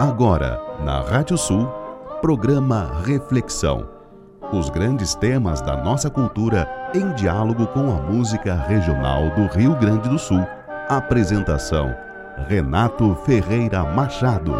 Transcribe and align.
Agora, 0.00 0.62
na 0.84 1.00
Rádio 1.00 1.36
Sul, 1.36 1.66
programa 2.20 3.02
Reflexão. 3.04 3.90
Os 4.52 4.70
grandes 4.70 5.16
temas 5.16 5.60
da 5.60 5.76
nossa 5.76 6.08
cultura 6.08 6.70
em 6.94 7.12
diálogo 7.14 7.66
com 7.66 7.90
a 7.90 8.00
música 8.00 8.54
regional 8.54 9.28
do 9.30 9.46
Rio 9.46 9.74
Grande 9.74 10.08
do 10.08 10.16
Sul. 10.16 10.46
Apresentação: 10.88 11.92
Renato 12.46 13.12
Ferreira 13.26 13.82
Machado. 13.82 14.52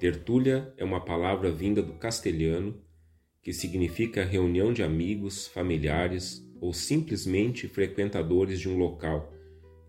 Tertúlia 0.00 0.74
é 0.76 0.82
uma 0.82 1.04
palavra 1.04 1.52
vinda 1.52 1.80
do 1.80 1.92
castelhano 1.92 2.74
que 3.44 3.52
significa 3.52 4.24
reunião 4.24 4.72
de 4.72 4.82
amigos, 4.82 5.46
familiares 5.46 6.42
ou 6.62 6.72
simplesmente 6.72 7.68
frequentadores 7.68 8.58
de 8.58 8.70
um 8.70 8.78
local 8.78 9.30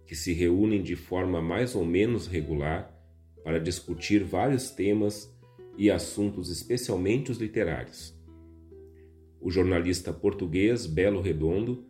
que 0.05 0.13
se 0.13 0.34
reúnem 0.34 0.84
de 0.84 0.95
forma 0.95 1.41
mais 1.41 1.73
ou 1.73 1.85
menos 1.85 2.27
regular 2.27 2.93
para 3.45 3.57
discutir 3.57 4.23
vários 4.26 4.71
temas 4.71 5.34
e 5.77 5.89
assuntos, 5.89 6.49
especialmente 6.49 7.31
os 7.31 7.38
literários. 7.38 8.13
O 9.39 9.49
jornalista 9.49 10.12
português 10.12 10.85
Belo 10.85 11.21
Redondo 11.21 11.85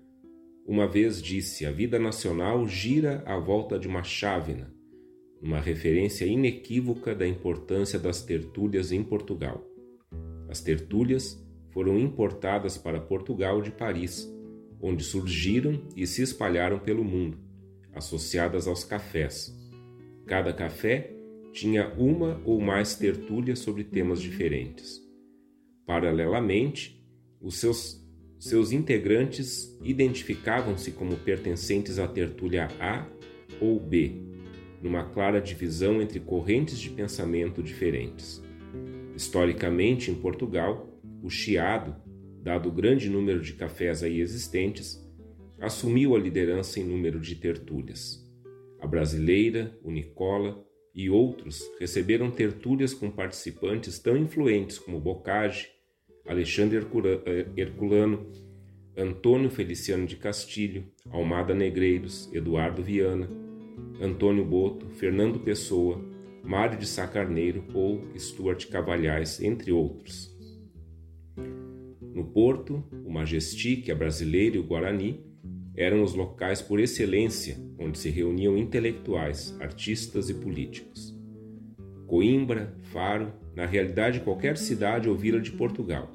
uma 0.68 0.88
vez 0.88 1.22
disse: 1.22 1.66
A 1.66 1.72
vida 1.72 1.98
nacional 1.98 2.68
gira 2.68 3.24
à 3.26 3.40
volta 3.40 3.80
de 3.80 3.88
uma 3.88 4.04
chávena, 4.04 4.72
uma 5.42 5.60
referência 5.60 6.26
inequívoca 6.26 7.16
da 7.16 7.28
importância 7.28 7.98
das 7.98 8.22
tertúlias 8.22 8.92
em 8.92 9.04
Portugal. 9.04 9.64
As 10.48 10.62
tertúlias 10.62 11.45
foram 11.76 12.00
importadas 12.00 12.78
para 12.78 13.02
Portugal 13.02 13.62
de 13.62 13.70
Paris, 13.70 14.34
onde 14.82 15.04
surgiram 15.04 15.82
e 15.94 16.08
se 16.08 16.22
espalharam 16.22 16.80
pelo 16.80 17.04
mundo, 17.04 17.38
associadas 17.94 18.66
aos 18.66 18.86
cafés. 18.86 19.54
Cada 20.26 20.54
café 20.54 21.12
tinha 21.52 21.94
uma 21.98 22.42
ou 22.46 22.62
mais 22.62 22.96
tertúlias 22.96 23.60
sobre 23.60 23.84
temas 23.84 24.22
diferentes. 24.22 25.02
Paralelamente, 25.86 27.06
os 27.42 27.58
seus, 27.58 28.02
seus 28.40 28.72
integrantes 28.72 29.78
identificavam-se 29.84 30.92
como 30.92 31.18
pertencentes 31.18 32.00
à 32.00 32.08
tertúlia 32.08 32.70
A 32.80 33.06
ou 33.60 33.82
B, 33.82 34.14
numa 34.82 35.04
clara 35.10 35.42
divisão 35.42 36.02
entre 36.02 36.22
correntes 36.22 36.80
de 36.80 36.90
pensamento 36.90 37.62
diferentes. 37.62 38.42
Historicamente, 39.14 40.10
em 40.10 40.16
Portugal, 40.16 40.95
o 41.24 41.30
Chiado, 41.30 41.96
dado 42.42 42.70
o 42.70 42.72
grande 42.72 43.10
número 43.10 43.42
de 43.42 43.54
cafés 43.54 44.04
aí 44.04 44.20
existentes, 44.20 45.04
assumiu 45.60 46.16
a 46.16 46.20
liderança 46.20 46.80
em 46.80 46.84
número 46.84 47.20
de 47.20 47.36
tertúlias. 47.36 48.24
A 48.80 48.88
Brasileira, 48.88 49.78
o 49.84 49.90
Nicola 49.90 50.64
e 50.94 51.10
outros 51.10 51.64
receberam 51.80 52.30
tertúlias 52.30 52.94
com 52.94 53.10
participantes 53.10 54.00
tão 54.00 54.16
influentes 54.16 54.78
como 54.78 55.00
Bocage, 55.00 55.70
Alexandre 56.26 56.78
eh, 57.26 57.48
Herculano, 57.58 58.32
Antônio 58.98 59.50
Feliciano 59.50 60.06
de 60.08 60.16
Castilho, 60.16 60.86
Almada 61.10 61.54
Negreiros, 61.54 62.30
Eduardo 62.34 62.82
Viana, 62.82 63.30
Antônio 64.02 64.46
Boto, 64.46 64.88
Fernando 64.92 65.40
Pessoa, 65.40 66.02
Mário 66.44 66.78
de 66.78 66.86
Sá 66.86 67.08
Carneiro 67.08 67.66
ou 67.74 68.04
Stuart 68.18 68.68
Cavalhais, 68.68 69.42
entre 69.42 69.72
outros. 69.72 70.35
No 72.16 72.24
Porto, 72.24 72.82
o 73.06 73.12
Majestic, 73.12 73.90
a 73.90 73.94
Brasileira 73.94 74.56
e 74.56 74.60
o 74.60 74.64
Guarani 74.64 75.20
eram 75.76 76.02
os 76.02 76.14
locais 76.14 76.62
por 76.62 76.80
excelência 76.80 77.58
onde 77.78 77.98
se 77.98 78.10
reuniam 78.10 78.58
intelectuais, 78.58 79.54
artistas 79.60 80.30
e 80.30 80.34
políticos. 80.34 81.14
Coimbra, 82.08 82.74
Faro, 82.84 83.34
na 83.54 83.66
realidade 83.66 84.22
qualquer 84.22 84.56
cidade 84.56 85.10
ou 85.10 85.16
vila 85.18 85.42
de 85.42 85.52
Portugal, 85.52 86.10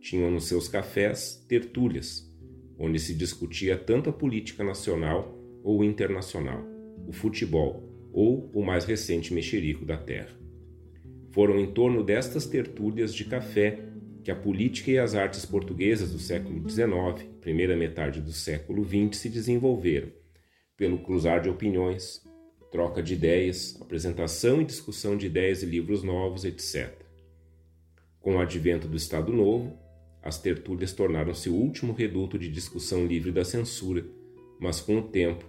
tinham 0.00 0.28
nos 0.28 0.48
seus 0.48 0.66
cafés 0.66 1.46
tertúlias, 1.48 2.28
onde 2.76 2.98
se 2.98 3.14
discutia 3.14 3.78
tanto 3.78 4.10
a 4.10 4.12
política 4.12 4.64
nacional 4.64 5.38
ou 5.62 5.84
internacional, 5.84 6.64
o 7.06 7.12
futebol 7.12 7.88
ou 8.12 8.50
o 8.52 8.64
mais 8.64 8.84
recente 8.84 9.32
mexerico 9.32 9.84
da 9.84 9.96
terra. 9.96 10.36
Foram 11.30 11.60
em 11.60 11.72
torno 11.72 12.02
destas 12.02 12.44
tertúlias 12.44 13.14
de 13.14 13.24
café 13.24 13.87
que 14.28 14.32
a 14.32 14.36
política 14.36 14.90
e 14.90 14.98
as 14.98 15.14
artes 15.14 15.46
portuguesas 15.46 16.12
do 16.12 16.18
século 16.18 16.68
XIX, 16.68 17.26
primeira 17.40 17.74
metade 17.74 18.20
do 18.20 18.30
século 18.30 18.84
XX, 18.84 19.16
se 19.18 19.30
desenvolveram, 19.30 20.12
pelo 20.76 20.98
cruzar 20.98 21.40
de 21.40 21.48
opiniões, 21.48 22.22
troca 22.70 23.02
de 23.02 23.14
ideias, 23.14 23.80
apresentação 23.80 24.60
e 24.60 24.66
discussão 24.66 25.16
de 25.16 25.24
ideias 25.24 25.62
e 25.62 25.66
livros 25.66 26.02
novos, 26.02 26.44
etc. 26.44 26.94
Com 28.20 28.36
o 28.36 28.38
advento 28.38 28.86
do 28.86 28.98
Estado 28.98 29.32
Novo, 29.32 29.78
as 30.22 30.38
tertúlias 30.38 30.92
tornaram-se 30.92 31.48
o 31.48 31.54
último 31.54 31.94
reduto 31.94 32.38
de 32.38 32.50
discussão 32.50 33.06
livre 33.06 33.32
da 33.32 33.46
censura, 33.46 34.04
mas 34.60 34.78
com 34.78 34.98
o 34.98 35.02
tempo 35.08 35.46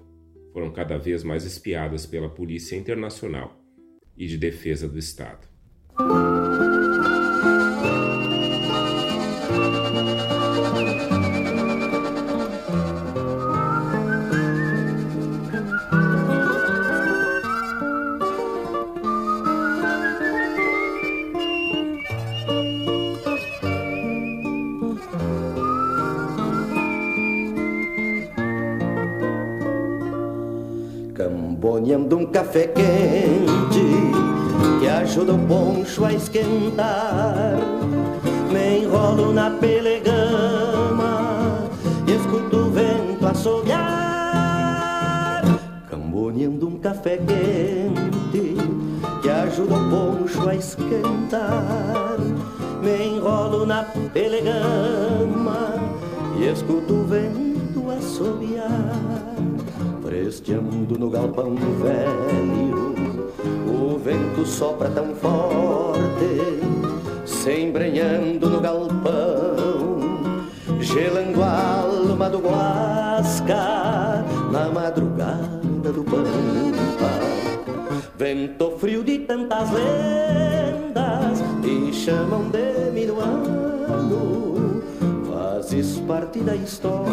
foram 0.53 0.71
cada 0.71 0.97
vez 0.97 1.21
mais 1.21 1.43
espiadas 1.43 2.05
pela 2.05 2.29
Polícia 2.29 2.77
Internacional 2.77 3.59
e 4.15 4.25
de 4.25 4.37
Defesa 4.37 4.87
do 4.87 4.97
Estado. 4.97 5.49
Café 32.29 32.67
quente 32.67 34.11
que 34.79 34.87
ajuda 34.87 35.33
o 35.33 35.39
poncho 35.39 36.05
a 36.05 36.13
esquentar. 36.13 37.57
Me 38.51 38.79
enrolo 38.79 39.33
na 39.33 39.49
pelegama 39.51 41.19
e 42.07 42.11
escuto 42.11 42.57
o 42.57 42.71
vento 42.71 43.27
assobiar. 43.27 43.81
Camboneando 45.89 46.67
um 46.67 46.77
café 46.79 47.17
quente 47.17 48.55
que 49.21 49.29
ajuda 49.29 49.75
o 49.75 49.89
poncho 49.89 50.47
a 50.47 50.55
esquentar. 50.55 52.17
Me 52.81 53.07
enrolo 53.07 53.65
na 53.65 53.83
pelegama 54.13 55.73
e 56.39 56.45
escuto 56.47 56.93
o 56.93 57.03
vento 57.03 57.91
assobiar 57.91 59.19
Presteando 60.01 60.78
no 60.99 61.09
galpão 61.09 61.55
velho, 61.55 62.93
o 63.65 63.97
vento 63.97 64.45
sopra 64.45 64.89
tão 64.89 65.15
forte, 65.15 66.59
se 67.25 67.61
embrenhando 67.61 68.49
no 68.49 68.59
galpão, 68.59 70.49
gelando 70.81 71.41
a 71.41 71.79
alma 71.79 72.29
do 72.29 72.39
guasca 72.39 74.25
na 74.51 74.69
madrugada 74.73 75.93
do 75.93 76.03
pampa. 76.03 77.09
Vento 78.17 78.71
frio 78.71 79.01
de 79.01 79.19
tantas 79.19 79.71
lendas 79.71 81.41
e 81.63 81.93
chamam 81.93 82.49
de 82.49 82.91
minuano, 82.91 84.83
fazes 85.31 85.97
parte 85.99 86.41
da 86.41 86.57
história 86.57 87.08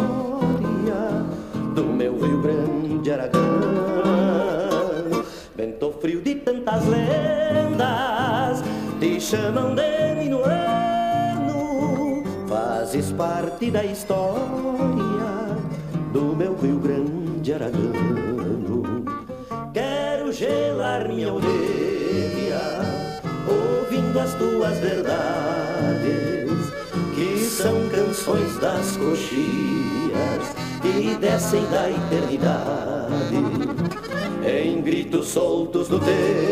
coxias 28.97 30.55
e 30.83 31.15
descem 31.15 31.63
da 31.69 31.89
eternidade 31.89 33.35
em 34.45 34.81
gritos 34.81 35.27
soltos 35.29 35.87
do 35.87 35.99
tempo, 35.99 36.46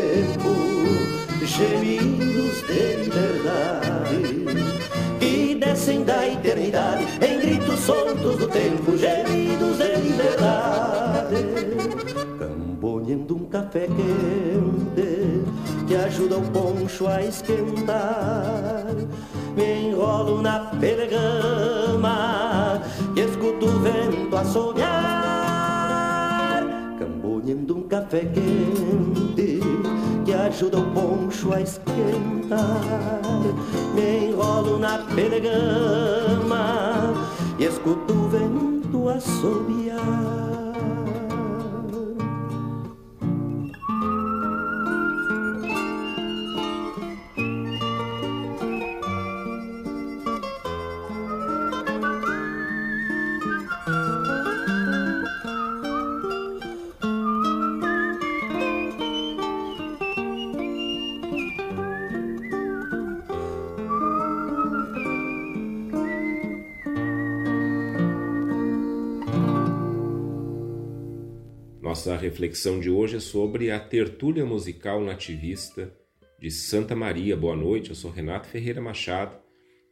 Nossa 71.96 72.18
reflexão 72.18 72.78
de 72.78 72.90
hoje 72.90 73.16
é 73.16 73.20
sobre 73.22 73.72
a 73.72 73.80
tertúlia 73.80 74.46
musical 74.46 75.02
nativista 75.02 75.96
de 76.38 76.52
Santa 76.52 76.94
Maria. 76.94 77.38
Boa 77.38 77.56
noite, 77.56 77.92
eu 77.92 77.96
sou 77.96 78.12
Renato 78.12 78.50
Ferreira 78.50 78.82
Machado. 78.82 79.38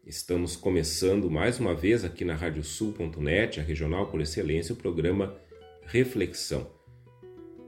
Estamos 0.06 0.58
começando 0.58 1.32
mais 1.32 1.62
uma 1.62 1.74
vez 1.74 2.04
aqui 2.04 2.26
na 2.26 2.36
radiosul.net, 2.36 3.62
a 3.62 3.64
regional 3.64 4.08
por 4.08 4.20
excelência, 4.20 4.74
o 4.74 4.76
programa 4.76 5.34
Reflexão. 5.86 6.70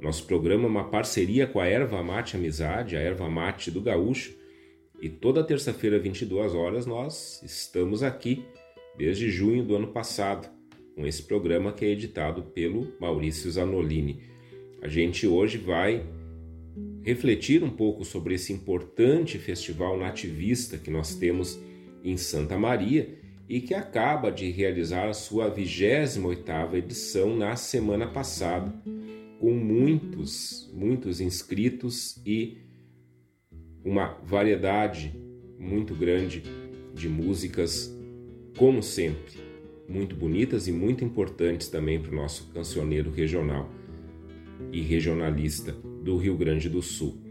Nosso 0.02 0.26
programa 0.26 0.66
é 0.66 0.68
uma 0.68 0.90
parceria 0.90 1.48
com 1.48 1.62
a 1.62 1.66
Erva 1.66 2.04
Mate 2.04 2.36
Amizade, 2.36 2.98
a 2.98 3.00
Erva 3.00 3.30
Mate 3.30 3.72
do 3.72 3.80
Gaúcho, 3.80 4.36
e 5.02 5.08
toda 5.08 5.46
terça-feira, 5.46 5.98
22 5.98 6.54
horas, 6.54 6.86
nós 6.86 7.42
estamos 7.42 8.04
aqui 8.04 8.44
desde 8.98 9.32
junho 9.32 9.64
do 9.64 9.78
ano 9.78 9.88
passado 9.94 10.55
com 10.96 11.06
esse 11.06 11.24
programa 11.24 11.74
que 11.74 11.84
é 11.84 11.90
editado 11.90 12.42
pelo 12.42 12.94
Maurício 13.00 13.52
Zanolini. 13.52 14.24
A 14.82 14.88
gente 14.88 15.28
hoje 15.28 15.58
vai 15.58 16.06
refletir 17.04 17.64
um 17.64 17.70
pouco 17.70 18.06
sobre 18.06 18.36
esse 18.36 18.54
importante 18.54 19.38
festival 19.38 19.98
nativista 19.98 20.78
que 20.78 20.90
nós 20.90 21.16
temos 21.16 21.60
em 22.04 22.18
Santa 22.18 22.58
Maria 22.58 23.20
e 23.48 23.62
que 23.62 23.74
acaba 23.74 24.32
de 24.32 24.50
realizar 24.50 25.08
a 25.08 25.14
sua 25.14 25.54
28ª 25.54 26.74
edição 26.74 27.36
na 27.36 27.56
semana 27.56 28.08
passada, 28.08 28.74
com 29.40 29.52
muitos, 29.52 30.72
muitos 30.74 31.22
inscritos 31.22 32.20
e 32.26 32.58
uma 33.84 34.18
variedade 34.24 35.14
muito 35.60 35.94
grande 35.94 36.42
de 36.94 37.08
músicas, 37.08 37.96
como 38.58 38.82
sempre, 38.82 39.34
muito 39.88 40.16
bonitas 40.16 40.68
e 40.68 40.72
muito 40.72 41.04
importantes 41.04 41.68
também 41.68 42.02
para 42.02 42.12
o 42.12 42.16
nosso 42.16 42.52
cancioneiro 42.52 43.12
regional 43.12 43.70
e 44.72 44.82
regionalista 44.82 45.72
do 45.72 46.18
Rio 46.18 46.36
Grande 46.36 46.70
do 46.70 46.82
Sul. 46.82 47.22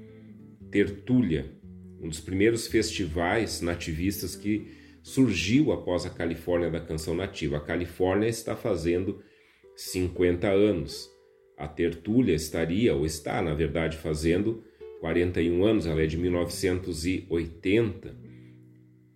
Tertúlia, 0.71 1.53
um 2.01 2.09
dos 2.09 2.21
primeiros 2.21 2.67
festivais 2.67 3.61
nativistas 3.61 4.37
que 4.37 4.69
surgiu 5.03 5.73
após 5.73 6.07
a 6.07 6.11
Califórnia 6.11 6.71
da 6.71 6.81
Canção 6.81 7.15
Nativa. 7.15 7.59
A 7.59 7.61
Califórnia 7.61 8.29
está 8.29 8.57
fazendo 8.57 9.23
50 9.77 10.49
anos. 10.49 11.11
A 11.57 11.69
Tertúlia 11.69 12.35
estaria, 12.35 12.95
ou 12.95 13.07
está, 13.07 13.41
na 13.43 13.55
verdade, 13.55 13.97
fazendo 13.97 14.65
41 15.01 15.65
anos, 15.65 15.87
ela 15.87 16.03
é 16.03 16.07
de 16.07 16.17
1980. 16.17 18.17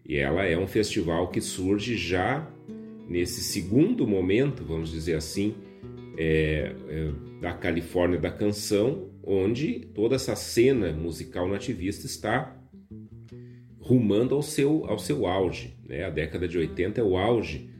E 0.04 0.16
ela 0.16 0.44
é 0.44 0.56
um 0.56 0.66
festival 0.66 1.28
que 1.28 1.40
surge 1.40 1.96
já 1.96 2.48
nesse 3.08 3.40
segundo 3.40 4.06
momento, 4.06 4.64
vamos 4.64 4.90
dizer 4.90 5.14
assim, 5.14 5.54
é, 6.16 6.74
é, 6.88 7.12
da 7.40 7.52
Califórnia 7.52 8.18
da 8.18 8.30
canção, 8.30 9.08
onde 9.22 9.80
toda 9.94 10.16
essa 10.16 10.34
cena 10.34 10.92
musical 10.92 11.48
nativista 11.48 12.06
está 12.06 12.56
rumando 13.80 14.34
ao 14.34 14.42
seu, 14.42 14.84
ao 14.86 14.98
seu 14.98 15.26
auge. 15.26 15.74
Né? 15.88 16.04
A 16.04 16.10
década 16.10 16.46
de 16.46 16.58
80 16.58 17.00
é 17.00 17.04
o 17.04 17.16
auge 17.16 17.70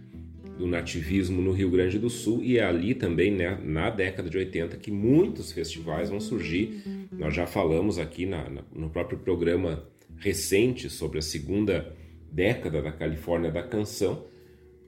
do 0.57 0.67
nativismo 0.67 1.41
no 1.41 1.53
Rio 1.53 1.71
Grande 1.71 1.99
do 1.99 2.11
Sul 2.11 2.43
e 2.43 2.59
é 2.59 2.65
ali 2.65 2.95
também, 2.95 3.31
né, 3.31 3.59
na 3.63 3.91
década 3.91 4.29
de 4.29 4.37
80, 4.37 4.77
que 4.79 4.91
muitos 4.91 5.53
festivais 5.53 6.11
vão 6.11 6.19
surgir. 6.19 6.83
Nós 7.13 7.35
já 7.35 7.47
falamos 7.47 7.99
aqui 7.99 8.27
na, 8.27 8.51
na, 8.51 8.63
no 8.75 8.91
próprio 8.91 9.19
programa 9.19 9.85
recente 10.17 10.91
sobre 10.91 11.19
a 11.19 11.23
segunda 11.23 11.95
década 12.31 12.83
da 12.83 12.91
Califórnia 12.91 13.53
da 13.53 13.63
canção, 13.63 14.25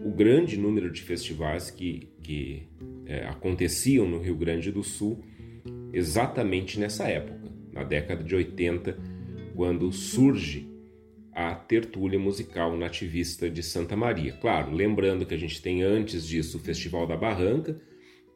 o 0.01 0.11
grande 0.11 0.57
número 0.57 0.91
de 0.91 1.03
festivais 1.03 1.71
que, 1.71 2.09
que 2.23 2.69
é, 3.07 3.27
aconteciam 3.27 4.09
no 4.09 4.19
Rio 4.19 4.37
Grande 4.37 4.73
do 4.73 4.83
Sul 4.83 5.23
exatamente 5.93 6.79
nessa 6.79 7.09
época, 7.09 7.53
na 7.73 7.85
década 7.85 8.25
de 8.25 8.35
80, 8.35 8.99
quando 9.55 9.93
surge 9.93 10.71
a 11.33 11.55
tertúlia 11.55 12.19
musical 12.19 12.77
nativista 12.77 13.49
de 13.49 13.63
Santa 13.63 13.97
Maria. 13.97 14.33
Claro, 14.33 14.73
lembrando 14.73 15.27
que 15.27 15.35
a 15.35 15.39
gente 15.39 15.61
tem 15.61 15.83
antes 15.83 16.27
disso 16.27 16.59
o 16.59 16.61
Festival 16.61 17.07
da 17.07 17.17
Barranca, 17.17 17.81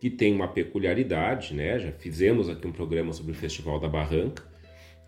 que 0.00 0.10
tem 0.10 0.34
uma 0.34 0.48
peculiaridade, 0.48 1.54
né? 1.54 1.78
Já 1.78 1.92
fizemos 1.92 2.48
aqui 2.48 2.66
um 2.66 2.72
programa 2.72 3.12
sobre 3.12 3.32
o 3.32 3.34
Festival 3.34 3.80
da 3.80 3.88
Barranca. 3.88 4.44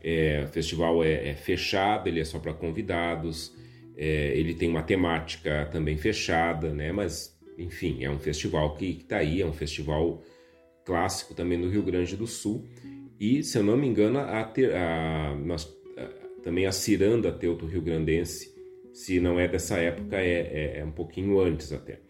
É, 0.03 0.45
o 0.45 0.49
festival 0.49 1.03
é, 1.03 1.31
é 1.31 1.35
fechado, 1.35 2.09
ele 2.09 2.21
é 2.21 2.25
só 2.25 2.39
para 2.39 2.55
convidados. 2.55 3.56
É, 3.97 4.37
ele 4.37 4.55
tem 4.55 4.69
uma 4.69 4.83
temática 4.83 5.67
também 5.73 5.97
fechada, 5.97 6.73
né? 6.73 6.93
Mas, 6.93 7.37
enfim, 7.57 8.05
é 8.05 8.11
um 8.11 8.19
festival 8.19 8.75
que 8.75 8.99
está 9.01 9.19
aí, 9.19 9.41
é 9.41 9.47
um 9.47 9.53
festival 9.53 10.23
clássico 10.85 11.35
também 11.35 11.61
do 11.61 11.69
Rio 11.69 11.83
Grande 11.83 12.17
do 12.17 12.27
Sul. 12.27 12.65
E, 13.19 13.43
se 13.43 13.57
eu 13.57 13.63
não 13.63 13.77
me 13.77 13.87
engano, 13.87 14.19
a, 14.19 14.43
a, 14.43 15.35
nós, 15.37 15.67
a, 15.97 16.43
também 16.43 16.67
a 16.67 16.73
Ciranda 16.73 17.33
Teuto 17.33 17.67
Rio 17.67 17.81
Grandense, 17.81 18.55
se 18.93 19.19
não 19.19 19.41
é 19.41 19.49
dessa 19.49 19.79
época, 19.79 20.17
é, 20.17 20.41
é, 20.41 20.79
é 20.81 20.85
um 20.85 20.93
pouquinho 20.93 21.41
antes 21.41 21.73
até. 21.73 22.01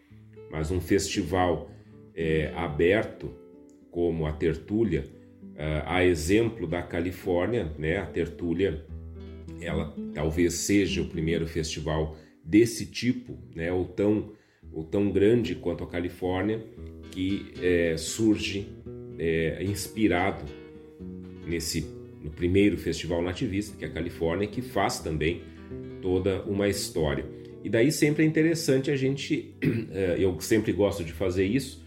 Mas 0.51 0.71
um 0.71 0.81
festival 0.81 1.71
é, 2.15 2.53
aberto, 2.55 3.31
como 3.91 4.27
a 4.27 4.33
Tertúlia, 4.33 5.05
é, 5.55 5.83
a 5.87 6.05
exemplo 6.05 6.67
da 6.67 6.83
Califórnia, 6.83 7.73
né? 7.79 7.99
A 7.99 8.07
Tertúlia 8.07 8.85
ela 9.61 9.95
talvez 10.15 10.55
seja 10.55 11.03
o 11.03 11.09
primeiro 11.09 11.47
festival 11.47 12.17
desse 12.45 12.87
tipo, 12.87 13.39
né, 13.55 13.73
ou 13.73 13.85
tão, 13.85 14.33
ou 14.73 14.85
tão 14.85 15.11
grande 15.11 15.55
quanto 15.55 15.83
a 15.83 15.87
Califórnia, 15.87 16.65
que 17.11 17.53
é, 17.61 17.97
surge 17.97 18.69
é, 19.19 19.63
inspirado 19.63 20.45
nesse 21.47 21.97
no 22.23 22.31
primeiro 22.33 22.77
festival 22.77 23.23
nativista, 23.23 23.77
que 23.77 23.85
é 23.85 23.89
a 23.89 23.91
Califórnia, 23.91 24.49
que 24.49 24.61
faz 24.61 24.99
também 24.99 25.43
toda 26.03 26.43
uma 26.43 26.69
história. 26.69 27.25
E 27.63 27.71
daí 27.71 27.93
sempre 27.93 28.25
é 28.25 28.27
interessante 28.27 28.91
a 28.91 28.97
gente, 28.97 29.55
é, 29.93 30.17
eu 30.19 30.41
sempre 30.41 30.73
gosto 30.73 31.05
de 31.05 31.13
fazer 31.13 31.45
isso, 31.45 31.85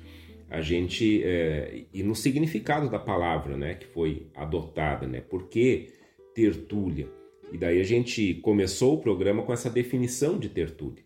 a 0.50 0.62
gente 0.62 1.22
é, 1.24 1.84
ir 1.94 2.04
no 2.04 2.16
significado 2.16 2.90
da 2.90 2.98
palavra, 2.98 3.56
né, 3.56 3.76
que 3.76 3.86
foi 3.86 4.28
adotada, 4.34 5.06
né? 5.06 5.22
Por 5.22 5.48
que 5.48 5.90
tertúlia? 6.34 7.08
E 7.52 7.58
daí 7.58 7.80
a 7.80 7.84
gente 7.84 8.36
começou 8.36 8.96
o 8.96 9.02
programa 9.02 9.44
com 9.44 9.52
essa 9.52 9.70
definição 9.70 10.38
de 10.38 10.50
tertúlia. 10.50 11.04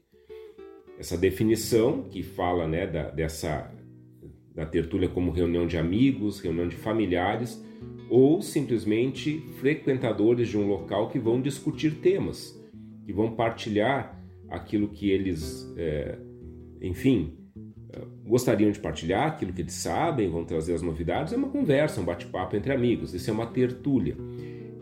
Essa 1.00 1.18
definição 1.18 2.04
que 2.04 2.22
fala 2.22 2.68
né, 2.68 2.86
da, 2.86 3.10
dessa, 3.10 3.72
da 4.54 4.66
tertúlia 4.66 5.10
como 5.10 5.32
reunião 5.32 5.66
de 5.66 5.78
amigos, 5.78 6.40
reunião 6.40 6.68
de 6.68 6.76
familiares 6.76 7.64
ou 8.10 8.42
simplesmente 8.42 9.40
frequentadores 9.60 10.50
de 10.50 10.58
um 10.58 10.68
local 10.68 11.10
que 11.10 11.18
vão 11.18 11.42
discutir 11.42 11.96
temas, 11.96 12.60
que 13.06 13.12
vão 13.12 13.32
partilhar 13.32 14.24
aquilo 14.50 14.88
que 14.88 15.10
eles, 15.10 15.74
é, 15.76 16.20
enfim, 16.82 17.34
é, 17.92 18.02
gostariam 18.24 18.72
de 18.72 18.80
partilhar, 18.80 19.28
aquilo 19.28 19.52
que 19.52 19.62
eles 19.62 19.74
sabem, 19.74 20.30
vão 20.30 20.46
trazer 20.46 20.76
as 20.76 20.82
novidades. 20.82 21.34
É 21.34 21.38
uma 21.38 21.50
conversa, 21.50 22.02
um 22.02 22.06
bate-papo 22.06 22.56
entre 22.56 22.72
amigos. 22.72 23.14
Isso 23.14 23.30
é 23.30 23.34
uma 23.34 23.48
tertúlia. 23.48 24.16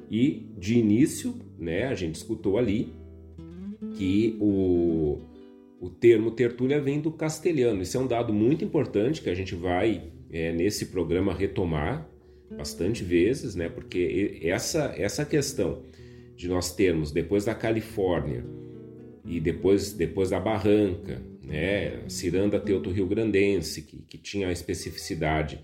E 0.09 0.51
de 0.57 0.77
início, 0.77 1.33
né, 1.61 1.85
a 1.85 1.95
gente 1.95 2.15
escutou 2.15 2.57
ali 2.57 2.91
que 3.95 4.35
o, 4.39 5.19
o 5.79 5.89
termo 5.89 6.31
tertúlia 6.31 6.81
vem 6.81 6.99
do 6.99 7.11
castelhano. 7.11 7.81
Isso 7.81 7.95
é 7.95 7.99
um 7.99 8.07
dado 8.07 8.33
muito 8.33 8.65
importante 8.65 9.21
que 9.21 9.29
a 9.29 9.35
gente 9.35 9.53
vai 9.53 10.11
é, 10.31 10.51
nesse 10.51 10.87
programa 10.87 11.33
retomar 11.33 12.09
bastante 12.57 13.03
vezes, 13.03 13.55
né, 13.55 13.69
porque 13.69 14.39
essa, 14.43 14.93
essa 14.97 15.23
questão 15.23 15.83
de 16.35 16.47
nós 16.47 16.75
termos 16.75 17.11
depois 17.11 17.45
da 17.45 17.55
Califórnia 17.55 18.43
e 19.23 19.39
depois, 19.39 19.93
depois 19.93 20.31
da 20.31 20.39
Barranca, 20.39 21.21
né, 21.43 22.01
Ciranda 22.09 22.59
Teuto 22.59 22.89
Rio 22.89 23.05
Grandense, 23.05 23.83
que, 23.83 23.97
que 23.97 24.17
tinha 24.17 24.47
a 24.47 24.51
especificidade 24.51 25.61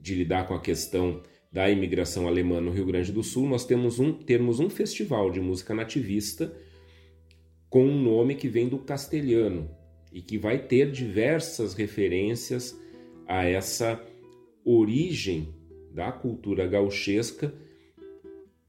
de 0.00 0.14
lidar 0.14 0.46
com 0.46 0.54
a 0.54 0.60
questão 0.60 1.22
da 1.50 1.68
imigração 1.70 2.26
alemã 2.26 2.60
no 2.60 2.70
Rio 2.70 2.84
Grande 2.84 3.10
do 3.10 3.22
Sul, 3.22 3.48
nós 3.48 3.64
temos 3.64 3.98
um, 3.98 4.12
termos 4.12 4.60
um 4.60 4.68
festival 4.68 5.30
de 5.30 5.40
música 5.40 5.74
nativista 5.74 6.54
com 7.70 7.84
um 7.84 8.02
nome 8.02 8.34
que 8.34 8.48
vem 8.48 8.68
do 8.68 8.78
castelhano 8.78 9.70
e 10.12 10.20
que 10.20 10.38
vai 10.38 10.58
ter 10.58 10.90
diversas 10.90 11.74
referências 11.74 12.78
a 13.26 13.44
essa 13.44 14.02
origem 14.64 15.54
da 15.92 16.12
cultura 16.12 16.66
gauchesca 16.66 17.52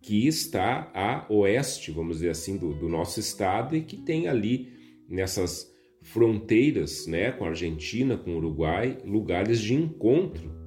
que 0.02 0.28
está 0.28 0.90
a 0.94 1.26
oeste, 1.30 1.92
vamos 1.92 2.18
dizer 2.18 2.30
assim, 2.30 2.58
do, 2.58 2.74
do 2.74 2.88
nosso 2.88 3.20
estado 3.20 3.76
e 3.76 3.82
que 3.82 3.98
tem 3.98 4.28
ali 4.28 4.72
nessas 5.08 5.70
fronteiras 6.02 7.06
né, 7.06 7.32
com 7.32 7.44
a 7.44 7.50
Argentina, 7.50 8.18
com 8.18 8.32
o 8.32 8.38
Uruguai, 8.38 8.98
lugares 9.06 9.60
de 9.60 9.74
encontro 9.74 10.59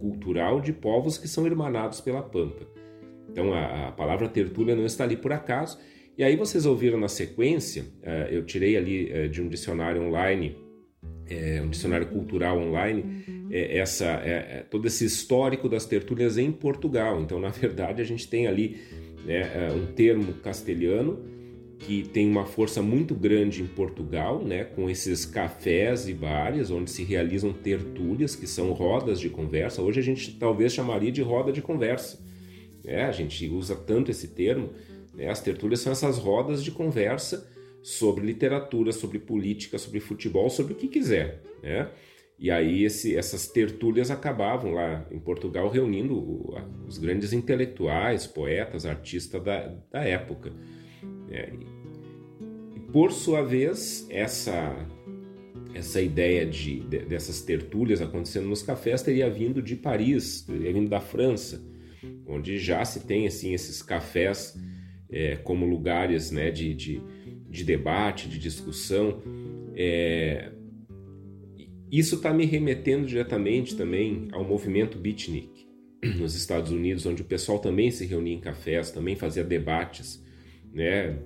cultural 0.00 0.60
de 0.60 0.72
povos 0.72 1.18
que 1.18 1.28
são 1.28 1.46
irmanados 1.46 2.00
pela 2.00 2.22
Pampa. 2.22 2.66
Então 3.30 3.52
a, 3.52 3.88
a 3.88 3.92
palavra 3.92 4.28
tertúlia 4.28 4.74
não 4.74 4.86
está 4.86 5.04
ali 5.04 5.16
por 5.16 5.32
acaso. 5.32 5.78
E 6.18 6.24
aí 6.24 6.36
vocês 6.36 6.66
ouviram 6.66 6.98
na 6.98 7.08
sequência, 7.08 7.84
uh, 8.02 8.30
eu 8.30 8.44
tirei 8.44 8.76
ali 8.76 9.12
uh, 9.12 9.28
de 9.28 9.40
um 9.40 9.48
dicionário 9.48 10.02
online, 10.02 10.56
uh, 11.02 11.62
um 11.62 11.70
dicionário 11.70 12.08
cultural 12.08 12.58
online, 12.58 13.24
essa, 13.52 14.22
todo 14.70 14.86
esse 14.86 15.04
histórico 15.04 15.68
das 15.68 15.84
tertúlias 15.84 16.38
em 16.38 16.52
Portugal. 16.52 17.20
Então, 17.20 17.40
na 17.40 17.48
verdade, 17.50 18.00
a 18.00 18.04
gente 18.04 18.28
tem 18.28 18.46
ali 18.46 18.78
né, 19.24 19.72
um 19.72 19.92
termo 19.92 20.34
castelhano 20.34 21.39
que 21.80 22.02
tem 22.02 22.30
uma 22.30 22.44
força 22.44 22.82
muito 22.82 23.14
grande 23.14 23.62
em 23.62 23.66
Portugal, 23.66 24.44
né, 24.44 24.64
com 24.64 24.88
esses 24.90 25.24
cafés 25.24 26.06
e 26.06 26.12
bares 26.12 26.70
onde 26.70 26.90
se 26.90 27.02
realizam 27.02 27.52
tertúlias, 27.54 28.36
que 28.36 28.46
são 28.46 28.72
rodas 28.72 29.18
de 29.18 29.30
conversa. 29.30 29.80
Hoje 29.80 29.98
a 29.98 30.02
gente 30.02 30.38
talvez 30.38 30.74
chamaria 30.74 31.10
de 31.10 31.22
roda 31.22 31.50
de 31.50 31.62
conversa. 31.62 32.22
Né? 32.84 33.04
A 33.04 33.12
gente 33.12 33.48
usa 33.48 33.74
tanto 33.74 34.10
esse 34.10 34.28
termo. 34.28 34.70
Né? 35.14 35.28
As 35.28 35.40
tertúlias 35.40 35.80
são 35.80 35.90
essas 35.90 36.18
rodas 36.18 36.62
de 36.62 36.70
conversa 36.70 37.50
sobre 37.82 38.26
literatura, 38.26 38.92
sobre 38.92 39.18
política, 39.18 39.78
sobre 39.78 40.00
futebol, 40.00 40.50
sobre 40.50 40.74
o 40.74 40.76
que 40.76 40.86
quiser. 40.86 41.42
Né? 41.62 41.88
E 42.38 42.50
aí 42.50 42.84
esse, 42.84 43.16
essas 43.16 43.48
tertúlias 43.48 44.10
acabavam 44.10 44.74
lá 44.74 45.06
em 45.10 45.18
Portugal 45.18 45.70
reunindo 45.70 46.54
os 46.86 46.98
grandes 46.98 47.32
intelectuais, 47.32 48.26
poetas, 48.26 48.84
artistas 48.84 49.42
da, 49.42 49.74
da 49.90 50.04
época. 50.04 50.52
É, 51.30 51.52
e 52.76 52.80
por 52.92 53.12
sua 53.12 53.42
vez, 53.42 54.06
essa 54.10 54.76
essa 55.74 56.00
ideia 56.00 56.44
de, 56.44 56.80
de, 56.80 56.98
dessas 57.00 57.42
tertúlias 57.42 58.00
acontecendo 58.00 58.48
nos 58.48 58.62
cafés 58.62 59.02
teria 59.02 59.30
vindo 59.30 59.62
de 59.62 59.76
Paris, 59.76 60.42
teria 60.42 60.72
vindo 60.72 60.88
da 60.88 61.00
França, 61.00 61.62
onde 62.26 62.58
já 62.58 62.84
se 62.84 63.06
tem 63.06 63.26
assim 63.26 63.54
esses 63.54 63.82
cafés 63.82 64.58
é, 65.08 65.36
como 65.36 65.66
lugares 65.66 66.30
né, 66.30 66.50
de, 66.50 66.74
de, 66.74 67.02
de, 67.48 67.64
debate, 67.64 68.28
de 68.28 68.38
discussão. 68.38 69.22
É, 69.74 70.50
isso 71.90 72.16
está 72.16 72.32
me 72.32 72.44
remetendo 72.44 73.06
diretamente 73.06 73.76
também 73.76 74.28
ao 74.32 74.44
movimento 74.44 74.98
beatnik 74.98 75.68
nos 76.18 76.34
Estados 76.34 76.70
Unidos, 76.70 77.06
onde 77.06 77.22
o 77.22 77.24
pessoal 77.24 77.58
também 77.58 77.90
se 77.90 78.06
reunia 78.06 78.34
em 78.34 78.40
cafés, 78.40 78.90
também 78.90 79.16
fazia 79.16 79.44
debates 79.44 80.19
né? 80.72 81.18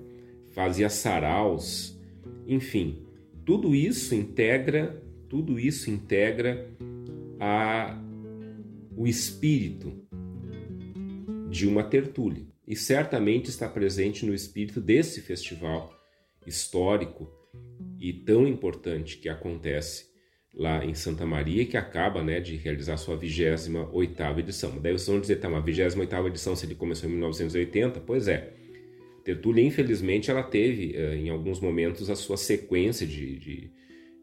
fazia 0.51 0.89
saraus, 0.89 1.99
enfim, 2.47 3.05
tudo 3.45 3.75
isso 3.75 4.15
integra, 4.15 5.03
tudo 5.27 5.59
isso 5.59 5.91
integra 5.91 6.69
a 7.39 8.01
o 8.97 9.05
espírito 9.05 9.91
de 11.49 11.67
uma 11.67 11.83
tertúlia 11.83 12.45
e 12.65 12.75
certamente 12.75 13.49
está 13.49 13.67
presente 13.67 14.25
no 14.25 14.33
espírito 14.33 14.79
desse 14.79 15.21
festival 15.21 15.93
histórico 16.47 17.29
e 17.99 18.13
tão 18.13 18.47
importante 18.47 19.17
que 19.17 19.27
acontece 19.27 20.05
lá 20.53 20.85
em 20.85 20.93
Santa 20.93 21.25
Maria 21.25 21.65
que 21.65 21.75
acaba 21.75 22.23
né, 22.23 22.39
de 22.39 22.55
realizar 22.55 22.95
sua 22.95 23.17
28 23.17 24.39
edição. 24.39 24.79
Daí 24.79 24.93
vocês 24.93 25.07
vão 25.07 25.19
dizer, 25.19 25.35
tá, 25.35 25.49
uma 25.49 25.59
28 25.61 26.27
edição 26.27 26.55
se 26.55 26.65
ele 26.65 26.75
começou 26.75 27.09
em 27.09 27.13
1980? 27.13 27.99
Pois 27.99 28.29
é, 28.29 28.53
Tertúlia, 29.25 29.65
infelizmente, 29.65 30.29
ela 30.29 30.43
teve 30.43 30.95
eh, 30.95 31.15
em 31.15 31.29
alguns 31.29 31.59
momentos 31.59 32.11
a 32.11 32.15
sua 32.15 32.37
sequência 32.37 33.07
de, 33.07 33.39
de, 33.39 33.71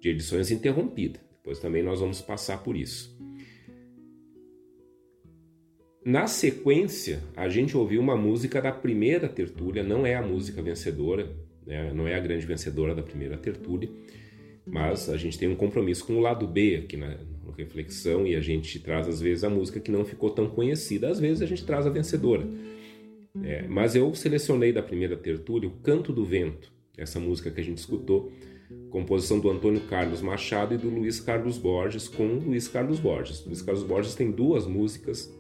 de 0.00 0.08
edições 0.08 0.52
interrompida. 0.52 1.18
Depois 1.38 1.58
também 1.58 1.82
nós 1.82 1.98
vamos 1.98 2.20
passar 2.22 2.62
por 2.62 2.76
isso. 2.76 3.12
Na 6.04 6.28
sequência, 6.28 7.20
a 7.36 7.48
gente 7.48 7.76
ouviu 7.76 8.00
uma 8.00 8.16
música 8.16 8.62
da 8.62 8.70
primeira 8.70 9.28
tertúlia, 9.28 9.82
não 9.82 10.06
é 10.06 10.14
a 10.14 10.22
música 10.22 10.62
vencedora, 10.62 11.28
né? 11.66 11.92
não 11.92 12.06
é 12.06 12.14
a 12.14 12.20
grande 12.20 12.46
vencedora 12.46 12.94
da 12.94 13.02
primeira 13.02 13.36
tertúlia, 13.36 13.90
mas 14.64 15.08
a 15.08 15.16
gente 15.16 15.36
tem 15.36 15.48
um 15.48 15.56
compromisso 15.56 16.06
com 16.06 16.14
o 16.14 16.20
lado 16.20 16.46
B 16.46 16.76
aqui 16.84 16.96
na, 16.96 17.08
na 17.08 17.52
reflexão 17.56 18.24
e 18.24 18.36
a 18.36 18.40
gente 18.40 18.78
traz 18.78 19.08
às 19.08 19.20
vezes 19.20 19.42
a 19.42 19.50
música 19.50 19.80
que 19.80 19.90
não 19.90 20.04
ficou 20.04 20.30
tão 20.30 20.48
conhecida, 20.48 21.10
às 21.10 21.18
vezes 21.18 21.42
a 21.42 21.46
gente 21.46 21.64
traz 21.64 21.88
a 21.88 21.90
vencedora. 21.90 22.46
É, 23.42 23.66
mas 23.66 23.94
eu 23.94 24.14
selecionei 24.14 24.72
da 24.72 24.82
primeira 24.82 25.16
tertúlia 25.16 25.68
o 25.68 25.72
Canto 25.72 26.12
do 26.12 26.24
Vento, 26.24 26.72
essa 26.96 27.18
música 27.18 27.50
que 27.50 27.60
a 27.60 27.64
gente 27.64 27.78
escutou, 27.78 28.30
composição 28.90 29.40
do 29.40 29.50
Antônio 29.50 29.80
Carlos 29.82 30.20
Machado 30.20 30.74
e 30.74 30.78
do 30.78 30.88
Luiz 30.88 31.20
Carlos 31.20 31.56
Borges, 31.56 32.08
com 32.08 32.26
Luiz 32.26 32.68
Carlos 32.68 33.00
Borges. 33.00 33.44
Luiz 33.46 33.62
Carlos 33.62 33.84
Borges 33.84 34.14
tem 34.14 34.30
duas 34.30 34.66
músicas 34.66 35.32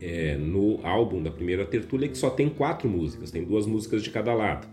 é, 0.00 0.36
no 0.36 0.84
álbum 0.86 1.22
da 1.22 1.30
primeira 1.30 1.64
tertúlia, 1.64 2.08
que 2.08 2.18
só 2.18 2.28
tem 2.28 2.48
quatro 2.48 2.88
músicas, 2.88 3.30
tem 3.30 3.44
duas 3.44 3.66
músicas 3.66 4.02
de 4.02 4.10
cada 4.10 4.34
lado 4.34 4.68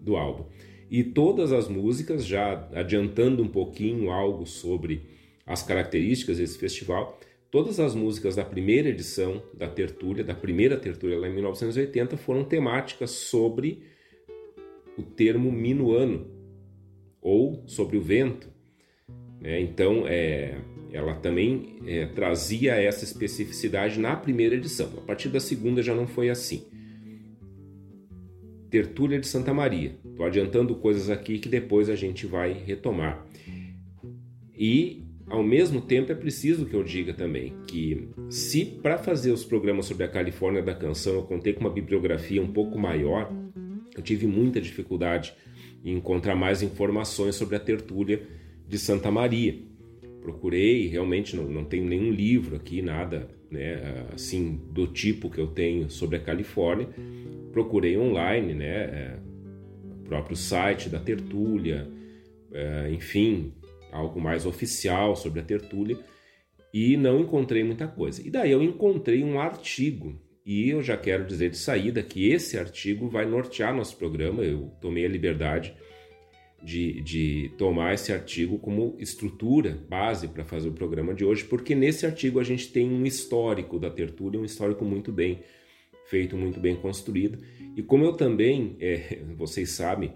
do 0.00 0.16
álbum. 0.16 0.44
E 0.90 1.02
todas 1.02 1.52
as 1.52 1.68
músicas, 1.68 2.24
já 2.24 2.68
adiantando 2.72 3.42
um 3.42 3.48
pouquinho 3.48 4.10
algo 4.10 4.46
sobre 4.46 5.02
as 5.46 5.62
características 5.62 6.38
desse 6.38 6.58
festival, 6.58 7.18
Todas 7.52 7.78
as 7.78 7.94
músicas 7.94 8.36
da 8.36 8.46
primeira 8.46 8.88
edição 8.88 9.42
da 9.52 9.68
tertúlia, 9.68 10.24
da 10.24 10.34
primeira 10.34 10.74
tertúlia 10.78 11.18
lá 11.18 11.28
em 11.28 11.34
1980, 11.34 12.16
foram 12.16 12.42
temáticas 12.44 13.10
sobre 13.10 13.82
o 14.96 15.02
termo 15.02 15.52
minuano 15.52 16.30
ou 17.20 17.62
sobre 17.66 17.98
o 17.98 18.00
vento. 18.00 18.48
Né? 19.38 19.60
Então, 19.60 20.04
é, 20.06 20.62
ela 20.90 21.14
também 21.16 21.76
é, 21.86 22.06
trazia 22.06 22.72
essa 22.76 23.04
especificidade 23.04 24.00
na 24.00 24.16
primeira 24.16 24.54
edição. 24.54 24.90
A 24.96 25.02
partir 25.02 25.28
da 25.28 25.38
segunda 25.38 25.82
já 25.82 25.94
não 25.94 26.06
foi 26.06 26.30
assim. 26.30 26.66
Tertúlia 28.70 29.20
de 29.20 29.26
Santa 29.26 29.52
Maria. 29.52 29.98
Estou 30.02 30.24
adiantando 30.24 30.74
coisas 30.76 31.10
aqui 31.10 31.38
que 31.38 31.50
depois 31.50 31.90
a 31.90 31.96
gente 31.96 32.26
vai 32.26 32.54
retomar. 32.54 33.26
E 34.56 35.11
ao 35.28 35.42
mesmo 35.42 35.80
tempo, 35.80 36.12
é 36.12 36.14
preciso 36.14 36.66
que 36.66 36.74
eu 36.74 36.82
diga 36.82 37.14
também 37.14 37.54
que, 37.66 38.08
se 38.28 38.64
para 38.64 38.98
fazer 38.98 39.32
os 39.32 39.44
programas 39.44 39.86
sobre 39.86 40.04
a 40.04 40.08
Califórnia 40.08 40.62
da 40.62 40.74
canção 40.74 41.14
eu 41.14 41.22
contei 41.22 41.52
com 41.52 41.60
uma 41.60 41.70
bibliografia 41.70 42.42
um 42.42 42.52
pouco 42.52 42.78
maior, 42.78 43.32
eu 43.96 44.02
tive 44.02 44.26
muita 44.26 44.60
dificuldade 44.60 45.34
em 45.84 45.96
encontrar 45.96 46.34
mais 46.34 46.62
informações 46.62 47.34
sobre 47.34 47.56
a 47.56 47.60
tertúlia 47.60 48.22
de 48.68 48.78
Santa 48.78 49.10
Maria. 49.10 49.58
Procurei, 50.20 50.86
realmente 50.86 51.34
não, 51.34 51.44
não 51.44 51.64
tenho 51.64 51.84
nenhum 51.84 52.12
livro 52.12 52.56
aqui, 52.56 52.80
nada 52.80 53.28
né, 53.50 54.06
assim 54.14 54.60
do 54.70 54.86
tipo 54.86 55.28
que 55.28 55.38
eu 55.38 55.48
tenho 55.48 55.90
sobre 55.90 56.16
a 56.16 56.20
Califórnia. 56.20 56.88
Procurei 57.52 57.98
online, 57.98 58.54
né, 58.54 58.66
é, 58.66 59.18
o 59.90 60.04
próprio 60.04 60.36
site 60.36 60.88
da 60.88 60.98
tertúlia, 60.98 61.90
é, 62.52 62.90
enfim, 62.92 63.52
algo 63.92 64.20
mais 64.20 64.46
oficial 64.46 65.14
sobre 65.14 65.40
a 65.40 65.44
tertúlia 65.44 65.98
e 66.72 66.96
não 66.96 67.20
encontrei 67.20 67.62
muita 67.62 67.86
coisa. 67.86 68.26
E 68.26 68.30
daí 68.30 68.50
eu 68.50 68.62
encontrei 68.62 69.22
um 69.22 69.38
artigo 69.38 70.18
e 70.44 70.70
eu 70.70 70.82
já 70.82 70.96
quero 70.96 71.24
dizer 71.24 71.50
de 71.50 71.58
saída 71.58 72.02
que 72.02 72.30
esse 72.30 72.58
artigo 72.58 73.08
vai 73.08 73.26
nortear 73.26 73.74
nosso 73.74 73.96
programa. 73.96 74.42
Eu 74.42 74.72
tomei 74.80 75.04
a 75.04 75.08
liberdade 75.08 75.76
de, 76.62 77.00
de 77.02 77.52
tomar 77.58 77.94
esse 77.94 78.12
artigo 78.12 78.58
como 78.58 78.96
estrutura, 78.98 79.78
base 79.88 80.28
para 80.28 80.44
fazer 80.44 80.68
o 80.68 80.72
programa 80.72 81.14
de 81.14 81.24
hoje, 81.24 81.44
porque 81.44 81.74
nesse 81.74 82.06
artigo 82.06 82.40
a 82.40 82.44
gente 82.44 82.68
tem 82.72 82.88
um 82.88 83.04
histórico 83.04 83.78
da 83.78 83.90
tertúlia, 83.90 84.40
um 84.40 84.44
histórico 84.44 84.84
muito 84.84 85.12
bem 85.12 85.40
feito, 86.06 86.36
muito 86.36 86.60
bem 86.60 86.76
construído. 86.76 87.38
E 87.76 87.82
como 87.82 88.04
eu 88.04 88.14
também, 88.14 88.76
é, 88.80 89.18
vocês 89.36 89.70
sabem, 89.70 90.12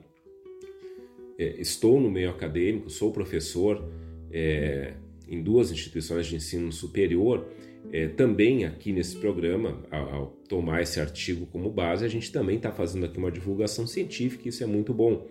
é, 1.39 1.61
estou 1.61 2.01
no 2.01 2.11
meio 2.11 2.31
acadêmico, 2.31 2.91
sou 2.91 3.13
professor 3.13 3.89
é, 4.31 4.95
em 5.29 5.43
duas 5.43 5.71
instituições 5.71 6.27
de 6.27 6.37
ensino 6.37 6.71
superior, 6.73 7.47
É, 7.93 8.09
também 8.09 8.65
aqui 8.65 8.93
nesse 8.93 9.17
programa, 9.17 9.81
ao, 9.93 10.35
tomar 10.49 10.83
esse 10.83 10.99
artigo 10.99 11.47
como 11.47 11.71
base, 11.71 12.05
a 12.05 12.09
gente 12.09 12.33
também 12.33 12.57
está 12.57 12.73
fazendo 12.73 13.07
aqui 13.07 13.17
uma 13.17 13.31
divulgação 13.31 13.87
científica, 13.87 14.49
isso 14.49 14.65
é 14.65 14.67
muito 14.67 14.93
bom. 14.93 15.25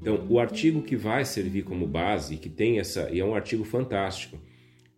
Então, 0.00 0.26
o 0.28 0.40
artigo 0.40 0.82
que 0.82 0.96
vai 0.96 1.24
servir 1.24 1.62
como 1.62 1.86
base, 1.86 2.38
que 2.38 2.48
tem 2.48 2.80
essa, 2.80 3.08
e 3.12 3.20
é 3.20 3.24
um 3.24 3.36
artigo 3.36 3.62
fantástico, 3.62 4.36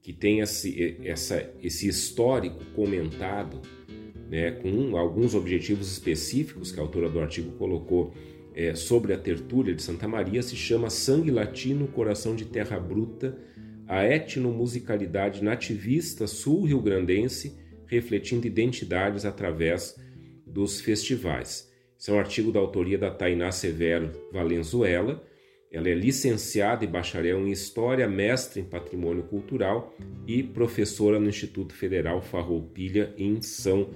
que 0.00 0.14
tem 0.14 0.40
esse, 0.40 0.96
essa, 1.04 1.52
esse 1.62 1.86
histórico 1.86 2.64
comentado, 2.74 3.60
né, 4.30 4.52
com 4.52 4.96
alguns 4.96 5.34
objetivos 5.34 5.92
específicos 5.92 6.72
que 6.72 6.80
a 6.80 6.82
autora 6.82 7.10
do 7.10 7.20
artigo 7.20 7.52
colocou 7.58 8.14
é, 8.54 8.74
sobre 8.74 9.12
a 9.12 9.18
tertúlia 9.18 9.74
de 9.74 9.82
Santa 9.82 10.06
Maria, 10.06 10.42
se 10.42 10.56
chama 10.56 10.90
Sangue 10.90 11.30
Latino, 11.30 11.88
Coração 11.88 12.36
de 12.36 12.44
Terra 12.44 12.78
Bruta, 12.78 13.38
a 13.86 14.04
etnomusicalidade 14.04 15.42
nativista 15.42 16.26
sul-rio-grandense, 16.26 17.58
refletindo 17.86 18.46
identidades 18.46 19.24
através 19.24 19.98
dos 20.46 20.80
festivais. 20.80 21.70
Esse 21.98 22.10
é 22.10 22.14
um 22.14 22.18
artigo 22.18 22.50
da 22.50 22.58
autoria 22.58 22.98
da 22.98 23.10
Tainá 23.10 23.52
Severo 23.52 24.10
Valenzuela. 24.32 25.22
Ela 25.70 25.88
é 25.88 25.94
licenciada 25.94 26.84
e 26.84 26.88
bacharel 26.88 27.46
em 27.46 27.50
História, 27.50 28.08
mestre 28.08 28.60
em 28.60 28.64
Patrimônio 28.64 29.22
Cultural 29.24 29.94
e 30.26 30.42
professora 30.42 31.20
no 31.20 31.28
Instituto 31.28 31.74
Federal 31.74 32.20
Farroupilha, 32.20 33.14
em 33.16 33.40
São 33.40 33.90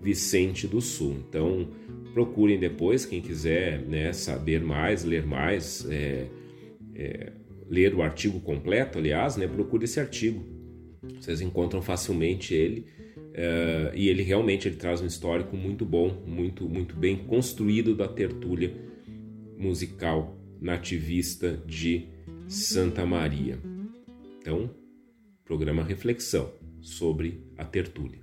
Vicente 0.00 0.66
do 0.66 0.80
Sul. 0.80 1.16
Então, 1.28 1.68
procurem 2.12 2.58
depois, 2.58 3.04
quem 3.04 3.20
quiser 3.20 3.80
né, 3.82 4.12
saber 4.12 4.60
mais, 4.60 5.04
ler 5.04 5.24
mais, 5.24 5.86
é, 5.90 6.26
é, 6.94 7.32
ler 7.68 7.94
o 7.94 8.02
artigo 8.02 8.40
completo, 8.40 8.98
aliás, 8.98 9.36
né, 9.36 9.46
procure 9.46 9.84
esse 9.84 10.00
artigo. 10.00 10.44
Vocês 11.18 11.40
encontram 11.40 11.80
facilmente 11.80 12.54
ele 12.54 12.86
é, 13.32 13.92
e 13.94 14.08
ele 14.08 14.22
realmente 14.22 14.68
ele 14.68 14.76
traz 14.76 15.00
um 15.00 15.06
histórico 15.06 15.56
muito 15.56 15.84
bom, 15.84 16.22
muito, 16.26 16.68
muito 16.68 16.96
bem 16.96 17.16
construído 17.16 17.94
da 17.94 18.08
tertúlia 18.08 18.74
musical 19.56 20.36
nativista 20.60 21.62
de 21.66 22.08
Santa 22.48 23.06
Maria. 23.06 23.58
Então, 24.40 24.70
programa 25.44 25.82
Reflexão 25.82 26.52
sobre 26.80 27.42
a 27.56 27.64
tertúlia. 27.64 28.18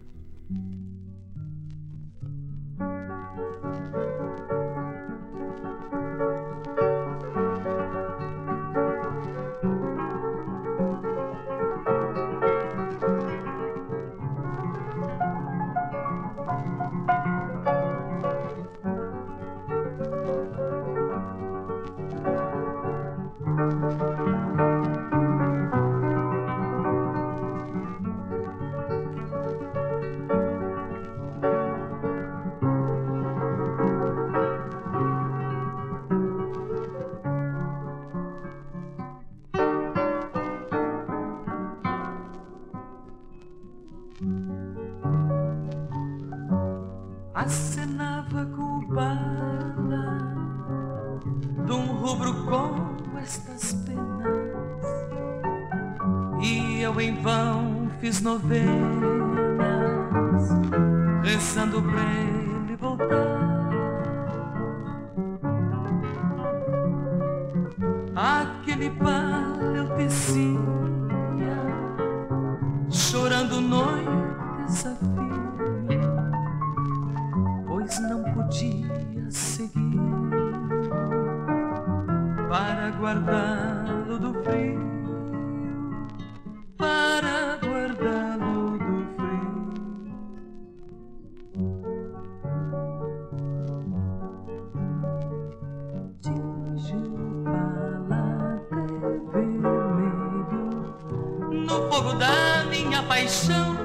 paixão. 103.08 103.77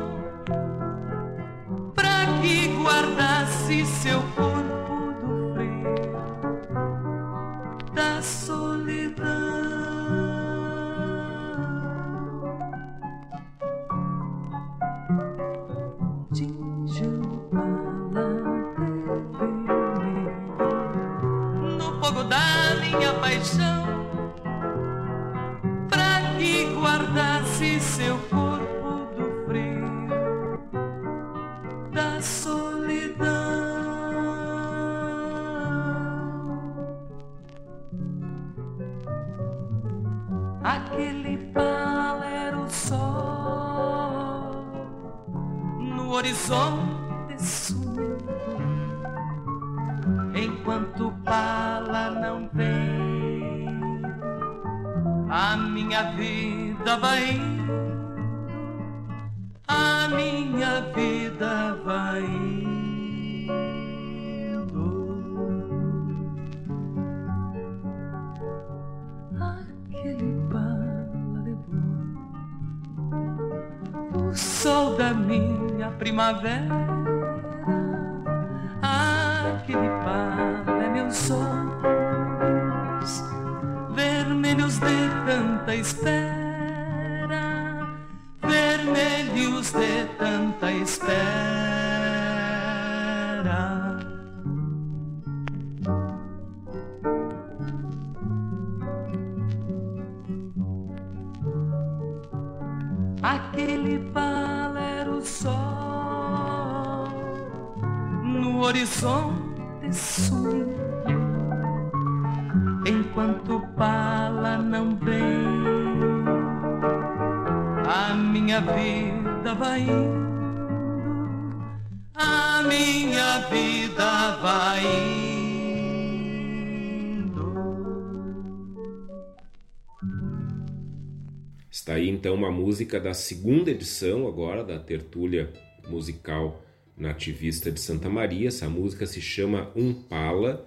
Música 132.72 132.98
da 132.98 133.12
segunda 133.12 133.70
edição 133.70 134.26
agora 134.26 134.64
da 134.64 134.78
tertúlia 134.78 135.52
musical 135.90 136.64
nativista 136.96 137.70
de 137.70 137.78
Santa 137.78 138.08
Maria. 138.08 138.48
Essa 138.48 138.66
música 138.66 139.04
se 139.04 139.20
chama 139.20 139.70
Umpala, 139.76 140.66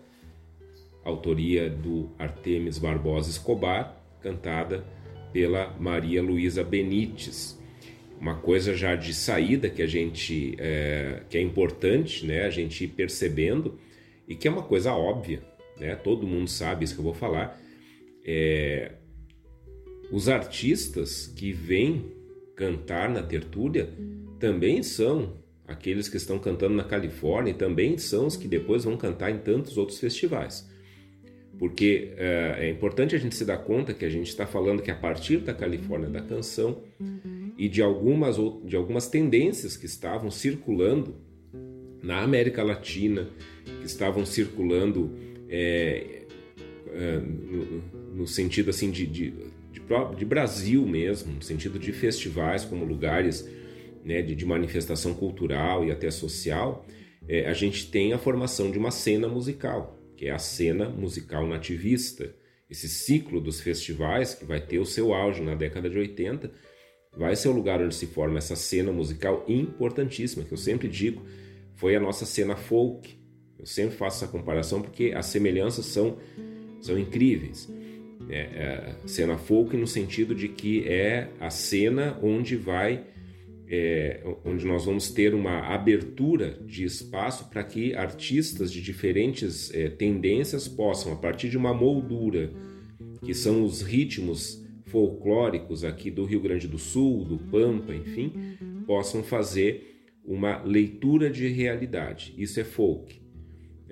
autoria 1.04 1.68
do 1.68 2.12
Artemis 2.20 2.78
Barbosa 2.78 3.32
Escobar, 3.32 4.00
cantada 4.22 4.86
pela 5.34 5.76
Maria 5.80 6.22
Luísa 6.22 6.64
Benites. 6.64 7.60
Uma 8.22 8.36
coisa 8.36 8.76
já 8.76 8.96
de 8.96 9.12
saída 9.12 9.68
que 9.68 9.82
a 9.82 9.88
gente 9.88 10.56
é, 10.60 11.24
que 11.28 11.40
é 11.40 11.42
importante, 11.42 12.24
né, 12.24 12.46
a 12.46 12.52
gente 12.52 12.84
ir 12.84 12.90
percebendo 12.90 13.80
e 14.28 14.36
que 14.36 14.48
é 14.48 14.52
uma 14.52 14.62
coisa 14.62 14.94
óbvia, 14.94 15.42
né? 15.80 15.96
Todo 15.96 16.28
mundo 16.28 16.52
sabe 16.52 16.86
isso 16.86 16.94
que 16.94 17.00
eu 17.00 17.06
vou 17.06 17.16
falar. 17.16 17.60
É, 18.24 18.92
os 20.12 20.30
artistas 20.30 21.28
que 21.28 21.52
vêm 21.52 22.12
cantar 22.56 23.10
na 23.10 23.22
tertúlia 23.22 23.90
também 24.40 24.82
são 24.84 25.38
aqueles 25.68 26.08
que 26.08 26.18
estão 26.18 26.38
cantando 26.38 26.76
na 26.76 26.84
Califórnia 26.84 27.52
e 27.52 27.56
também 27.56 27.98
são 27.98 28.28
os 28.28 28.38
que 28.38 28.48
depois 28.48 28.84
vão 28.84 28.96
cantar 28.96 29.32
em 29.32 29.40
tantos 29.40 29.78
outros 29.78 30.00
festivais. 30.00 30.70
Porque 31.58 32.14
é, 32.18 32.56
é, 32.60 32.70
importante 32.70 33.16
a 33.16 33.18
gente 33.18 33.36
se 33.36 33.46
dar 33.46 33.58
conta 33.58 33.94
que 33.94 34.06
a 34.06 34.10
gente 34.10 34.28
está 34.28 34.46
falando 34.46 34.82
que 34.82 34.92
a 34.92 34.96
partir 34.96 35.38
da 35.38 35.54
Califórnia 35.54 36.10
da 36.10 36.22
canção 36.22 36.84
e 37.58 37.70
de 37.70 37.82
algumas, 37.82 38.36
de 38.66 38.76
algumas 38.76 39.08
tendências 39.08 39.78
que 39.78 39.86
estavam 39.86 40.30
circulando 40.30 41.16
na 42.04 42.22
América 42.22 42.62
Latina, 42.62 43.30
que 43.80 43.86
estavam 43.86 44.26
circulando 44.26 45.12
é, 45.50 46.26
é, 46.94 47.20
no, 47.20 48.16
no, 48.16 48.28
sentido 48.28 48.70
assim 48.70 48.92
de, 48.92 49.08
de, 49.08 49.34
de, 49.80 50.16
de, 50.18 50.26
Brasil 50.26 50.86
mesmo, 50.86 51.34
no 51.34 51.42
sentido 51.42 51.78
de 51.78 51.92
festivais 51.92 52.66
como 52.66 52.84
lugares 52.84 53.48
né, 54.04 54.22
de, 54.22 54.36
de 54.36 54.46
manifestação 54.46 55.14
cultural 55.14 55.86
e 55.86 55.92
até 55.92 56.10
social, 56.10 56.86
é, 57.28 57.48
a 57.48 57.54
gente 57.54 57.90
tem 57.90 58.14
a 58.14 58.18
formação 58.18 58.72
de 58.72 58.78
uma 58.78 58.92
cena 58.92 59.28
musical 59.28 59.96
que 60.16 60.28
é 60.28 60.32
a 60.32 60.40
cena 60.40 60.90
musical 60.90 61.46
nativista. 61.46 62.34
Esse 62.70 62.90
ciclo 62.90 63.40
dos 63.40 63.62
festivais, 63.62 64.34
que 64.34 64.46
vai 64.46 64.60
ter 64.60 64.80
o 64.80 64.86
seu 64.86 65.14
auge 65.14 65.42
na 65.42 65.56
década 65.56 65.90
de 65.90 65.98
80, 65.98 66.52
vai 67.16 67.36
ser 67.36 67.50
o 67.50 67.52
lugar 67.52 67.82
onde 67.82 67.94
se 67.94 68.08
forma 68.08 68.38
essa 68.38 68.56
cena 68.56 68.92
musical 68.92 69.46
importantíssima, 69.48 70.44
que 70.44 70.52
eu 70.52 70.58
sempre 70.58 70.88
digo, 70.88 71.24
foi 71.76 71.96
a 71.96 72.00
nossa 72.00 72.26
cena 72.26 72.56
folk. 72.56 73.18
Eu 73.60 73.66
sempre 73.66 73.96
faço 73.96 74.24
essa 74.24 74.32
comparação 74.32 74.82
porque 74.82 75.14
as 75.16 75.28
semelhanças 75.28 75.86
são, 75.86 76.18
são 76.82 76.98
incríveis. 76.98 77.70
É, 78.30 78.40
é, 78.40 78.96
cena 79.06 79.38
folk 79.38 79.78
no 79.78 79.86
sentido 79.86 80.34
de 80.34 80.48
que 80.48 80.88
é 80.88 81.30
a 81.40 81.50
cena 81.52 82.18
onde 82.24 82.56
vai 82.56 83.04
é, 83.68 84.22
onde 84.44 84.66
nós 84.66 84.86
vamos 84.86 85.10
ter 85.10 85.34
uma 85.34 85.60
abertura 85.74 86.60
de 86.66 86.84
espaço 86.84 87.50
para 87.50 87.64
que 87.64 87.96
artistas 87.96 88.72
de 88.72 88.82
diferentes 88.82 89.74
é, 89.74 89.90
tendências 89.90 90.68
possam, 90.68 91.14
a 91.14 91.16
partir 91.16 91.50
de 91.50 91.58
uma 91.58 91.74
moldura, 91.74 92.52
que 93.24 93.34
são 93.34 93.64
os 93.64 93.82
ritmos 93.82 94.64
folclóricos 94.86 95.84
aqui 95.84 96.12
do 96.12 96.26
Rio 96.26 96.40
Grande 96.40 96.68
do 96.68 96.78
Sul, 96.78 97.26
do 97.26 97.38
Pampa, 97.38 97.94
enfim, 97.94 98.32
possam 98.86 99.24
fazer 99.24 99.96
uma 100.24 100.62
leitura 100.64 101.30
de 101.30 101.48
realidade. 101.48 102.34
Isso 102.38 102.60
é 102.60 102.64
folk. 102.64 103.25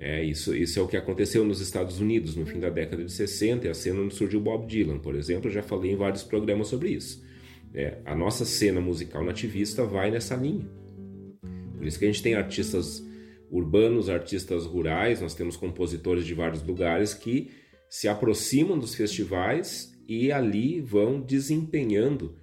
É, 0.06 0.22
isso, 0.22 0.54
isso 0.54 0.78
é 0.78 0.82
o 0.82 0.86
que 0.86 0.98
aconteceu 0.98 1.46
nos 1.46 1.62
Estados 1.62 1.98
Unidos 1.98 2.36
no 2.36 2.44
fim 2.44 2.60
da 2.60 2.68
década 2.68 3.02
de 3.02 3.10
60, 3.10 3.66
é 3.66 3.70
a 3.70 3.74
cena 3.74 4.02
onde 4.02 4.14
surgiu 4.14 4.38
Bob 4.38 4.66
Dylan, 4.66 4.98
por 4.98 5.14
exemplo. 5.14 5.48
Eu 5.48 5.54
já 5.54 5.62
falei 5.62 5.92
em 5.92 5.96
vários 5.96 6.22
programas 6.22 6.68
sobre 6.68 6.90
isso. 6.90 7.24
É, 7.72 7.96
a 8.04 8.14
nossa 8.14 8.44
cena 8.44 8.82
musical 8.82 9.24
nativista 9.24 9.82
vai 9.86 10.10
nessa 10.10 10.36
linha. 10.36 10.68
Por 11.74 11.86
isso 11.86 11.98
que 11.98 12.04
a 12.04 12.08
gente 12.08 12.22
tem 12.22 12.34
artistas 12.34 13.02
urbanos, 13.50 14.10
artistas 14.10 14.66
rurais, 14.66 15.22
nós 15.22 15.34
temos 15.34 15.56
compositores 15.56 16.26
de 16.26 16.34
vários 16.34 16.62
lugares 16.62 17.14
que 17.14 17.50
se 17.88 18.06
aproximam 18.06 18.78
dos 18.78 18.94
festivais 18.94 19.90
e 20.06 20.30
ali 20.30 20.82
vão 20.82 21.18
desempenhando 21.18 22.36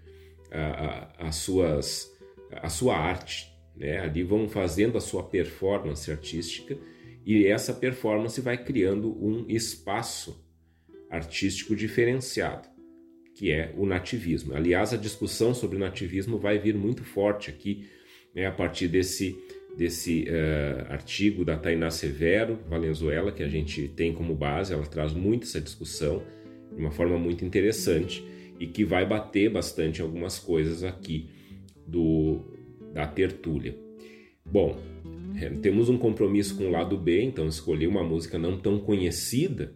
a, 0.50 0.62
a, 0.62 1.28
as 1.28 1.36
suas, 1.36 2.12
a 2.50 2.70
sua 2.70 2.98
arte, 2.98 3.54
né? 3.76 4.00
ali 4.00 4.24
vão 4.24 4.50
fazendo 4.50 4.98
a 4.98 5.02
sua 5.02 5.22
performance 5.22 6.10
artística 6.10 6.76
e 7.26 7.46
essa 7.46 7.74
performance 7.74 8.40
vai 8.42 8.64
criando 8.64 9.12
um 9.24 9.46
espaço 9.48 10.44
artístico 11.10 11.76
diferenciado 11.76 12.72
que 13.42 13.52
é 13.52 13.74
o 13.76 13.88
nativismo. 13.88 14.54
Aliás, 14.54 14.94
a 14.94 14.98
discussão 14.98 15.52
sobre 15.52 15.76
o 15.76 15.80
nativismo 15.80 16.38
vai 16.38 16.60
vir 16.60 16.76
muito 16.76 17.04
forte 17.04 17.50
aqui, 17.50 17.88
né, 18.36 18.46
a 18.46 18.52
partir 18.52 18.88
desse, 18.88 19.36
desse 19.76 20.26
uh, 20.26 20.92
artigo 20.92 21.44
da 21.44 21.58
Tainá 21.58 21.90
Severo, 21.90 22.60
Valenzuela, 22.70 23.32
que 23.32 23.42
a 23.44 23.48
gente 23.48 23.88
tem 23.88 24.14
como 24.14 24.36
base, 24.36 24.74
ela 24.74 24.86
traz 24.86 25.14
muito 25.14 25.44
essa 25.44 25.60
discussão 25.60 26.24
de 26.72 26.80
uma 26.80 26.92
forma 26.92 27.18
muito 27.18 27.44
interessante 27.44 28.24
e 28.60 28.68
que 28.68 28.86
vai 28.86 29.06
bater 29.08 29.50
bastante 29.50 30.02
algumas 30.02 30.38
coisas 30.38 30.84
aqui 30.84 31.30
do, 31.88 32.42
da 32.94 33.08
tertúlia. 33.08 33.76
Bom, 34.46 34.80
é, 35.40 35.50
temos 35.50 35.90
um 35.90 35.98
compromisso 35.98 36.58
com 36.58 36.66
o 36.66 36.72
lado 36.72 36.98
B, 36.98 37.22
então 37.22 37.48
escolhi 37.48 37.88
uma 37.88 38.04
música 38.04 38.38
não 38.38 38.58
tão 38.58 38.80
conhecida 38.80 39.74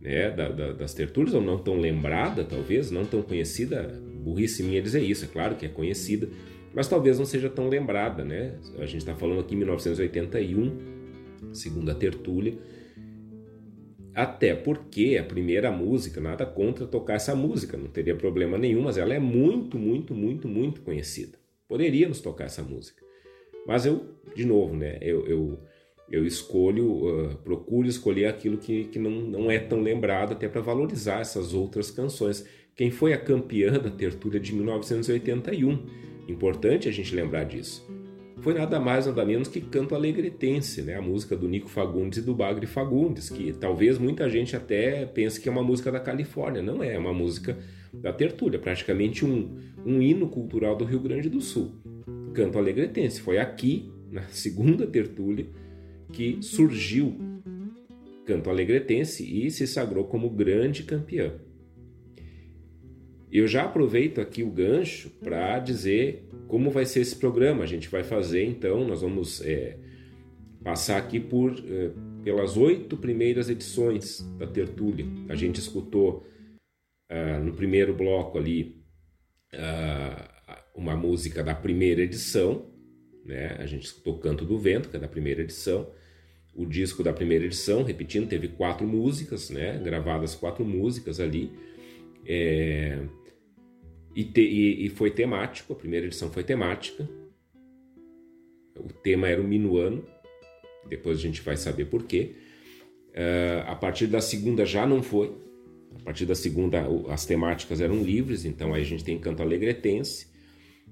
né, 0.00 0.30
da, 0.30 0.48
da, 0.48 0.72
das 0.72 0.94
tertúlias, 0.94 1.34
ou 1.34 1.40
não 1.40 1.58
tão 1.58 1.78
lembrada, 1.78 2.44
talvez, 2.44 2.90
não 2.90 3.04
tão 3.04 3.22
conhecida, 3.22 4.00
burrice 4.22 4.62
minha 4.62 4.80
dizer 4.80 5.02
isso, 5.02 5.24
é 5.24 5.28
claro 5.28 5.56
que 5.56 5.66
é 5.66 5.68
conhecida, 5.68 6.28
mas 6.74 6.88
talvez 6.88 7.18
não 7.18 7.24
seja 7.24 7.50
tão 7.50 7.68
lembrada, 7.68 8.24
né? 8.24 8.54
A 8.78 8.86
gente 8.86 8.98
está 8.98 9.14
falando 9.14 9.40
aqui 9.40 9.54
em 9.54 9.58
1981, 9.58 10.76
segunda 11.52 11.94
tertúlia, 11.94 12.54
até 14.14 14.54
porque 14.54 15.18
a 15.20 15.24
primeira 15.24 15.70
música, 15.70 16.20
nada 16.20 16.46
contra 16.46 16.86
tocar 16.86 17.14
essa 17.14 17.34
música, 17.34 17.76
não 17.76 17.88
teria 17.88 18.14
problema 18.14 18.56
nenhum, 18.56 18.82
mas 18.82 18.96
ela 18.96 19.14
é 19.14 19.18
muito, 19.18 19.78
muito, 19.78 20.14
muito, 20.14 20.48
muito 20.48 20.80
conhecida. 20.82 21.38
Poderíamos 21.68 22.20
tocar 22.20 22.44
essa 22.44 22.62
música. 22.62 23.09
Mas 23.66 23.86
eu, 23.86 24.04
de 24.34 24.44
novo, 24.44 24.74
né, 24.74 24.98
eu, 25.00 25.26
eu 25.26 25.58
eu 26.10 26.26
escolho, 26.26 26.86
uh, 27.06 27.36
procuro 27.44 27.86
escolher 27.86 28.26
aquilo 28.26 28.58
que, 28.58 28.84
que 28.84 28.98
não, 28.98 29.10
não 29.10 29.50
é 29.50 29.58
tão 29.58 29.80
lembrado, 29.80 30.32
até 30.32 30.48
para 30.48 30.60
valorizar 30.60 31.20
essas 31.20 31.54
outras 31.54 31.90
canções. 31.90 32.44
Quem 32.74 32.90
foi 32.90 33.12
a 33.12 33.18
campeã 33.18 33.72
da 33.72 33.90
tertúlia 33.90 34.40
de 34.40 34.52
1981? 34.52 35.86
Importante 36.26 36.88
a 36.88 36.92
gente 36.92 37.14
lembrar 37.14 37.44
disso. 37.44 37.88
Foi 38.38 38.54
nada 38.54 38.80
mais, 38.80 39.06
nada 39.06 39.24
menos 39.24 39.48
que 39.48 39.60
Canto 39.60 39.94
Alegretense, 39.94 40.80
né? 40.80 40.94
a 40.94 41.02
música 41.02 41.36
do 41.36 41.46
Nico 41.46 41.68
Fagundes 41.68 42.18
e 42.18 42.22
do 42.22 42.34
Bagre 42.34 42.66
Fagundes, 42.66 43.28
que 43.28 43.52
talvez 43.52 43.98
muita 43.98 44.30
gente 44.30 44.56
até 44.56 45.04
pense 45.04 45.38
que 45.38 45.48
é 45.48 45.52
uma 45.52 45.62
música 45.62 45.92
da 45.92 46.00
Califórnia. 46.00 46.62
Não 46.62 46.82
é, 46.82 46.94
é 46.94 46.98
uma 46.98 47.12
música 47.12 47.58
da 47.92 48.12
tertúlia, 48.12 48.58
praticamente 48.58 49.24
um, 49.24 49.58
um 49.84 50.00
hino 50.00 50.26
cultural 50.28 50.74
do 50.74 50.86
Rio 50.86 51.00
Grande 51.00 51.28
do 51.28 51.40
Sul. 51.40 51.74
Canto 52.34 52.58
Alegretense. 52.58 53.20
Foi 53.20 53.38
aqui, 53.38 53.90
na 54.10 54.22
segunda 54.30 54.86
tertúlia, 54.86 55.46
que 56.12 56.38
surgiu 56.42 57.16
canto 58.26 58.48
alegretense 58.48 59.24
e 59.24 59.50
se 59.50 59.66
sagrou 59.66 60.04
como 60.04 60.30
grande 60.30 60.84
campeão. 60.84 61.32
Eu 63.32 63.46
já 63.48 63.64
aproveito 63.64 64.20
aqui 64.20 64.42
o 64.42 64.50
gancho 64.50 65.10
para 65.20 65.58
dizer 65.58 66.28
como 66.46 66.70
vai 66.70 66.84
ser 66.84 67.00
esse 67.00 67.16
programa. 67.16 67.64
A 67.64 67.66
gente 67.66 67.88
vai 67.88 68.04
fazer 68.04 68.44
então, 68.44 68.86
nós 68.86 69.02
vamos 69.02 69.40
é, 69.40 69.76
passar 70.62 70.96
aqui 70.96 71.18
por 71.18 71.52
é, 71.52 71.90
pelas 72.22 72.56
oito 72.56 72.96
primeiras 72.96 73.48
edições 73.48 74.20
da 74.38 74.46
tertúlia. 74.46 75.06
A 75.28 75.34
gente 75.34 75.58
escutou 75.58 76.26
uh, 77.10 77.44
no 77.44 77.52
primeiro 77.54 77.94
bloco 77.94 78.38
ali 78.38 78.82
uh, 79.54 80.39
uma 80.74 80.96
música 80.96 81.42
da 81.42 81.54
primeira 81.54 82.02
edição, 82.02 82.66
né? 83.24 83.56
A 83.58 83.66
gente 83.66 83.84
escutou 83.84 84.18
Canto 84.18 84.44
do 84.44 84.58
Vento, 84.58 84.88
que 84.88 84.96
é 84.96 85.00
da 85.00 85.08
primeira 85.08 85.42
edição 85.42 85.90
o 86.54 86.66
disco 86.66 87.02
da 87.02 87.12
primeira 87.12 87.44
edição, 87.44 87.82
repetindo, 87.82 88.28
teve 88.28 88.48
quatro 88.48 88.86
músicas, 88.86 89.50
né? 89.50 89.78
Gravadas 89.78 90.34
quatro 90.34 90.64
músicas 90.64 91.20
ali. 91.20 91.50
É, 92.26 93.02
e, 94.14 94.24
te, 94.24 94.40
e, 94.40 94.88
foi 94.90 95.10
temático, 95.10 95.72
a 95.72 95.76
primeira 95.76 96.06
edição 96.06 96.30
foi 96.30 96.42
temática. 96.42 97.08
O 98.76 98.92
tema 98.92 99.28
era 99.28 99.40
o 99.40 99.46
minuano, 99.46 100.04
depois 100.88 101.18
a 101.18 101.20
gente 101.20 101.40
vai 101.42 101.56
saber 101.56 101.86
por 101.86 102.04
quê. 102.04 102.34
Uh, 103.10 103.68
a 103.68 103.74
partir 103.74 104.06
da 104.06 104.20
segunda 104.20 104.64
já 104.64 104.86
não 104.86 105.02
foi. 105.02 105.34
A 106.00 106.04
partir 106.04 106.24
da 106.24 106.34
segunda 106.34 106.86
as 107.08 107.26
temáticas 107.26 107.80
eram 107.80 108.02
livres, 108.02 108.44
então 108.44 108.72
aí 108.72 108.82
a 108.82 108.84
gente 108.84 109.04
tem 109.04 109.18
Canto 109.18 109.42
Alegretense. 109.42 110.29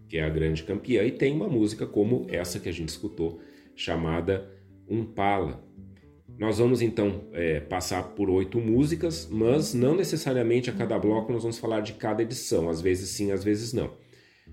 Que 0.08 0.16
é 0.16 0.24
a 0.24 0.28
grande 0.28 0.62
campeã, 0.62 1.04
e 1.04 1.12
tem 1.12 1.34
uma 1.34 1.48
música 1.48 1.86
como 1.86 2.26
essa 2.28 2.58
que 2.58 2.68
a 2.68 2.72
gente 2.72 2.88
escutou, 2.88 3.40
chamada 3.76 4.50
Um 4.88 5.04
Pala. 5.04 5.62
Nós 6.38 6.58
vamos 6.58 6.80
então 6.80 7.24
é, 7.32 7.58
passar 7.58 8.02
por 8.14 8.30
oito 8.30 8.60
músicas, 8.60 9.28
mas 9.30 9.74
não 9.74 9.96
necessariamente 9.96 10.70
a 10.70 10.72
cada 10.72 10.98
bloco 10.98 11.32
nós 11.32 11.42
vamos 11.42 11.58
falar 11.58 11.80
de 11.80 11.94
cada 11.94 12.22
edição, 12.22 12.68
às 12.68 12.80
vezes 12.80 13.10
sim, 13.10 13.32
às 13.32 13.42
vezes 13.42 13.72
não. 13.72 13.90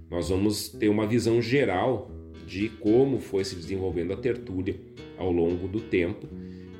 Nós 0.09 0.29
vamos 0.29 0.69
ter 0.69 0.89
uma 0.89 1.05
visão 1.05 1.41
geral 1.41 2.11
de 2.45 2.69
como 2.69 3.19
foi 3.19 3.43
se 3.43 3.55
desenvolvendo 3.55 4.13
a 4.13 4.17
tertúlia 4.17 4.79
ao 5.17 5.31
longo 5.31 5.67
do 5.67 5.79
tempo, 5.79 6.27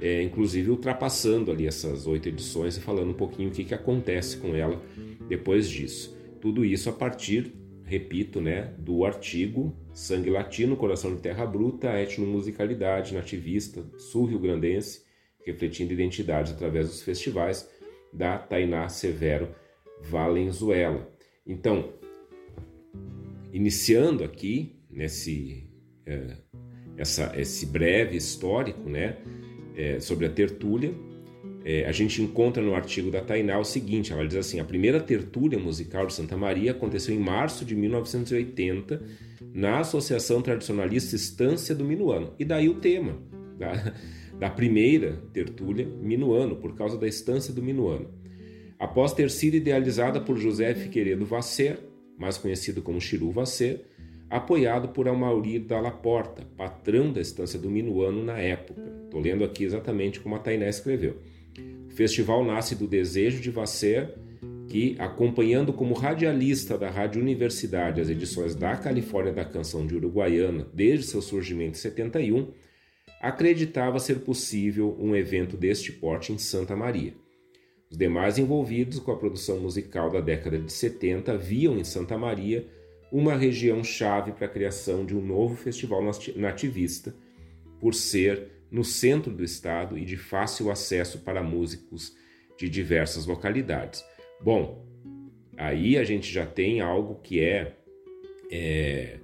é, 0.02 0.22
inclusive 0.22 0.70
ultrapassando 0.70 1.52
ali 1.52 1.68
essas 1.68 2.06
oito 2.08 2.28
edições 2.28 2.78
e 2.78 2.82
falando 2.82 3.12
um 3.12 3.16
pouquinho 3.16 3.50
o 3.50 3.52
que, 3.52 3.64
que 3.64 3.74
acontece 3.74 4.38
com 4.38 4.56
ela 4.56 4.82
depois 5.28 5.70
disso. 5.70 6.16
Tudo 6.42 6.66
isso 6.66 6.90
a 6.90 6.94
partir, 6.94 7.54
repito, 7.86 8.42
né, 8.42 8.74
do 8.78 9.06
artigo 9.06 9.76
Sangue 9.94 10.30
Latino, 10.30 10.76
Coração 10.76 11.16
de 11.16 11.22
Terra 11.22 11.46
Bruta, 11.46 12.00
Etnomusicalidade 12.02 13.14
Nativista 13.14 13.86
Sul-Rio-Grandense, 13.98 15.04
refletindo 15.46 15.94
identidades 15.94 16.52
através 16.52 16.88
dos 16.88 17.04
festivais, 17.04 17.70
da 18.12 18.38
Tainá 18.38 18.90
Severo 18.90 19.50
Valenzuela. 20.02 21.10
Então, 21.46 21.94
iniciando 23.54 24.24
aqui 24.24 24.76
nesse 24.90 25.70
é, 26.06 26.38
essa, 26.98 27.34
esse 27.40 27.66
breve 27.66 28.18
histórico 28.18 28.90
né, 28.90 29.18
é, 29.76 30.00
sobre 30.00 30.26
a 30.26 30.30
tertúlia, 30.30 30.94
é, 31.68 31.84
a 31.88 31.92
gente 31.92 32.22
encontra 32.22 32.62
no 32.62 32.76
artigo 32.76 33.10
da 33.10 33.22
Tainá 33.22 33.58
o 33.58 33.66
seguinte: 33.66 34.14
ela 34.14 34.26
diz 34.28 34.38
assim, 34.38 34.60
a 34.60 34.64
primeira 34.64 35.00
tertúlia 35.00 35.58
musical 35.58 36.06
de 36.06 36.14
Santa 36.14 36.38
Maria 36.38 36.72
aconteceu 36.72 37.16
em 37.16 37.18
março 37.18 37.66
de 37.66 37.76
1980 37.76 39.02
na 39.52 39.80
Associação 39.80 40.44
Tradicionalista 40.44 41.16
Estância 41.16 41.74
do 41.74 41.84
Minuano. 41.84 42.34
E 42.38 42.46
daí 42.46 42.70
o 42.70 42.76
tema 42.76 43.18
da, 43.58 43.94
da 44.38 44.50
primeira 44.52 45.24
tertúlia 45.34 45.88
Minuano, 45.88 46.56
por 46.56 46.76
causa 46.76 47.00
da 47.00 47.08
Estância 47.08 47.52
do 47.52 47.64
Minuano. 47.64 48.14
Após 48.78 49.12
ter 49.14 49.32
sido 49.32 49.56
idealizada 49.56 50.22
por 50.22 50.38
José 50.38 50.76
Figueiredo 50.76 51.26
Vasser, 51.26 51.80
mais 52.16 52.38
conhecido 52.38 52.84
como 52.84 53.02
Chiru 53.02 53.32
Vasser, 53.32 53.86
apoiado 54.30 54.90
por 54.90 55.08
Amaury 55.08 55.58
Dalla 55.58 55.90
Porta, 55.90 56.44
patrão 56.56 57.12
da 57.12 57.22
estância 57.22 57.58
do 57.58 57.72
Minuano 57.72 58.24
na 58.24 58.38
época. 58.38 58.82
Estou 59.06 59.20
lendo 59.20 59.44
aqui 59.44 59.64
exatamente 59.64 60.20
como 60.20 60.36
a 60.36 60.40
Tainé 60.40 60.70
escreveu. 60.70 61.18
Festival 61.96 62.44
nasce 62.44 62.76
do 62.76 62.86
desejo 62.86 63.42
de 63.42 63.50
Vasser, 63.50 64.14
que, 64.68 64.98
acompanhando 65.00 65.72
como 65.72 65.94
radialista 65.94 66.78
da 66.78 66.90
Rádio 66.90 67.22
Universidade 67.22 68.02
as 68.02 68.10
edições 68.10 68.54
da 68.54 68.76
Califórnia 68.76 69.32
da 69.32 69.46
Canção 69.46 69.88
de 69.88 69.96
Uruguaiana 69.96 70.68
desde 70.74 71.06
seu 71.06 71.22
surgimento 71.22 71.78
em 71.78 71.82
71, 71.82 72.52
acreditava 73.22 73.98
ser 73.98 74.20
possível 74.20 74.98
um 75.00 75.16
evento 75.16 75.56
deste 75.56 75.94
porte 75.94 76.34
em 76.34 76.38
Santa 76.38 76.76
Maria. 76.76 77.14
Os 77.90 77.98
demais 77.98 78.38
envolvidos 78.38 79.00
com 79.00 79.14
a 79.14 79.18
produção 79.18 79.60
musical 79.62 80.10
da 80.10 80.20
década 80.20 80.60
de 80.60 80.74
70 80.74 81.38
viam 81.38 81.78
em 81.78 81.86
Santa 81.86 82.18
Maria 82.18 82.68
uma 83.10 83.36
região 83.36 83.82
chave 83.86 84.34
para 84.34 84.48
a 84.48 84.50
criação 84.50 85.06
de 85.06 85.16
um 85.16 85.22
novo 85.22 85.56
festival 85.56 86.02
nativista, 86.36 87.16
por 87.80 87.94
ser 87.94 88.55
no 88.76 88.84
centro 88.84 89.32
do 89.32 89.42
estado 89.42 89.98
e 89.98 90.04
de 90.04 90.18
fácil 90.18 90.70
acesso 90.70 91.20
para 91.20 91.42
músicos 91.42 92.14
de 92.58 92.68
diversas 92.68 93.26
localidades. 93.26 94.04
Bom, 94.42 94.86
aí 95.56 95.98
a 95.98 96.04
gente 96.04 96.30
já 96.30 96.46
tem 96.46 96.82
algo 96.82 97.16
que 97.22 97.40
é, 97.40 97.74
é 98.52 99.18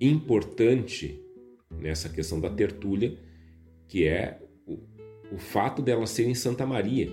importante 0.00 1.22
nessa 1.70 2.08
questão 2.08 2.40
da 2.40 2.50
tertúlia, 2.50 3.16
que 3.86 4.08
é 4.08 4.40
o, 4.66 4.76
o 5.30 5.38
fato 5.38 5.80
dela 5.80 6.04
ser 6.04 6.26
em 6.26 6.34
Santa 6.34 6.66
Maria. 6.66 7.08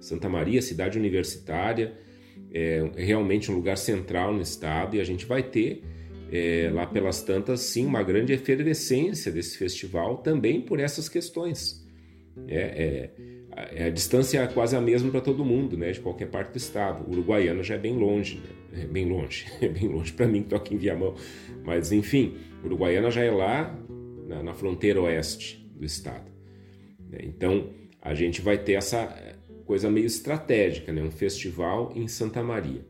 Santa 0.00 0.28
Maria, 0.28 0.60
cidade 0.60 0.98
universitária, 0.98 1.96
é 2.50 2.82
realmente 2.96 3.48
um 3.48 3.54
lugar 3.54 3.78
central 3.78 4.34
no 4.34 4.42
estado 4.42 4.96
e 4.96 5.00
a 5.00 5.04
gente 5.04 5.24
vai 5.24 5.44
ter 5.44 5.84
é, 6.30 6.70
lá 6.72 6.86
pelas 6.86 7.22
tantas, 7.22 7.60
sim, 7.60 7.86
uma 7.86 8.02
grande 8.02 8.32
efervescência 8.32 9.32
desse 9.32 9.56
festival 9.56 10.18
também 10.18 10.60
por 10.60 10.80
essas 10.80 11.08
questões. 11.08 11.86
É, 12.46 13.10
é, 13.74 13.86
a 13.86 13.90
distância 13.90 14.40
é 14.40 14.46
quase 14.46 14.76
a 14.76 14.80
mesma 14.80 15.10
para 15.10 15.20
todo 15.20 15.44
mundo, 15.44 15.76
né, 15.76 15.90
de 15.90 16.00
qualquer 16.00 16.26
parte 16.26 16.52
do 16.52 16.56
estado. 16.56 17.04
O 17.08 17.12
uruguaiano 17.12 17.62
já 17.62 17.74
é 17.74 17.78
bem 17.78 17.96
longe, 17.96 18.36
né? 18.36 18.82
é 18.82 18.86
bem 18.86 19.08
longe, 19.08 19.46
é 19.60 19.68
bem 19.68 19.88
longe 19.88 20.12
para 20.12 20.26
mim 20.26 20.40
que 20.40 20.46
estou 20.46 20.58
aqui 20.58 20.74
em 20.74 20.78
Viamão. 20.78 21.14
Mas 21.64 21.90
enfim, 21.92 22.36
Uruguaiana 22.64 23.10
já 23.10 23.22
é 23.22 23.30
lá 23.30 23.76
na, 24.26 24.42
na 24.42 24.54
fronteira 24.54 25.00
oeste 25.00 25.66
do 25.74 25.84
estado. 25.84 26.30
Então 27.20 27.70
a 28.00 28.14
gente 28.14 28.40
vai 28.40 28.58
ter 28.58 28.74
essa 28.74 29.06
coisa 29.64 29.90
meio 29.90 30.06
estratégica, 30.06 30.92
né? 30.92 31.02
um 31.02 31.10
festival 31.10 31.92
em 31.94 32.06
Santa 32.06 32.42
Maria. 32.42 32.84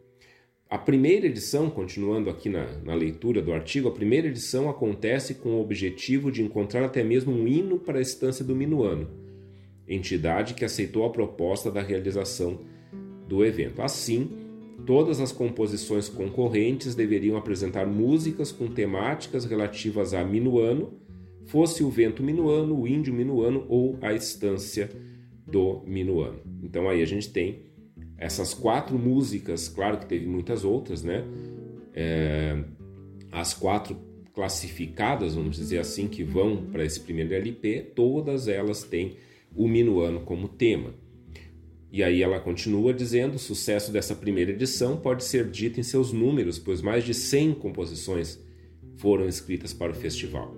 A 0.71 0.77
primeira 0.77 1.27
edição, 1.27 1.71
continuando 1.71 2.29
aqui 2.29 2.51
na, 2.51 2.67
na, 2.85 2.95
leitura 2.95 3.41
do 3.41 3.55
artigo, 3.55 3.89
a 3.89 3.93
primeira 3.93 4.29
edição 4.29 4.69
acontece 4.69 5.37
com 5.37 5.55
o 5.55 5.63
objetivo 5.63 6.31
de 6.31 6.43
encontrar 6.43 6.85
até 6.85 7.03
mesmo 7.03 7.33
um 7.33 7.49
hino 7.49 7.79
para 7.79 7.99
a 7.99 8.03
estância 8.03 8.45
do 8.45 8.55
Minuano, 8.55 9.09
entidade 9.89 10.53
que 10.53 10.67
aceitou 10.67 11.07
a 11.07 11.11
proposta 11.11 11.71
da 11.71 11.81
realização 11.81 12.61
do 13.27 13.43
evento. 13.47 13.81
Assim, 13.81 14.31
todas 14.85 15.21
as 15.21 15.33
composições 15.33 16.07
concorrentes 16.07 16.95
deveriam 16.95 17.39
apresentar 17.39 17.87
músicas 17.87 18.53
com 18.53 18.69
temáticas 18.69 19.47
relativas 19.47 20.13
a 20.13 20.23
Minuano, 20.23 20.93
fosse 21.47 21.83
o 21.83 21.89
vento 21.89 22.23
minuano, 22.23 22.79
o 22.79 22.87
índio 22.87 23.15
minuano 23.15 23.65
ou 23.71 23.97
a 24.03 24.13
estância 24.13 24.91
do 25.47 25.83
minuano. 25.87 26.41
Então 26.63 26.91
aí 26.91 27.01
a 27.01 27.07
gente 27.07 27.31
tem 27.31 27.68
essas 28.19 28.53
quatro 28.53 28.99
músicas, 28.99 29.69
claro 29.69 29.99
que 29.99 30.07
teve 30.07 30.27
muitas 30.27 30.65
outras, 30.65 31.03
né? 31.03 31.25
É, 31.95 32.59
as 33.31 33.55
quatro 33.55 33.97
classificadas, 34.35 35.35
vamos 35.35 35.57
dizer 35.57 35.79
assim, 35.79 36.09
que 36.09 36.25
vão 36.25 36.65
para 36.71 36.85
esse 36.85 37.01
primeiro 37.01 37.33
LP, 37.35 37.93
todas 37.95 38.49
elas 38.49 38.83
têm 38.83 39.17
o 39.55 39.69
minuano 39.69 40.21
como 40.21 40.49
tema. 40.49 40.95
E 41.91 42.03
aí 42.03 42.23
ela 42.23 42.39
continua 42.39 42.93
dizendo: 42.93 43.37
o 43.37 43.39
sucesso 43.39 43.91
dessa 43.91 44.15
primeira 44.15 44.51
edição 44.51 44.97
pode 44.97 45.25
ser 45.25 45.49
dito 45.49 45.81
em 45.81 45.83
seus 45.83 46.13
números, 46.13 46.59
pois 46.59 46.83
mais 46.83 47.05
de 47.05 47.15
100 47.15 47.55
composições 47.55 48.39
foram 48.97 49.27
escritas 49.27 49.73
para 49.73 49.93
o 49.93 49.95
festival. 49.95 50.55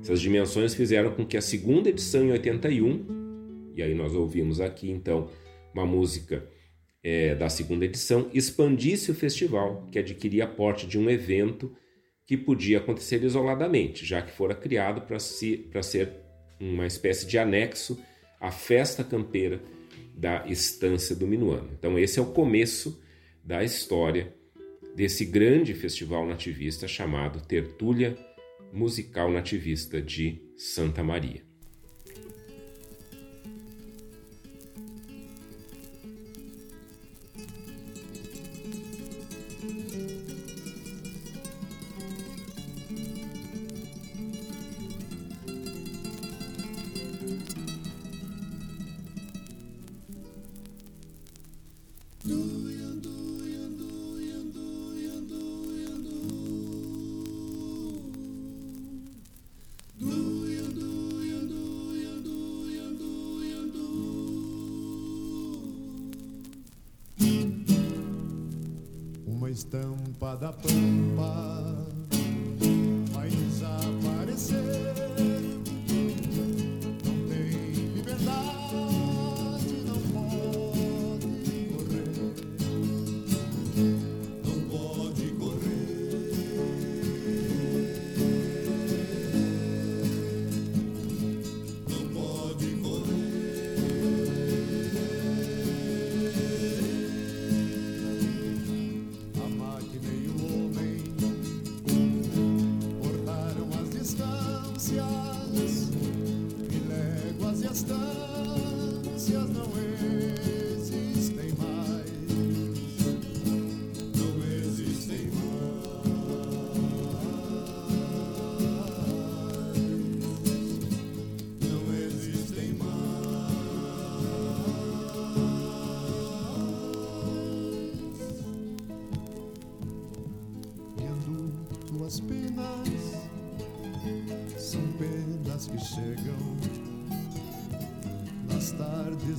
Essas 0.00 0.20
dimensões 0.20 0.74
fizeram 0.74 1.12
com 1.12 1.24
que 1.24 1.36
a 1.36 1.40
segunda 1.40 1.88
edição, 1.88 2.24
em 2.24 2.30
81, 2.30 3.72
e 3.74 3.82
aí 3.82 3.94
nós 3.94 4.14
ouvimos 4.14 4.60
aqui 4.60 4.90
então 4.90 5.28
uma 5.72 5.86
música 5.86 6.46
é, 7.04 7.34
da 7.34 7.50
segunda 7.50 7.84
edição, 7.84 8.30
expandisse 8.32 9.10
o 9.10 9.14
festival, 9.14 9.86
que 9.92 9.98
adquiria 9.98 10.46
porte 10.46 10.86
de 10.86 10.98
um 10.98 11.10
evento 11.10 11.76
que 12.26 12.34
podia 12.34 12.78
acontecer 12.78 13.22
isoladamente, 13.22 14.06
já 14.06 14.22
que 14.22 14.32
fora 14.32 14.54
criado 14.54 15.02
para 15.02 15.18
si, 15.18 15.68
ser 15.82 16.10
uma 16.58 16.86
espécie 16.86 17.26
de 17.26 17.38
anexo 17.38 18.02
à 18.40 18.50
festa 18.50 19.04
campeira 19.04 19.60
da 20.16 20.46
estância 20.46 21.14
do 21.14 21.26
Minuano. 21.26 21.68
Então 21.78 21.98
esse 21.98 22.18
é 22.18 22.22
o 22.22 22.32
começo 22.32 23.02
da 23.44 23.62
história 23.62 24.32
desse 24.96 25.26
grande 25.26 25.74
festival 25.74 26.26
nativista 26.26 26.88
chamado 26.88 27.44
Tertúlia 27.44 28.16
Musical 28.72 29.30
Nativista 29.30 30.00
de 30.00 30.40
Santa 30.56 31.02
Maria. 31.02 31.53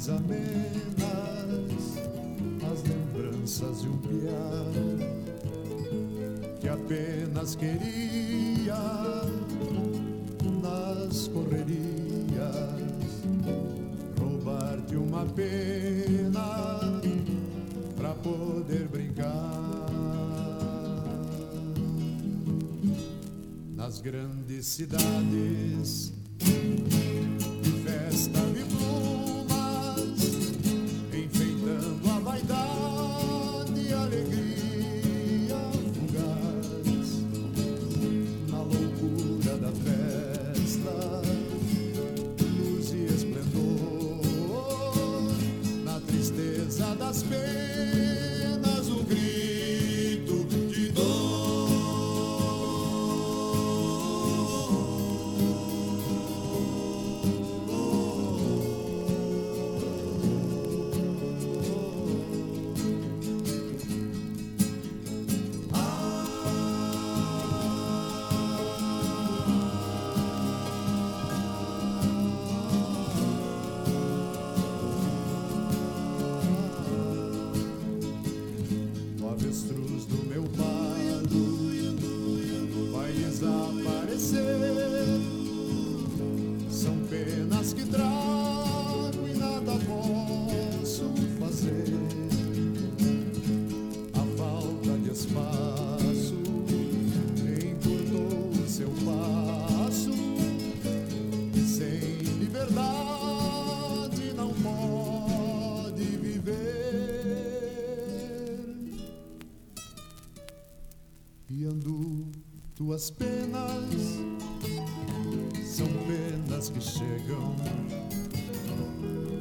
mais 0.05 0.09
amenas 0.09 1.97
as 2.71 2.83
lembranças 2.83 3.81
de 3.81 3.87
um 3.87 3.97
piano 3.97 4.99
que 6.59 6.67
apenas 6.67 7.55
queria 7.55 8.75
nas 10.61 11.27
correrias 11.27 11.75
roubar-te 14.19 14.95
uma 14.95 15.25
pena 15.25 17.01
para 17.95 18.13
poder 18.15 18.87
brincar 18.87 19.31
nas 23.75 24.01
grandes 24.01 24.67
cidades. 24.67 26.14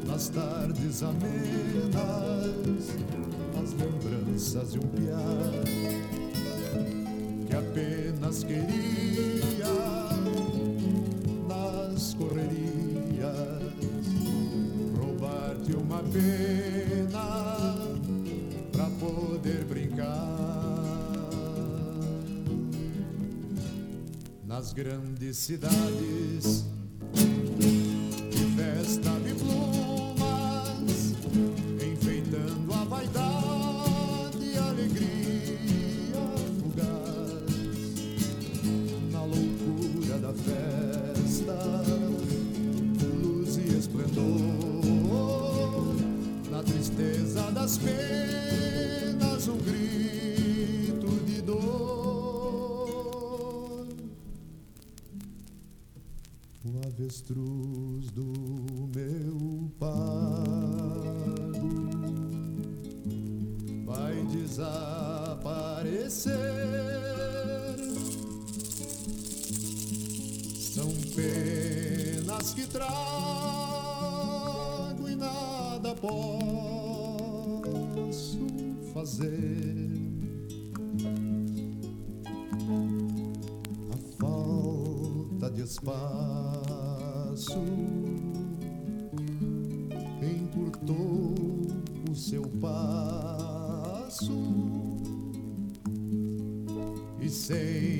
Nas 0.06 0.28
tardes 0.28 1.02
amenas 1.02 1.94
As 3.60 3.72
lembranças 3.72 4.72
de 4.72 4.78
um 4.78 4.82
piar 4.82 5.64
Que 7.48 7.56
apenas 7.56 8.44
queria 8.44 9.66
Nas 11.48 12.14
correrias 12.14 13.64
Roubar-te 14.96 15.72
uma 15.74 15.98
pena 16.04 17.74
Pra 18.70 18.88
poder 19.00 19.64
brincar. 19.64 20.34
Nas 24.46 24.72
grandes 24.72 25.36
cidades 25.38 26.73
espaço 85.74 87.64
encurtou 90.22 91.34
o 92.08 92.14
seu 92.14 92.44
passo 92.60 94.32
e 97.20 97.28
sem 97.28 97.93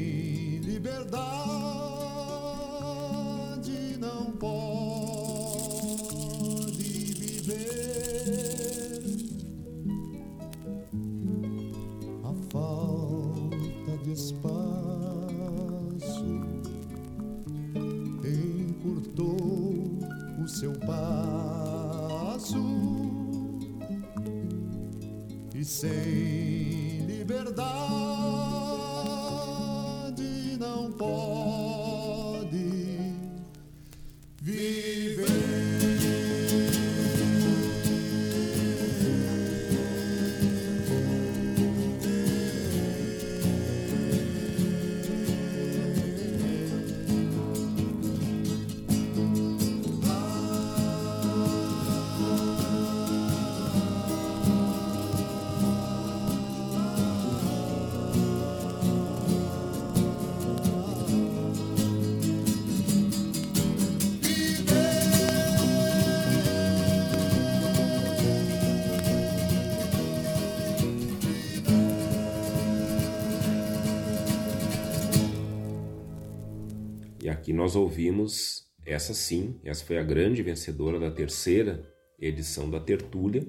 aqui 77.44 77.52
nós 77.52 77.76
ouvimos 77.76 78.72
essa 78.86 79.12
sim, 79.12 79.60
essa 79.62 79.84
foi 79.84 79.98
a 79.98 80.02
grande 80.02 80.42
vencedora 80.42 80.98
da 80.98 81.10
terceira 81.10 81.86
edição 82.18 82.70
da 82.70 82.80
Tertúlia, 82.80 83.46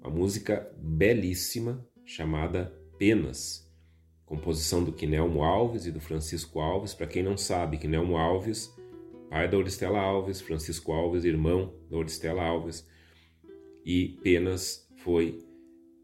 uma 0.00 0.10
música 0.10 0.68
belíssima 0.76 1.86
chamada 2.04 2.76
Penas, 2.98 3.72
composição 4.24 4.82
do 4.82 4.90
Quinelmo 4.90 5.44
Alves 5.44 5.86
e 5.86 5.92
do 5.92 6.00
Francisco 6.00 6.58
Alves. 6.58 6.92
Para 6.92 7.06
quem 7.06 7.22
não 7.22 7.36
sabe, 7.36 7.78
Quinelmo 7.78 8.16
Alves, 8.16 8.68
pai 9.30 9.48
da 9.48 9.56
Oristela 9.56 10.00
Alves, 10.00 10.40
Francisco 10.40 10.90
Alves, 10.90 11.24
irmão 11.24 11.72
da 11.88 11.98
Oristela 11.98 12.42
Alves, 12.42 12.84
e 13.84 14.18
Penas 14.24 14.88
foi 15.04 15.38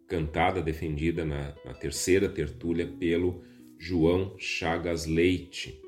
cantada, 0.06 0.62
defendida 0.62 1.24
na, 1.24 1.56
na 1.64 1.74
terceira 1.74 2.28
tertúlia 2.28 2.86
pelo 2.86 3.42
João 3.80 4.36
Chagas 4.38 5.06
Leite. 5.06 5.81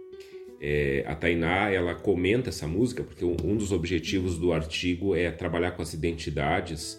É, 0.66 1.04
a 1.06 1.14
Tainá 1.14 1.70
ela 1.70 1.94
comenta 1.94 2.48
essa 2.48 2.66
música 2.66 3.02
porque 3.02 3.22
um 3.22 3.54
dos 3.54 3.70
objetivos 3.70 4.38
do 4.38 4.50
artigo 4.50 5.14
é 5.14 5.30
trabalhar 5.30 5.72
com 5.72 5.82
as 5.82 5.92
identidades 5.92 6.98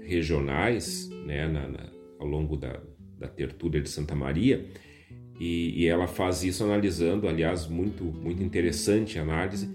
regionais 0.00 1.08
né, 1.26 1.48
na, 1.48 1.66
na, 1.66 1.90
ao 2.20 2.26
longo 2.28 2.56
da, 2.56 2.80
da 3.18 3.26
tertúlia 3.26 3.80
de 3.80 3.90
Santa 3.90 4.14
Maria 4.14 4.64
e, 5.40 5.82
e, 5.82 5.86
ela 5.88 6.06
faz 6.06 6.44
isso 6.44 6.62
analisando, 6.62 7.26
aliás, 7.26 7.66
muito 7.66 8.04
muito 8.04 8.44
interessante 8.44 9.18
a 9.18 9.22
análise, 9.22 9.68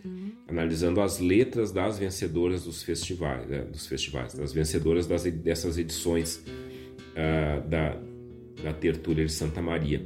analisando 0.47 1.01
as 1.01 1.19
letras 1.19 1.73
das 1.73 1.99
vencedoras 1.99 2.63
dos 2.63 2.83
festivais, 2.83 3.45
né, 3.49 3.63
dos 3.63 3.85
festivais, 3.85 4.33
das 4.33 4.53
vencedoras 4.53 5.07
das, 5.07 5.23
dessas 5.23 5.77
edições 5.77 6.37
uh, 6.37 7.67
da, 7.67 7.99
da 8.63 8.71
tertúlia 8.71 9.25
de 9.25 9.33
Santa 9.33 9.61
Maria. 9.61 10.01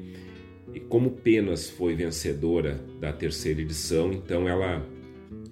E 0.73 0.79
como 0.79 1.11
Penas 1.11 1.69
foi 1.69 1.95
vencedora 1.95 2.75
da 2.99 3.11
terceira 3.11 3.61
edição, 3.61 4.11
então 4.13 4.47
ela, 4.47 4.85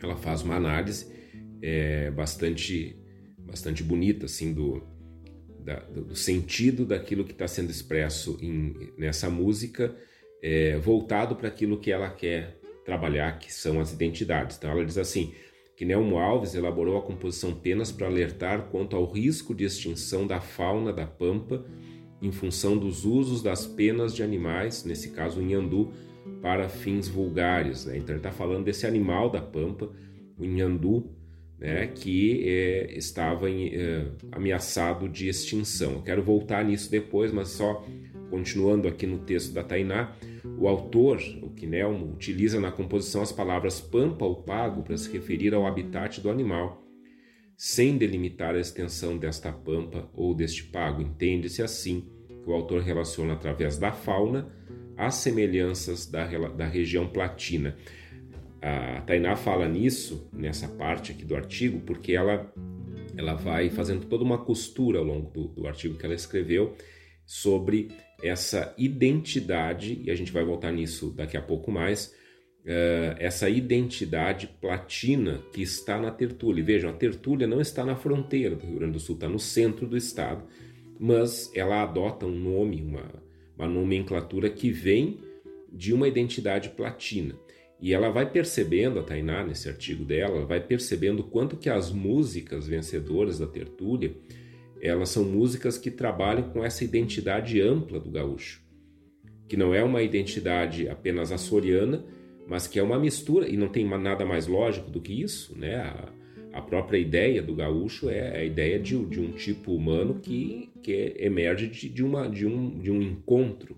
ela 0.02 0.16
faz 0.16 0.42
uma 0.42 0.56
análise 0.56 1.08
é, 1.62 2.12
bastante, 2.12 2.96
bastante 3.40 3.84
bonita 3.84 4.26
assim, 4.26 4.54
do, 4.54 4.84
da, 5.60 5.80
do 5.80 6.16
sentido 6.16 6.86
daquilo 6.86 7.24
que 7.24 7.32
está 7.32 7.48
sendo 7.48 7.72
expresso 7.72 8.38
em, 8.42 8.92
nessa 8.98 9.30
música, 9.30 9.96
é, 10.42 10.78
voltado 10.78 11.36
para 11.36 11.48
aquilo 11.48 11.80
que 11.80 11.92
ela 11.92 12.10
quer 12.10 12.60
trabalhar, 12.86 13.40
que 13.40 13.52
são 13.52 13.80
as 13.82 13.92
identidades. 13.92 14.58
Então 14.58 14.72
ela 14.72 14.86
diz 14.86 14.98
assim, 14.98 15.34
que 15.76 15.86
Nelmo 15.86 16.18
Alves 16.18 16.56
elaborou 16.56 16.98
a 16.98 17.02
composição 17.04 17.54
Penas 17.54 17.92
para 17.92 18.08
alertar 18.08 18.70
quanto 18.72 18.96
ao 18.96 19.06
risco 19.06 19.54
de 19.54 19.64
extinção 19.64 20.26
da 20.26 20.40
fauna 20.40 20.94
da 20.94 21.06
pampa 21.06 21.66
em 22.22 22.32
função 22.32 22.78
dos 22.78 23.06
usos 23.06 23.44
das 23.44 23.66
penas 23.66 24.16
de 24.16 24.24
animais, 24.24 24.84
nesse 24.84 25.12
caso 25.12 25.40
o 25.40 25.44
inhandu, 25.44 25.92
para 26.42 26.68
fins 26.68 27.08
vulgares. 27.08 27.86
Né? 27.86 27.98
Então 27.98 28.10
ele 28.10 28.20
está 28.20 28.32
falando 28.32 28.66
desse 28.66 28.86
animal 28.86 29.30
da 29.30 29.42
pampa, 29.42 29.90
o 30.38 30.44
inhandu, 30.44 31.10
né, 31.60 31.88
que 31.88 32.48
é, 32.48 32.96
estava 32.96 33.50
em, 33.50 33.74
é, 33.74 34.08
ameaçado 34.32 35.10
de 35.10 35.28
extinção. 35.28 35.94
Eu 35.94 36.02
quero 36.02 36.22
voltar 36.22 36.64
nisso 36.64 36.90
depois, 36.92 37.32
mas 37.32 37.50
só 37.50 37.84
continuando 38.30 38.88
aqui 38.88 39.08
no 39.08 39.20
texto 39.20 39.54
da 39.54 39.64
Tainá, 39.64 40.14
o 40.60 40.68
autor, 40.68 41.20
o 41.42 41.50
Quinelmo, 41.50 42.14
utiliza 42.14 42.60
na 42.60 42.72
composição 42.72 43.22
as 43.22 43.32
palavras 43.32 43.80
pampa 43.80 44.26
ou 44.26 44.36
pago 44.36 44.84
para 44.84 44.98
se 44.98 45.12
referir 45.12 45.54
ao 45.54 45.66
habitat 45.66 46.22
do 46.22 46.30
animal 46.30 46.87
sem 47.58 47.98
delimitar 47.98 48.54
a 48.54 48.60
extensão 48.60 49.18
desta 49.18 49.52
pampa 49.52 50.08
ou 50.14 50.36
deste 50.36 50.64
pago. 50.64 51.02
Entende-se 51.02 51.64
assim 51.64 52.06
que 52.28 52.50
o 52.50 52.54
autor 52.54 52.84
relaciona 52.84 53.34
através 53.34 53.80
da 53.80 53.92
fauna 53.92 54.48
as 54.96 55.16
semelhanças 55.16 56.06
da, 56.06 56.26
da 56.50 56.68
região 56.68 57.08
platina. 57.08 57.76
A 58.62 59.02
Tainá 59.02 59.36
fala 59.36 59.68
nisso, 59.68 60.30
nessa 60.32 60.68
parte 60.68 61.12
aqui 61.12 61.26
do 61.26 61.36
artigo, 61.36 61.80
porque 61.82 62.14
ela, 62.14 62.52
ela 63.16 63.34
vai 63.34 63.70
fazendo 63.70 64.06
toda 64.06 64.24
uma 64.24 64.38
costura 64.38 65.00
ao 65.00 65.06
longo 65.06 65.32
do, 65.32 65.48
do 65.48 65.68
artigo 65.68 65.98
que 65.98 66.06
ela 66.06 66.16
escreveu 66.16 66.76
sobre 67.26 67.90
essa 68.24 68.74
identidade, 68.78 70.02
e 70.04 70.10
a 70.10 70.16
gente 70.16 70.32
vai 70.32 70.44
voltar 70.44 70.72
nisso 70.72 71.12
daqui 71.12 71.38
a 71.38 71.42
pouco 71.42 71.72
mais, 71.72 72.14
uh, 72.68 73.16
essa 73.18 73.50
identidade 73.50 74.48
platina 74.60 75.42
que 75.54 75.62
está 75.62 76.00
na 76.00 76.12
Tertúlia. 76.12 76.64
Vejam, 76.64 76.90
a 76.90 76.94
Tertúlia 76.94 77.48
não 77.48 77.62
está 77.62 77.86
na 77.86 77.96
fronteira 77.96 78.56
do 78.56 78.66
Rio 78.66 78.76
Grande 78.76 78.94
do 78.94 79.00
Sul, 79.00 79.16
está 79.16 79.30
no 79.30 79.40
centro 79.40 79.88
do 79.88 79.96
estado, 79.96 80.44
mas 81.00 81.50
ela 81.56 81.82
adota 81.82 82.26
um 82.26 82.38
nome, 82.38 82.82
uma, 82.82 83.06
uma 83.58 83.68
nomenclatura 83.68 84.50
que 84.50 84.70
vem 84.70 85.20
de 85.72 85.94
uma 85.94 86.08
identidade 86.08 86.70
platina. 86.70 87.36
E 87.80 87.94
ela 87.94 88.10
vai 88.10 88.30
percebendo, 88.30 89.00
a 89.00 89.04
Tainá, 89.04 89.46
nesse 89.46 89.70
artigo 89.70 90.04
dela, 90.04 90.46
vai 90.46 90.60
percebendo 90.60 91.24
quanto 91.24 91.58
que 91.58 91.70
as 91.70 91.92
músicas 91.92 92.68
vencedoras 92.68 93.38
da 93.38 93.46
Tertúlia, 93.46 94.16
elas 94.82 95.10
são 95.10 95.24
músicas 95.24 95.78
que 95.78 95.92
trabalham 95.92 96.50
com 96.50 96.64
essa 96.64 96.84
identidade 96.84 97.62
ampla 97.62 98.00
do 98.00 98.10
gaúcho, 98.10 98.64
que 99.48 99.56
não 99.56 99.76
é 99.76 99.84
uma 99.84 100.02
identidade 100.02 100.90
apenas 100.90 101.32
açoriana, 101.32 102.04
mas 102.48 102.66
que 102.66 102.80
é 102.80 102.84
uma 102.84 102.98
mistura, 102.98 103.48
e 103.48 103.58
não 103.58 103.68
tem 103.68 103.86
nada 103.86 104.26
mais 104.26 104.48
lógico 104.48 104.90
do 104.90 105.02
que 105.02 105.22
isso, 105.22 105.58
né? 105.58 105.76
A, 105.76 106.10
a 106.54 106.62
própria 106.62 106.98
ideia 106.98 107.44
do 107.44 107.54
gaúcho 107.54 108.10
é 108.10 108.40
a 108.40 108.44
ideia 108.44 108.80
de, 108.80 108.98
de 109.06 109.20
um 109.20 109.32
tipo 109.32 109.76
humano 109.76 110.20
que, 110.20 110.70
que 110.82 111.14
emerge 111.20 111.68
de, 111.68 111.90
de, 111.90 112.04
uma, 112.04 112.28
de, 112.28 112.48
um, 112.48 112.80
de 112.80 112.90
um 112.90 113.02
encontro 113.02 113.76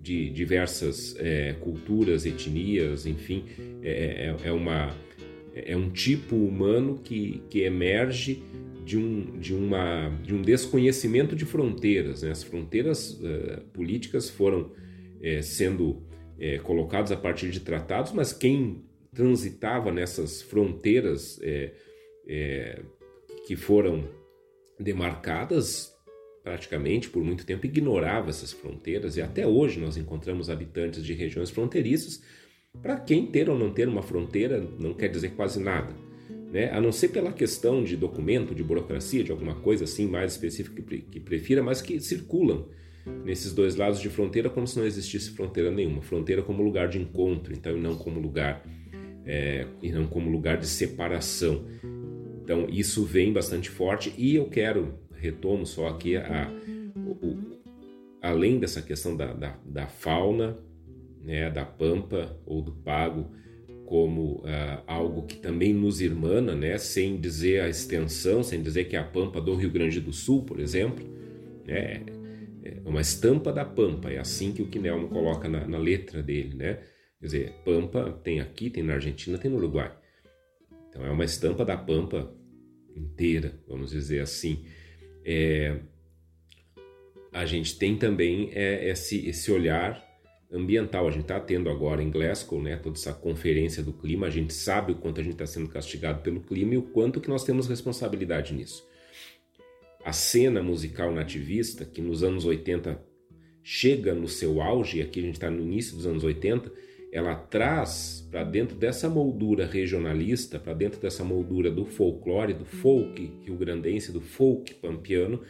de 0.00 0.30
diversas 0.30 1.16
é, 1.18 1.54
culturas, 1.60 2.24
etnias, 2.24 3.06
enfim, 3.06 3.44
é, 3.82 4.34
é, 4.42 4.48
é, 4.48 4.52
uma, 4.52 4.94
é 5.54 5.76
um 5.76 5.90
tipo 5.90 6.36
humano 6.36 7.00
que, 7.02 7.42
que 7.50 7.62
emerge 7.62 8.40
de 8.84 8.96
um, 8.96 9.38
de, 9.38 9.52
uma, 9.52 10.08
de 10.22 10.32
um 10.32 10.40
desconhecimento 10.40 11.34
de 11.34 11.44
fronteiras. 11.44 12.22
Né? 12.22 12.30
As 12.30 12.44
fronteiras 12.44 13.20
políticas 13.72 14.30
foram 14.30 14.70
é, 15.20 15.42
sendo 15.42 16.05
é, 16.38 16.58
colocados 16.58 17.12
a 17.12 17.16
partir 17.16 17.50
de 17.50 17.60
tratados, 17.60 18.12
mas 18.12 18.32
quem 18.32 18.84
transitava 19.12 19.90
nessas 19.90 20.42
fronteiras 20.42 21.40
é, 21.42 21.72
é, 22.28 22.82
que 23.46 23.56
foram 23.56 24.04
demarcadas 24.78 25.94
praticamente 26.44 27.08
por 27.08 27.24
muito 27.24 27.44
tempo 27.44 27.66
ignorava 27.66 28.30
essas 28.30 28.52
fronteiras 28.52 29.16
e 29.16 29.22
até 29.22 29.46
hoje 29.46 29.80
nós 29.80 29.96
encontramos 29.96 30.48
habitantes 30.48 31.04
de 31.04 31.12
regiões 31.12 31.50
fronteiriças 31.50 32.22
para 32.82 33.00
quem 33.00 33.26
ter 33.26 33.48
ou 33.48 33.58
não 33.58 33.72
ter 33.72 33.88
uma 33.88 34.02
fronteira 34.02 34.60
não 34.78 34.94
quer 34.94 35.08
dizer 35.08 35.30
quase 35.30 35.58
nada, 35.58 35.94
né? 36.52 36.70
A 36.70 36.80
não 36.80 36.92
ser 36.92 37.08
pela 37.08 37.32
questão 37.32 37.82
de 37.82 37.96
documento, 37.96 38.54
de 38.54 38.62
burocracia, 38.62 39.24
de 39.24 39.32
alguma 39.32 39.56
coisa 39.56 39.84
assim 39.84 40.06
mais 40.06 40.32
específica 40.32 40.82
que 40.82 41.18
prefira, 41.18 41.62
mas 41.62 41.80
que 41.82 41.98
circulam 42.00 42.68
nesses 43.24 43.52
dois 43.52 43.76
lados 43.76 44.00
de 44.00 44.08
fronteira 44.08 44.50
como 44.50 44.66
se 44.66 44.78
não 44.78 44.86
existisse 44.86 45.30
fronteira 45.30 45.70
nenhuma. 45.70 46.02
Fronteira 46.02 46.42
como 46.42 46.62
lugar 46.62 46.88
de 46.88 46.98
encontro, 46.98 47.52
então, 47.52 47.76
e 47.76 47.80
não 47.80 47.96
como 47.96 48.20
lugar 48.20 48.64
é, 49.26 49.66
e 49.82 49.90
não 49.90 50.06
como 50.06 50.30
lugar 50.30 50.56
de 50.56 50.66
separação. 50.66 51.64
Então, 52.42 52.66
isso 52.70 53.04
vem 53.04 53.32
bastante 53.32 53.68
forte 53.68 54.14
e 54.16 54.36
eu 54.36 54.46
quero, 54.48 54.94
retomo 55.12 55.66
só 55.66 55.88
aqui, 55.88 56.16
a, 56.16 56.48
o, 56.96 57.36
além 58.22 58.58
dessa 58.58 58.80
questão 58.80 59.16
da, 59.16 59.32
da, 59.32 59.58
da, 59.64 59.86
fauna, 59.88 60.56
né, 61.22 61.50
da 61.50 61.64
pampa 61.64 62.38
ou 62.46 62.62
do 62.62 62.70
pago, 62.72 63.32
como 63.84 64.36
uh, 64.38 64.82
algo 64.86 65.22
que 65.22 65.36
também 65.36 65.72
nos 65.72 66.00
irmana, 66.00 66.54
né, 66.54 66.78
sem 66.78 67.16
dizer 67.20 67.60
a 67.60 67.68
extensão, 67.68 68.42
sem 68.42 68.62
dizer 68.62 68.84
que 68.84 68.96
é 68.96 68.98
a 68.98 69.04
pampa 69.04 69.40
do 69.40 69.54
Rio 69.54 69.70
Grande 69.70 70.00
do 70.00 70.12
Sul, 70.12 70.44
por 70.44 70.60
exemplo, 70.60 71.04
né, 71.64 72.02
é 72.84 72.88
uma 72.88 73.00
estampa 73.00 73.52
da 73.52 73.64
Pampa, 73.64 74.10
é 74.10 74.18
assim 74.18 74.52
que 74.52 74.62
o 74.62 74.68
Quinelmo 74.68 75.08
coloca 75.08 75.48
na, 75.48 75.66
na, 75.66 75.78
letra 75.78 76.22
dele, 76.22 76.56
né? 76.56 76.80
Quer 77.20 77.26
dizer, 77.26 77.52
Pampa 77.64 78.20
tem 78.22 78.40
aqui, 78.40 78.70
tem 78.70 78.82
na 78.82 78.94
Argentina, 78.94 79.38
tem 79.38 79.50
no 79.50 79.56
Uruguai. 79.56 79.92
Então 80.88 81.04
é 81.04 81.10
uma 81.10 81.24
estampa 81.24 81.64
da 81.64 81.76
Pampa 81.76 82.32
inteira, 82.94 83.54
vamos 83.68 83.90
dizer 83.90 84.20
assim. 84.20 84.64
É, 85.24 85.78
a 87.32 87.44
gente 87.44 87.78
tem 87.78 87.96
também 87.96 88.50
é, 88.52 88.90
esse, 88.90 89.26
esse 89.28 89.50
olhar 89.52 90.04
ambiental. 90.50 91.06
A 91.06 91.10
gente 91.10 91.22
está 91.22 91.38
tendo 91.38 91.70
agora 91.70 92.02
em 92.02 92.10
Glasgow, 92.10 92.62
né, 92.62 92.76
toda 92.76 92.96
essa 92.96 93.12
conferência 93.12 93.82
do 93.82 93.92
clima. 93.92 94.26
A 94.26 94.30
gente 94.30 94.52
sabe 94.52 94.92
o 94.92 94.96
quanto 94.96 95.20
a 95.20 95.24
gente 95.24 95.34
está 95.34 95.46
sendo 95.46 95.68
castigado 95.68 96.22
pelo 96.22 96.40
clima 96.40 96.74
e 96.74 96.78
o 96.78 96.82
quanto 96.82 97.20
que 97.20 97.28
nós 97.28 97.44
temos 97.44 97.68
responsabilidade 97.68 98.54
nisso 98.54 98.86
a 100.06 100.12
cena 100.12 100.62
musical 100.62 101.12
nativista, 101.12 101.84
que 101.84 102.00
nos 102.00 102.22
anos 102.22 102.44
80 102.44 103.04
chega 103.60 104.14
no 104.14 104.28
seu 104.28 104.62
auge, 104.62 105.02
aqui 105.02 105.18
a 105.18 105.22
gente 105.24 105.34
está 105.34 105.50
no 105.50 105.60
início 105.60 105.96
dos 105.96 106.06
anos 106.06 106.22
80, 106.22 106.72
ela 107.10 107.34
traz 107.34 108.24
para 108.30 108.44
dentro 108.44 108.76
dessa 108.76 109.10
moldura 109.10 109.66
regionalista, 109.66 110.60
para 110.60 110.74
dentro 110.74 111.00
dessa 111.00 111.24
moldura 111.24 111.72
do 111.72 111.84
folclore, 111.84 112.54
do 112.54 112.64
folk 112.64 113.32
rio-grandense, 113.42 114.12
do 114.12 114.20
folk 114.20 114.74
pampiano, 114.74 115.42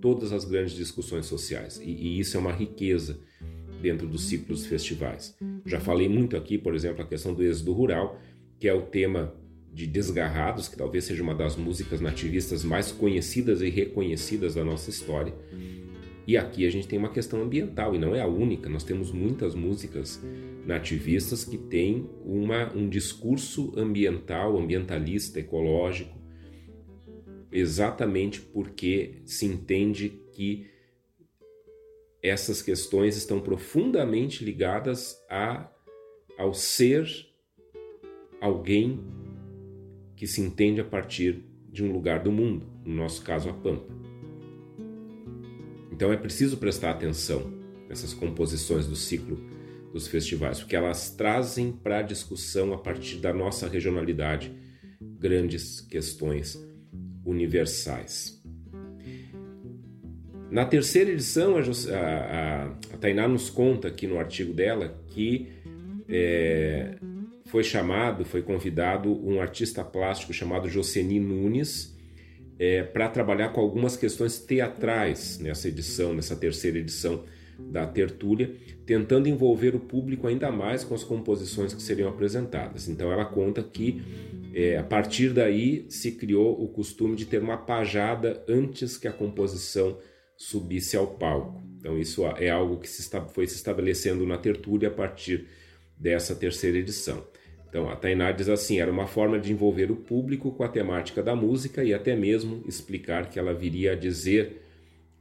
todas 0.00 0.32
as 0.32 0.44
grandes 0.44 0.76
discussões 0.76 1.26
sociais. 1.26 1.80
E, 1.80 1.90
e, 1.90 2.20
isso 2.20 2.36
é 2.36 2.40
uma 2.40 2.52
riqueza 2.52 3.18
dentro 3.82 4.06
dos 4.06 4.28
ciclos 4.28 4.66
festivais. 4.66 5.36
Já 5.64 5.80
falei 5.80 6.08
muito 6.08 6.36
aqui, 6.36 6.56
por 6.56 6.76
exemplo, 6.76 7.02
a 7.02 7.06
questão 7.08 7.34
do 7.34 7.42
êxodo 7.42 7.72
rural, 7.72 8.20
que 8.60 8.68
é 8.68 8.72
o 8.72 8.82
tema 8.82 9.34
de 9.76 9.86
Desgarrados, 9.86 10.68
que 10.68 10.76
talvez 10.76 11.04
seja 11.04 11.22
uma 11.22 11.34
das 11.34 11.54
músicas 11.54 12.00
nativistas 12.00 12.64
mais 12.64 12.90
conhecidas 12.90 13.60
e 13.60 13.68
reconhecidas 13.68 14.54
da 14.54 14.64
nossa 14.64 14.88
história. 14.88 15.34
E 16.26 16.34
aqui 16.34 16.66
a 16.66 16.70
gente 16.70 16.88
tem 16.88 16.98
uma 16.98 17.12
questão 17.12 17.42
ambiental, 17.42 17.94
e 17.94 17.98
não 17.98 18.14
é 18.14 18.22
a 18.22 18.26
única, 18.26 18.70
nós 18.70 18.82
temos 18.82 19.12
muitas 19.12 19.54
músicas 19.54 20.18
nativistas 20.64 21.44
que 21.44 21.58
têm 21.58 22.08
uma, 22.24 22.72
um 22.74 22.88
discurso 22.88 23.74
ambiental, 23.76 24.58
ambientalista, 24.58 25.40
ecológico, 25.40 26.16
exatamente 27.52 28.40
porque 28.40 29.20
se 29.26 29.44
entende 29.44 30.08
que 30.32 30.70
essas 32.22 32.62
questões 32.62 33.14
estão 33.14 33.40
profundamente 33.40 34.42
ligadas 34.42 35.22
a, 35.28 35.70
ao 36.38 36.54
ser 36.54 37.06
alguém 38.40 39.15
que 40.16 40.26
se 40.26 40.40
entende 40.40 40.80
a 40.80 40.84
partir 40.84 41.44
de 41.70 41.84
um 41.84 41.92
lugar 41.92 42.20
do 42.20 42.32
mundo, 42.32 42.66
no 42.84 42.94
nosso 42.94 43.22
caso 43.22 43.50
a 43.50 43.52
Pampa. 43.52 43.94
Então 45.92 46.12
é 46.12 46.16
preciso 46.16 46.56
prestar 46.56 46.90
atenção 46.90 47.52
nessas 47.88 48.12
composições 48.12 48.86
do 48.86 48.96
ciclo 48.96 49.38
dos 49.92 50.08
festivais, 50.08 50.58
porque 50.58 50.76
elas 50.76 51.10
trazem 51.10 51.72
para 51.72 51.98
a 51.98 52.02
discussão, 52.02 52.72
a 52.72 52.78
partir 52.78 53.16
da 53.16 53.32
nossa 53.32 53.68
regionalidade, 53.68 54.52
grandes 55.00 55.80
questões 55.80 56.58
universais. 57.24 58.42
Na 60.50 60.64
terceira 60.64 61.10
edição, 61.10 61.56
a, 61.56 61.60
a, 61.60 62.64
a 62.66 62.96
Tainá 62.98 63.26
nos 63.26 63.50
conta 63.50 63.88
aqui 63.88 64.06
no 64.06 64.18
artigo 64.18 64.52
dela 64.52 65.02
que 65.08 65.48
é, 66.08 66.96
foi 67.46 67.62
chamado, 67.64 68.24
foi 68.24 68.42
convidado 68.42 69.10
um 69.26 69.40
artista 69.40 69.84
plástico 69.84 70.32
chamado 70.32 70.68
Joceni 70.68 71.18
Nunes 71.20 71.96
é, 72.58 72.82
para 72.82 73.08
trabalhar 73.08 73.50
com 73.50 73.60
algumas 73.60 73.96
questões 73.96 74.38
teatrais 74.38 75.38
nessa 75.38 75.68
edição, 75.68 76.12
nessa 76.12 76.34
terceira 76.34 76.78
edição 76.78 77.24
da 77.58 77.86
tertúlia, 77.86 78.54
tentando 78.84 79.28
envolver 79.28 79.74
o 79.74 79.80
público 79.80 80.26
ainda 80.26 80.50
mais 80.50 80.84
com 80.84 80.94
as 80.94 81.04
composições 81.04 81.72
que 81.72 81.82
seriam 81.82 82.08
apresentadas. 82.08 82.88
Então 82.88 83.10
ela 83.10 83.24
conta 83.24 83.62
que 83.62 84.02
é, 84.52 84.76
a 84.76 84.82
partir 84.82 85.32
daí 85.32 85.86
se 85.88 86.12
criou 86.12 86.62
o 86.62 86.68
costume 86.68 87.16
de 87.16 87.26
ter 87.26 87.42
uma 87.42 87.56
pajada 87.56 88.44
antes 88.48 88.96
que 88.96 89.08
a 89.08 89.12
composição 89.12 89.98
subisse 90.36 90.96
ao 90.96 91.06
palco. 91.06 91.62
Então 91.78 91.98
isso 91.98 92.26
é 92.26 92.50
algo 92.50 92.78
que 92.78 92.88
se 92.88 93.08
foi 93.32 93.46
se 93.46 93.54
estabelecendo 93.54 94.26
na 94.26 94.36
tertúlia 94.36 94.88
a 94.88 94.92
partir 94.92 95.46
dessa 95.98 96.34
terceira 96.34 96.76
edição. 96.76 97.24
Então 97.68 97.88
a 97.88 97.96
Tainá 97.96 98.32
diz 98.32 98.48
assim: 98.48 98.80
era 98.80 98.90
uma 98.90 99.06
forma 99.06 99.38
de 99.38 99.52
envolver 99.52 99.90
o 99.90 99.96
público 99.96 100.52
com 100.52 100.62
a 100.62 100.68
temática 100.68 101.22
da 101.22 101.34
música 101.34 101.84
e 101.84 101.92
até 101.92 102.14
mesmo 102.14 102.62
explicar 102.66 103.28
que 103.28 103.38
ela 103.38 103.52
viria 103.52 103.92
a 103.92 103.96
dizer 103.96 104.62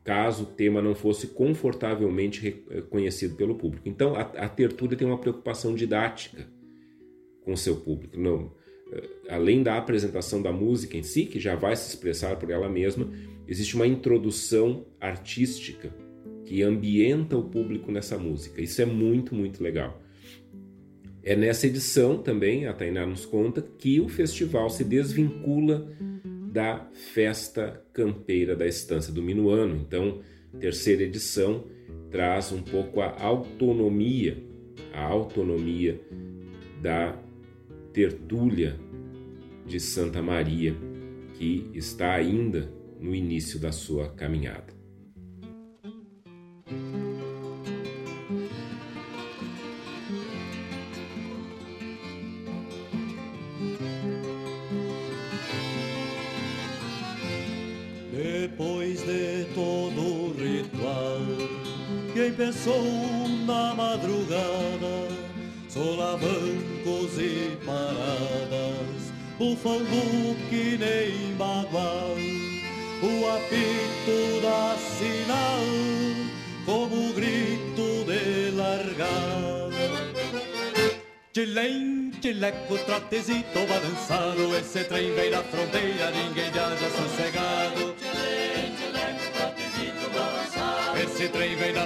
caso 0.03 0.43
o 0.43 0.45
tema 0.45 0.81
não 0.81 0.93
fosse 0.93 1.27
confortavelmente 1.27 2.63
reconhecido 2.69 3.35
pelo 3.35 3.55
público. 3.55 3.89
Então 3.89 4.15
a, 4.15 4.21
a 4.21 4.47
tertúlia 4.47 4.95
tem 4.95 5.07
uma 5.07 5.17
preocupação 5.17 5.73
didática 5.73 6.47
com 7.43 7.55
seu 7.55 7.77
público. 7.77 8.17
Não, 8.17 8.51
eh, 8.93 9.09
além 9.29 9.63
da 9.63 9.77
apresentação 9.77 10.41
da 10.41 10.51
música 10.51 10.95
em 10.95 11.03
si, 11.03 11.25
que 11.25 11.39
já 11.39 11.55
vai 11.55 11.75
se 11.75 11.89
expressar 11.89 12.35
por 12.37 12.51
ela 12.51 12.69
mesma, 12.69 13.11
existe 13.47 13.75
uma 13.75 13.87
introdução 13.87 14.85
artística 14.99 15.91
que 16.45 16.61
ambienta 16.61 17.35
o 17.35 17.49
público 17.49 17.91
nessa 17.91 18.17
música. 18.17 18.61
Isso 18.61 18.79
é 18.81 18.85
muito, 18.85 19.33
muito 19.33 19.63
legal. 19.63 19.99
É 21.25 21.35
nessa 21.35 21.65
edição 21.65 22.19
também, 22.19 22.67
a 22.67 22.73
Tainá 22.73 23.03
nos 23.03 23.25
conta, 23.25 23.59
que 23.79 23.99
o 23.99 24.07
festival 24.07 24.69
se 24.69 24.83
desvincula 24.83 25.91
da 26.51 26.87
festa 26.93 27.83
campeira 27.91 28.55
da 28.55 28.67
Estância 28.67 29.11
do 29.11 29.23
Minuano. 29.23 29.75
Então, 29.75 30.21
terceira 30.59 31.01
edição 31.01 31.65
traz 32.11 32.51
um 32.51 32.61
pouco 32.61 33.01
a 33.01 33.19
autonomia, 33.19 34.37
a 34.93 35.01
autonomia 35.01 35.99
da 36.79 37.17
tertúlia 37.91 38.79
de 39.65 39.79
Santa 39.79 40.21
Maria, 40.21 40.75
que 41.39 41.71
está 41.73 42.13
ainda 42.13 42.71
no 42.99 43.15
início 43.15 43.59
da 43.59 43.71
sua 43.71 44.09
caminhada. 44.09 44.74
De 58.95 59.45
todo 59.53 60.01
o 60.01 60.33
ritual, 60.35 61.19
quem 62.13 62.31
pensou 62.31 62.81
na 63.45 63.75
madrugada, 63.75 65.09
solavancos 65.67 67.19
e 67.19 67.57
paradas, 67.65 69.13
bufando 69.37 70.35
que 70.49 70.77
nem 70.77 71.35
bagual 71.35 72.15
o 73.03 73.27
apito 73.35 74.41
da 74.41 74.75
sinal 74.77 75.59
como 76.65 77.13
grito 77.13 78.05
de 78.05 78.51
largada. 78.55 79.75
Chilém, 81.35 82.11
chileco, 82.21 82.77
trotezito 82.77 83.59
balançado, 83.67 84.55
esse 84.55 84.85
trem 84.85 85.13
vem 85.13 85.29
da 85.29 85.43
fronteira, 85.43 86.09
ninguém 86.11 86.49
viaja 86.49 86.89
sossegado. 86.89 87.94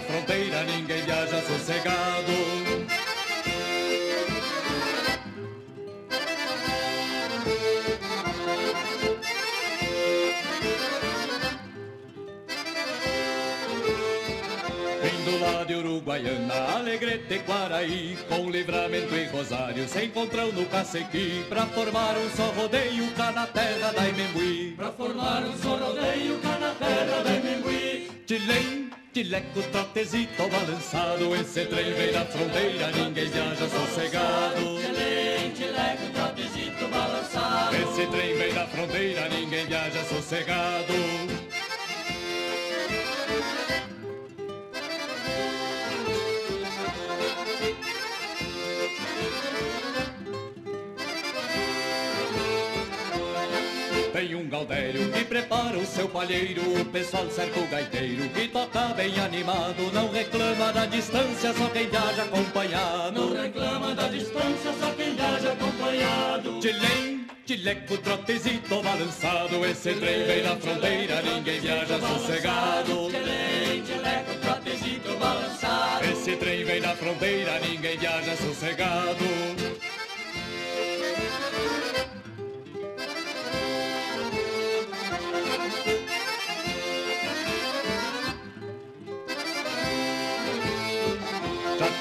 Fronteira, 0.02 0.64
ninguém 0.64 1.02
viaja 1.04 1.42
sossegado. 1.42 2.09
Uruguaiana, 16.00 16.54
Alegrete 16.76 17.40
Quaraí, 17.40 18.18
com 18.30 18.50
Livramento 18.50 19.14
e 19.14 19.26
Rosário, 19.26 19.88
se 19.88 20.06
encontram 20.06 20.52
no 20.54 20.66
Cacequi, 20.66 21.46
pra 21.50 21.66
formar 21.66 22.16
um 22.18 22.30
só 22.30 22.48
rodeio 22.52 23.12
cá 23.12 23.32
na 23.34 23.46
terra 23.46 23.92
da 23.92 24.08
Imembuí. 24.08 24.74
Pra 24.78 24.92
formar 24.94 25.44
um 25.44 25.58
só 25.58 25.76
rodeio 25.76 26.40
cá 26.40 26.58
na 26.58 26.72
terra 26.72 27.22
da 27.22 27.36
Imembuí. 27.36 28.10
Tilém, 28.26 28.90
Tileco, 29.12 29.62
trotezito 29.72 30.48
balançado, 30.48 31.36
esse 31.36 31.66
trem 31.66 31.94
vem 31.94 32.14
da 32.14 32.26
fronteira, 32.26 32.92
ninguém 32.92 33.28
viaja 33.28 33.68
sossegado. 33.68 34.80
Tilém, 34.80 35.52
tileco, 35.52 36.14
trotezito 36.14 36.88
balançado. 36.88 37.76
Esse 37.76 38.08
trem 38.08 38.38
vem 38.38 38.54
da 38.54 38.68
fronteira, 38.68 39.28
ninguém 39.28 39.66
viaja 39.66 40.04
sossegado. 40.06 40.94
Tem 54.12 54.34
um 54.36 54.50
galdério 54.50 55.12
que 55.12 55.24
prepara 55.24 55.78
o 55.78 55.86
seu 55.86 56.10
palheiro. 56.10 56.82
O 56.82 56.86
pessoal 56.86 57.30
cerca 57.30 57.60
o 57.60 57.68
gaiteiro 57.68 58.28
que 58.30 58.48
toca 58.48 58.88
bem 58.96 59.20
animado. 59.20 59.92
Não 59.94 60.12
reclama 60.12 60.74
da 60.74 60.86
distância, 60.88 61.54
só 61.54 61.68
quem 61.70 61.88
viaja 61.88 62.24
acompanhado. 62.24 63.22
Não 63.22 63.42
reclama 63.42 63.94
da 63.94 64.08
distância, 64.08 64.74
só 64.80 64.92
quem 64.98 65.16
viaja 65.16 65.52
acompanhado. 65.52 66.60
Tilém, 66.60 67.28
tileco, 67.46 67.98
trotezito 68.00 68.82
balançado. 68.82 69.66
Esse 69.66 69.94
trem 69.94 70.24
vem 70.26 70.44
da 70.44 70.56
fronteira, 70.56 71.22
ninguém 71.22 71.60
viaja 71.60 72.00
sossegado. 72.00 73.12
Tilém, 73.12 73.82
tileco, 73.84 74.36
trotezito 74.42 75.18
balançado. 75.18 76.06
Esse 76.06 76.36
trem 76.36 76.64
vem 76.64 76.82
da 76.82 76.96
fronteira, 76.96 77.60
ninguém 77.60 77.98
viaja 77.98 78.36
sossegado 78.38 79.89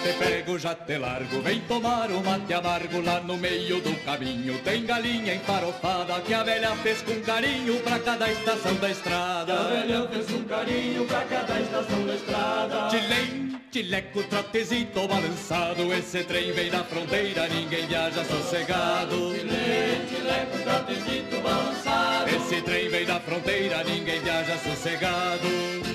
te 0.03 0.13
pego, 0.13 0.59
já 0.59 0.75
te 0.75 0.99
largo, 0.99 1.41
vem 1.43 1.61
tomar 1.63 2.11
um 2.11 2.23
mate 2.23 2.55
amargo 2.55 3.01
lá 3.01 3.21
no 3.21 3.37
meio 3.37 3.81
do 3.81 3.95
caminho. 4.05 4.59
Tem 4.63 4.85
galinha 4.85 5.35
emparofada 5.35 6.21
que 6.21 6.35
a 6.35 6.43
velha 6.43 6.75
fez 6.77 7.03
com 7.03 7.21
carinho 7.23 7.81
pra 7.81 7.99
cada 7.99 8.31
estação 8.31 8.75
da 8.77 8.91
estrada. 8.91 9.61
A 9.61 9.65
velha 9.65 10.09
fez 10.09 10.31
um 10.31 10.45
carinho 10.45 11.05
pra 11.07 11.21
cada 11.23 11.61
estação 11.61 12.07
da 12.07 12.15
estrada 12.15 12.89
Tilém, 12.91 13.61
Tileco, 13.71 14.23
trotezito 14.25 15.07
balançado, 15.07 15.93
esse 15.93 16.25
trem 16.25 16.53
vem 16.53 16.71
da 16.71 16.85
fronteira, 16.85 17.49
ninguém 17.49 17.87
viaja 17.87 18.25
sossegado. 18.25 19.35
Tileco, 19.35 20.59
trotezito 20.65 21.41
balançado, 21.43 22.31
esse 22.31 22.63
trem 22.63 22.89
vem 22.89 23.05
da 23.05 23.21
fronteira, 23.21 23.85
ninguém 23.85 24.21
viaja 24.21 24.57
sossegado. 24.59 25.88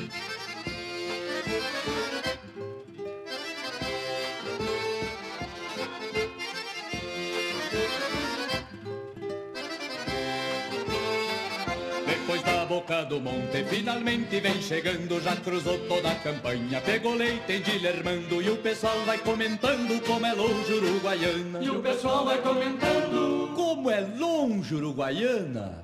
Boca 12.73 13.05
do 13.05 13.19
monte 13.19 13.63
Finalmente 13.65 14.39
vem 14.39 14.59
chegando, 14.61 15.21
já 15.21 15.35
cruzou 15.35 15.77
toda 15.87 16.09
a 16.09 16.15
campanha 16.15 16.81
Pegou 16.81 17.13
leite 17.13 17.59
de 17.59 17.77
Lermando 17.77 18.41
e 18.41 18.49
o 18.49 18.57
pessoal 18.57 18.97
vai 19.05 19.19
comentando 19.19 20.01
Como 20.01 20.25
é 20.25 20.33
longe 20.33 20.73
Uruguaiana. 20.73 21.63
E 21.63 21.69
o 21.69 21.81
pessoal 21.81 22.25
vai 22.25 22.41
comentando 22.41 23.51
Como 23.55 23.91
é 23.91 24.01
longe 24.01 24.73
Uruguaiana. 24.73 25.83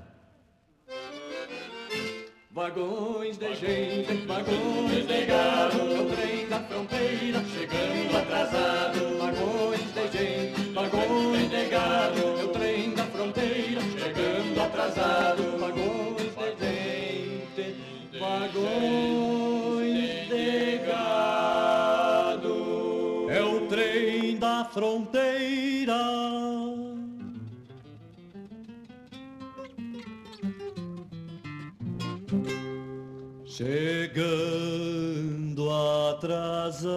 Vagões 2.51 3.37
de 3.37 3.55
gente, 3.55 4.25
vagões 4.25 5.07
de 5.07 5.25
gado 5.25 5.77
O 5.77 6.15
trem 6.15 6.47
da 6.47 6.59
fronteira 6.61 7.43
chegando 7.53 8.17
atrasado. 8.17 9.17
Vagões 9.19 9.93
de 9.93 10.17
gente, 10.17 10.73
vagões 10.73 11.49
de 11.49 11.65
gado 11.65 12.28
vagões 18.69 20.27
de. 20.27 20.79
É 23.29 23.41
o 23.43 23.67
trem 23.67 24.37
da 24.37 24.65
fronteira. 24.65 25.95
Chegando 33.45 34.89
atrasado. 36.09 36.89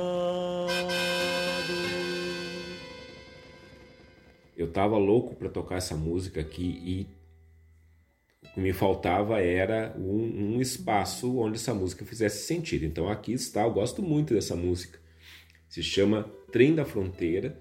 Eu 4.57 4.71
tava 4.71 4.97
louco 4.97 5.35
para 5.35 5.49
tocar 5.49 5.77
essa 5.77 5.97
música 5.97 6.41
aqui 6.41 6.81
e 6.85 7.22
o 8.53 8.55
que 8.55 8.61
me 8.61 8.73
faltava 8.73 9.41
era 9.41 9.95
um, 9.99 10.57
um, 10.57 10.61
espaço 10.61 11.39
onde 11.39 11.57
essa 11.57 11.73
música 11.73 12.05
fizesse 12.05 12.47
sentido. 12.47 12.85
Então 12.85 13.09
aqui 13.09 13.33
está, 13.33 13.63
eu 13.63 13.73
gosto 13.73 14.03
muito 14.03 14.35
dessa 14.35 14.55
música. 14.55 14.99
Se 15.69 15.83
chama 15.83 16.31
Trem 16.51 16.75
da 16.75 16.85
Fronteira. 16.85 17.59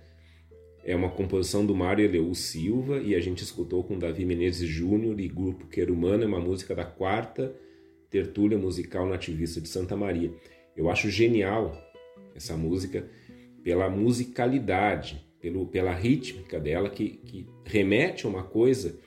É 0.84 0.96
uma 0.96 1.12
composição 1.12 1.64
do 1.64 1.76
Mário 1.76 2.04
Eleu 2.04 2.34
Silva 2.34 2.98
e 2.98 3.14
a 3.16 3.20
gente 3.20 3.44
escutou 3.44 3.84
com 3.84 4.00
Davi 4.00 4.26
Menezes 4.26 4.68
Júnior 4.68 5.20
e 5.20 5.28
Grupo 5.28 5.68
Querumano. 5.68 6.24
É 6.24 6.28
uma 6.28 6.40
música 6.40 6.76
da 6.76 6.84
quarta 6.84 7.56
tertúlia 8.10 8.58
musical 8.58 9.08
nativista 9.08 9.62
de 9.62 9.70
Santa 9.70 9.96
Maria. 9.96 10.34
Eu 10.76 10.90
acho 10.90 11.10
genial 11.10 11.78
essa 12.36 12.58
música 12.58 13.08
pela 13.64 13.90
musicalidade, 13.90 15.26
pelo, 15.40 15.68
pela 15.68 15.94
rítmica 15.94 16.60
dela, 16.60 16.90
que, 16.90 17.10
que 17.10 17.48
remete 17.64 18.26
a 18.26 18.30
uma 18.30 18.44
coisa 18.44 19.00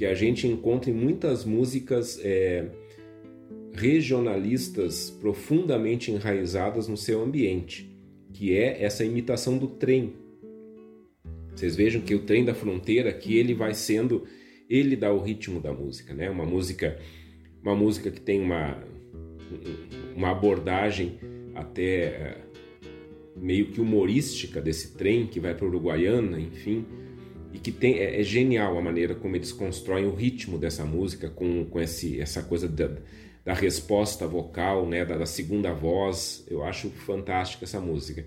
que 0.00 0.06
a 0.06 0.14
gente 0.14 0.46
encontra 0.46 0.90
em 0.90 0.94
muitas 0.94 1.44
músicas 1.44 2.18
é, 2.24 2.70
regionalistas 3.74 5.10
profundamente 5.10 6.10
enraizadas 6.10 6.88
no 6.88 6.96
seu 6.96 7.22
ambiente, 7.22 7.94
que 8.32 8.56
é 8.56 8.82
essa 8.82 9.04
imitação 9.04 9.58
do 9.58 9.66
trem. 9.68 10.14
Vocês 11.54 11.76
vejam 11.76 12.00
que 12.00 12.14
o 12.14 12.20
trem 12.20 12.46
da 12.46 12.54
fronteira 12.54 13.12
que 13.12 13.36
ele 13.36 13.52
vai 13.52 13.74
sendo, 13.74 14.24
ele 14.70 14.96
dá 14.96 15.12
o 15.12 15.20
ritmo 15.20 15.60
da 15.60 15.70
música, 15.70 16.14
né? 16.14 16.30
Uma 16.30 16.46
música, 16.46 16.98
uma 17.62 17.76
música 17.76 18.10
que 18.10 18.22
tem 18.22 18.40
uma 18.40 18.82
uma 20.16 20.30
abordagem 20.30 21.18
até 21.54 22.04
é, 22.04 22.44
meio 23.36 23.66
que 23.66 23.82
humorística 23.82 24.62
desse 24.62 24.96
trem 24.96 25.26
que 25.26 25.38
vai 25.38 25.54
para 25.54 25.66
Uruguaiana, 25.66 26.40
enfim 26.40 26.86
e 27.52 27.58
que 27.58 27.72
tem, 27.72 27.98
é, 27.98 28.20
é, 28.20 28.22
genial 28.22 28.78
a 28.78 28.82
maneira 28.82 29.14
como 29.14 29.36
eles 29.36 29.52
constroem 29.52 30.06
o 30.06 30.14
ritmo 30.14 30.58
dessa 30.58 30.84
música 30.84 31.28
com, 31.28 31.64
com 31.64 31.80
esse, 31.80 32.20
essa 32.20 32.42
coisa 32.42 32.68
da, 32.68 32.90
da 33.44 33.52
resposta 33.54 34.26
vocal, 34.26 34.86
né, 34.86 35.04
da, 35.04 35.16
da, 35.16 35.26
segunda 35.26 35.72
voz. 35.72 36.44
Eu 36.48 36.62
acho 36.62 36.90
fantástica 36.90 37.64
essa 37.64 37.80
música. 37.80 38.24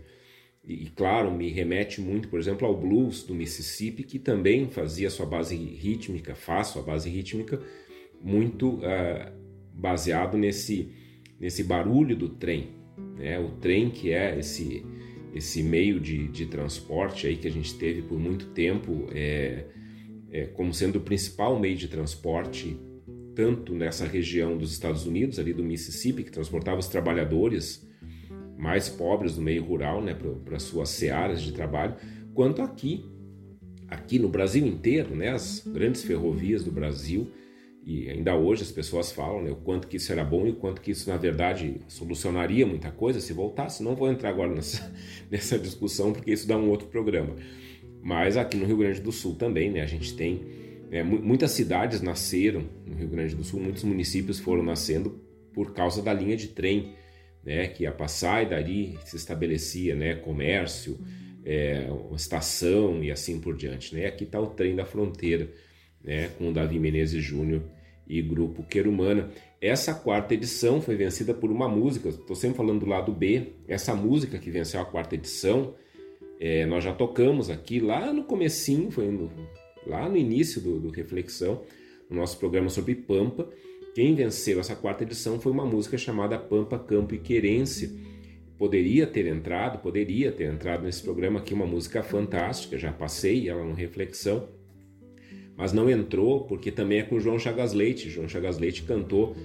E, 0.63 0.85
e, 0.85 0.89
claro, 0.89 1.31
me 1.31 1.49
remete 1.49 2.01
muito, 2.01 2.27
por 2.27 2.39
exemplo, 2.39 2.67
ao 2.67 2.75
blues 2.75 3.23
do 3.23 3.33
Mississippi, 3.33 4.03
que 4.03 4.19
também 4.19 4.67
fazia 4.69 5.09
sua 5.09 5.25
base 5.25 5.55
rítmica, 5.55 6.35
faz 6.35 6.67
sua 6.67 6.81
base 6.81 7.09
rítmica, 7.09 7.61
muito 8.21 8.75
uh, 8.75 9.31
baseado 9.73 10.37
nesse, 10.37 10.91
nesse 11.39 11.63
barulho 11.63 12.15
do 12.15 12.29
trem. 12.29 12.69
Né? 13.17 13.39
O 13.39 13.49
trem 13.51 13.89
que 13.89 14.11
é 14.11 14.37
esse 14.39 14.85
esse 15.33 15.63
meio 15.63 15.99
de, 15.99 16.27
de 16.27 16.45
transporte 16.45 17.27
aí 17.27 17.35
que 17.35 17.47
a 17.47 17.51
gente 17.51 17.73
teve 17.75 18.01
por 18.01 18.19
muito 18.19 18.47
tempo 18.47 19.07
é, 19.11 19.65
é, 20.31 20.45
como 20.45 20.73
sendo 20.73 20.97
o 20.97 21.01
principal 21.01 21.59
meio 21.59 21.75
de 21.75 21.87
transporte 21.87 22.77
tanto 23.35 23.73
nessa 23.73 24.05
região 24.05 24.57
dos 24.57 24.71
Estados 24.71 25.05
Unidos, 25.05 25.39
ali 25.39 25.53
do 25.53 25.63
Mississippi, 25.63 26.23
que 26.23 26.31
transportava 26.31 26.79
os 26.79 26.87
trabalhadores 26.87 27.87
mais 28.57 28.87
pobres 28.87 29.35
do 29.35 29.41
meio 29.41 29.63
rural 29.63 30.01
né, 30.01 30.15
para 30.45 30.59
suas 30.59 30.89
searas 30.89 31.41
de 31.41 31.51
trabalho, 31.51 31.95
quanto 32.33 32.61
aqui, 32.61 33.05
aqui 33.87 34.19
no 34.19 34.29
Brasil 34.29 34.65
inteiro, 34.65 35.15
né, 35.15 35.29
as 35.29 35.63
grandes 35.65 36.03
ferrovias 36.03 36.63
do 36.63 36.71
Brasil, 36.71 37.31
e 37.85 38.09
ainda 38.09 38.35
hoje 38.35 38.63
as 38.63 38.71
pessoas 38.71 39.11
falam 39.11 39.41
né, 39.43 39.51
o 39.51 39.57
quanto 39.57 39.87
que 39.87 39.97
isso 39.97 40.11
era 40.11 40.23
bom 40.23 40.47
e 40.47 40.51
o 40.51 40.55
quanto 40.55 40.81
que 40.81 40.91
isso, 40.91 41.09
na 41.09 41.17
verdade, 41.17 41.81
solucionaria 41.87 42.65
muita 42.65 42.89
coisa 42.89 43.19
se 43.19 43.33
voltasse. 43.33 43.83
Não 43.83 43.93
vou 43.93 44.09
entrar 44.09 44.29
agora 44.29 44.53
nessa, 44.53 44.93
nessa 45.29 45.59
discussão, 45.59 46.13
porque 46.13 46.31
isso 46.31 46.47
dá 46.47 46.57
um 46.57 46.69
outro 46.69 46.87
programa. 46.87 47.35
Mas 48.01 48.37
aqui 48.37 48.55
no 48.55 48.65
Rio 48.65 48.77
Grande 48.77 49.01
do 49.01 49.11
Sul 49.11 49.35
também, 49.35 49.69
né, 49.69 49.81
a 49.81 49.85
gente 49.85 50.15
tem. 50.15 50.41
Né, 50.89 51.03
muitas 51.03 51.51
cidades 51.51 52.01
nasceram 52.01 52.63
no 52.85 52.95
Rio 52.95 53.09
Grande 53.09 53.35
do 53.35 53.43
Sul, 53.43 53.59
muitos 53.59 53.83
municípios 53.83 54.39
foram 54.39 54.63
nascendo 54.63 55.21
por 55.53 55.73
causa 55.73 56.01
da 56.01 56.13
linha 56.13 56.37
de 56.37 56.47
trem, 56.47 56.95
né, 57.43 57.67
que 57.67 57.83
ia 57.83 57.91
passar 57.91 58.43
e 58.43 58.49
dali 58.49 58.97
se 59.03 59.17
estabelecia 59.17 59.93
né, 59.93 60.15
comércio, 60.15 60.97
é, 61.43 61.87
estação 62.15 63.03
e 63.03 63.11
assim 63.11 63.41
por 63.41 63.57
diante. 63.57 63.93
Né? 63.93 64.05
Aqui 64.05 64.23
está 64.23 64.39
o 64.39 64.47
trem 64.47 64.73
da 64.73 64.85
fronteira 64.85 65.49
né, 66.03 66.29
com 66.37 66.49
o 66.49 66.53
Davi 66.53 66.79
Menezes 66.79 67.23
Júnior 67.23 67.61
e 68.07 68.21
Grupo 68.21 68.63
Querumana. 68.63 69.29
Essa 69.61 69.93
quarta 69.93 70.33
edição 70.33 70.81
foi 70.81 70.95
vencida 70.95 71.33
por 71.33 71.49
uma 71.49 71.69
música, 71.69 72.09
estou 72.09 72.35
sempre 72.35 72.57
falando 72.57 72.81
do 72.81 72.85
lado 72.85 73.11
B, 73.13 73.53
essa 73.67 73.95
música 73.95 74.37
que 74.37 74.51
venceu 74.51 74.81
a 74.81 74.85
quarta 74.85 75.15
edição, 75.15 75.73
é, 76.39 76.65
nós 76.65 76.83
já 76.83 76.93
tocamos 76.93 77.49
aqui 77.49 77.79
lá 77.79 78.11
no 78.11 78.25
comecinho, 78.25 78.91
foi 78.91 79.07
no, 79.09 79.31
lá 79.87 80.09
no 80.09 80.17
início 80.17 80.59
do, 80.59 80.77
do 80.79 80.89
Reflexão, 80.89 81.61
no 82.09 82.17
nosso 82.17 82.37
programa 82.37 82.67
sobre 82.67 82.95
Pampa. 82.95 83.47
Quem 83.95 84.13
venceu 84.13 84.59
essa 84.59 84.75
quarta 84.75 85.03
edição 85.03 85.39
foi 85.39 85.51
uma 85.51 85.65
música 85.65 85.97
chamada 85.97 86.37
Pampa, 86.37 86.77
Campo 86.77 87.15
e 87.15 87.19
Querência. 87.19 87.89
Poderia 88.57 89.07
ter 89.07 89.25
entrado, 89.27 89.79
poderia 89.79 90.31
ter 90.31 90.51
entrado 90.51 90.83
nesse 90.83 91.01
programa 91.01 91.39
aqui, 91.39 91.53
uma 91.53 91.65
música 91.65 92.03
fantástica, 92.03 92.77
já 92.77 92.91
passei 92.91 93.47
ela 93.47 93.63
no 93.63 93.73
Reflexão, 93.73 94.49
mas 95.55 95.71
não 95.71 95.89
entrou 95.89 96.41
porque 96.41 96.71
também 96.71 96.99
é 96.99 97.03
com 97.03 97.19
João 97.19 97.37
Chagas 97.37 97.73
Leite. 97.73 98.09
João 98.09 98.27
Chagas 98.27 98.57
Leite 98.57 98.83
cantou 98.83 99.35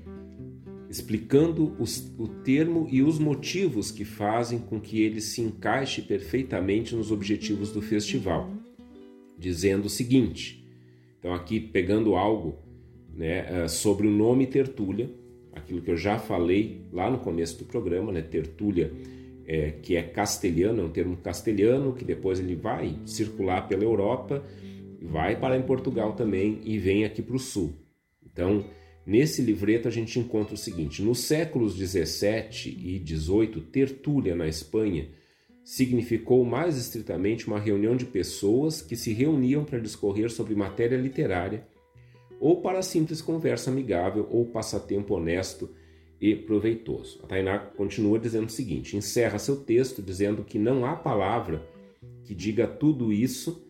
explicando 0.90 1.76
os, 1.80 2.12
o 2.18 2.28
termo 2.28 2.88
e 2.90 3.04
os 3.04 3.20
motivos 3.20 3.92
que 3.92 4.04
fazem 4.04 4.58
com 4.58 4.82
que 4.82 5.02
ele 5.02 5.22
se 5.22 5.40
encaixe 5.40 6.02
perfeitamente 6.02 6.96
nos 6.96 7.12
objetivos 7.12 7.72
do 7.72 7.82
festival, 7.82 8.50
dizendo 9.38 9.86
o 9.86 9.90
seguinte: 9.90 10.68
então, 11.20 11.34
aqui 11.34 11.60
pegando 11.60 12.16
algo 12.16 12.58
né, 13.14 13.64
eh, 13.64 13.68
sobre 13.68 14.08
o 14.08 14.12
nome 14.12 14.48
Tertúlia, 14.48 15.10
aquilo 15.54 15.82
que 15.82 15.92
eu 15.92 15.98
já 15.98 16.18
falei 16.18 16.82
lá 16.92 17.12
no 17.12 17.20
começo 17.20 17.60
do 17.60 17.66
programa, 17.66 18.12
né, 18.12 18.22
Tertúlia, 18.22 18.92
é, 19.46 19.72
que 19.72 19.96
é 19.96 20.02
castelhano, 20.02 20.82
é 20.82 20.86
um 20.86 20.90
termo 20.90 21.18
castelhano 21.18 21.94
que 21.94 22.06
depois 22.06 22.40
ele 22.40 22.56
vai 22.56 22.96
circular 23.06 23.68
pela 23.68 23.84
Europa, 23.84 24.44
vai 25.02 25.36
parar 25.40 25.58
em 25.58 25.64
Portugal 25.64 26.14
também 26.14 26.62
e 26.64 26.78
vem 26.78 27.04
aqui 27.04 27.22
para 27.22 27.36
o 27.36 27.40
sul. 27.40 27.74
Então, 28.24 28.64
Nesse 29.10 29.42
livreto 29.42 29.88
a 29.88 29.92
gente 29.92 30.20
encontra 30.20 30.54
o 30.54 30.58
seguinte: 30.58 31.02
nos 31.02 31.22
séculos 31.22 31.76
17 31.76 32.70
e 32.70 33.00
18, 33.00 33.60
tertúlia 33.62 34.36
na 34.36 34.48
Espanha 34.48 35.10
significou 35.64 36.46
mais 36.46 36.78
estritamente 36.78 37.48
uma 37.48 37.60
reunião 37.60 37.96
de 37.96 38.06
pessoas 38.06 38.84
que 38.84 38.96
se 38.96 39.12
reuniam 39.12 39.66
para 39.66 39.80
discorrer 39.80 40.30
sobre 40.30 40.54
matéria 40.54 40.96
literária 40.96 41.68
ou 42.40 42.62
para 42.62 42.84
simples 42.84 43.20
conversa 43.20 43.72
amigável 43.72 44.28
ou 44.30 44.46
passatempo 44.46 45.16
honesto 45.16 45.72
e 46.22 46.36
proveitoso. 46.36 47.20
A 47.24 47.26
Tainá 47.26 47.58
continua 47.58 48.20
dizendo 48.20 48.46
o 48.46 48.52
seguinte: 48.52 48.96
encerra 48.96 49.40
seu 49.40 49.56
texto 49.56 50.04
dizendo 50.04 50.44
que 50.44 50.60
não 50.60 50.86
há 50.86 50.96
palavra 50.96 51.68
que 52.26 52.36
diga 52.36 52.68
tudo 52.68 53.12
isso 53.12 53.66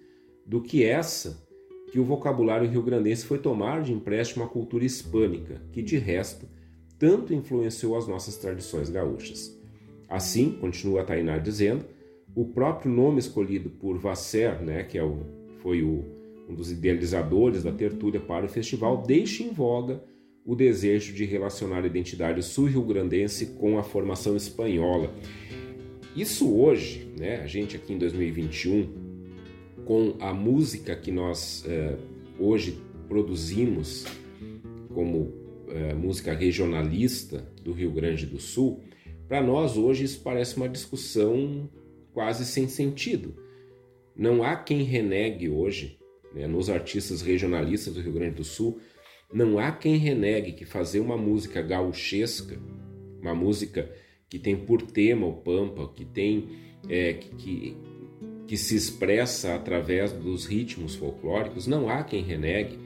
do 0.46 0.62
que 0.62 0.84
essa 0.84 1.48
que 1.92 2.00
o 2.00 2.04
vocabulário 2.04 2.70
rio-grandense 2.70 3.26
foi 3.26 3.40
tomar 3.40 3.82
de 3.82 3.94
empréstimo 3.94 4.44
à 4.44 4.48
cultura 4.48 4.86
hispânica, 4.86 5.62
que 5.72 5.82
de 5.82 5.98
resto 5.98 6.48
tanto 6.98 7.34
influenciou 7.34 7.98
as 7.98 8.08
nossas 8.08 8.38
tradições 8.38 8.90
gaúchas. 8.90 9.58
Assim, 10.08 10.52
continua 10.52 11.04
Tainá 11.04 11.38
dizendo, 11.38 11.86
o 12.36 12.46
próprio 12.46 12.92
nome 12.92 13.20
escolhido 13.20 13.70
por 13.70 13.98
Vasser, 13.98 14.62
né, 14.62 14.84
que 14.84 14.98
é 14.98 15.04
o, 15.04 15.20
foi 15.62 15.82
o, 15.82 16.04
um 16.48 16.54
dos 16.54 16.72
idealizadores 16.72 17.64
da 17.64 17.72
tertúlia 17.72 18.20
para 18.20 18.46
o 18.46 18.50
festival, 18.50 19.04
deixa 19.06 19.44
em 19.44 19.52
voga 19.52 20.04
o 20.46 20.56
desejo 20.56 21.14
de 21.14 21.26
relacionar 21.26 21.84
a 21.84 21.88
identidade 21.88 22.44
sul-rio-grandense 22.44 23.48
com 23.58 23.78
a 23.78 23.84
formação 23.84 24.36
espanhola. 24.36 25.14
Isso 26.16 26.54
hoje, 26.58 27.12
né, 27.18 27.42
a 27.42 27.48
gente 27.48 27.76
aqui 27.76 27.94
em 27.94 27.98
2021, 27.98 29.09
com 29.90 30.16
a 30.20 30.32
música 30.32 30.96
que 30.96 31.12
nós 31.12 31.66
é, 31.66 31.98
hoje 32.38 32.80
produzimos 33.08 34.06
como 34.94 35.34
é, 35.68 35.96
música 35.96 36.32
regionalista 36.32 37.52
do 37.64 37.72
Rio 37.72 37.90
Grande 37.90 38.28
do 38.28 38.40
Sul, 38.40 38.84
para 39.28 39.42
nós 39.42 39.78
hoje 39.78 40.04
isso 40.04 40.22
parece 40.22 40.58
uma 40.58 40.70
discussão 40.70 41.68
quase 42.14 42.46
sem 42.46 42.68
sentido. 42.68 43.36
Não 44.16 44.44
há 44.44 44.56
quem 44.58 44.84
renegue 44.84 45.50
hoje, 45.50 45.98
né, 46.36 46.46
nos 46.46 46.70
artistas 46.70 47.24
regionalistas 47.24 47.92
do 47.92 48.00
Rio 48.00 48.14
Grande 48.14 48.36
do 48.36 48.44
Sul, 48.44 48.80
não 49.34 49.58
há 49.58 49.72
quem 49.72 49.98
renegue 49.98 50.52
que 50.52 50.66
fazer 50.66 51.00
uma 51.00 51.18
música 51.18 51.64
gauchesca, 51.64 52.62
uma 53.20 53.34
música 53.34 53.92
que 54.30 54.38
tem 54.38 54.56
por 54.56 54.84
tema 54.84 55.26
o 55.26 55.38
pampa, 55.38 55.92
que 55.92 56.06
tem 56.06 56.48
é, 56.88 57.14
que, 57.14 57.36
que 57.36 57.78
que 58.50 58.58
se 58.58 58.76
expressa 58.76 59.54
através 59.54 60.12
dos 60.12 60.48
ritmos 60.48 60.96
folclóricos, 60.96 61.68
não 61.68 61.88
há 61.88 62.04
quem 62.04 62.24
renegue 62.24 62.80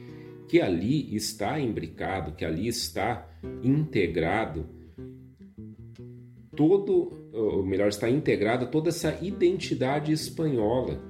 que 0.45 0.59
ali 0.59 1.15
está 1.15 1.57
imbricado, 1.57 2.33
que 2.33 2.43
ali 2.43 2.67
está 2.67 3.25
integrado 3.63 4.65
todo, 6.53 7.13
ou 7.31 7.65
melhor, 7.65 7.87
está 7.87 8.09
integrada 8.09 8.65
toda 8.65 8.89
essa 8.89 9.17
identidade 9.21 10.11
espanhola, 10.11 11.01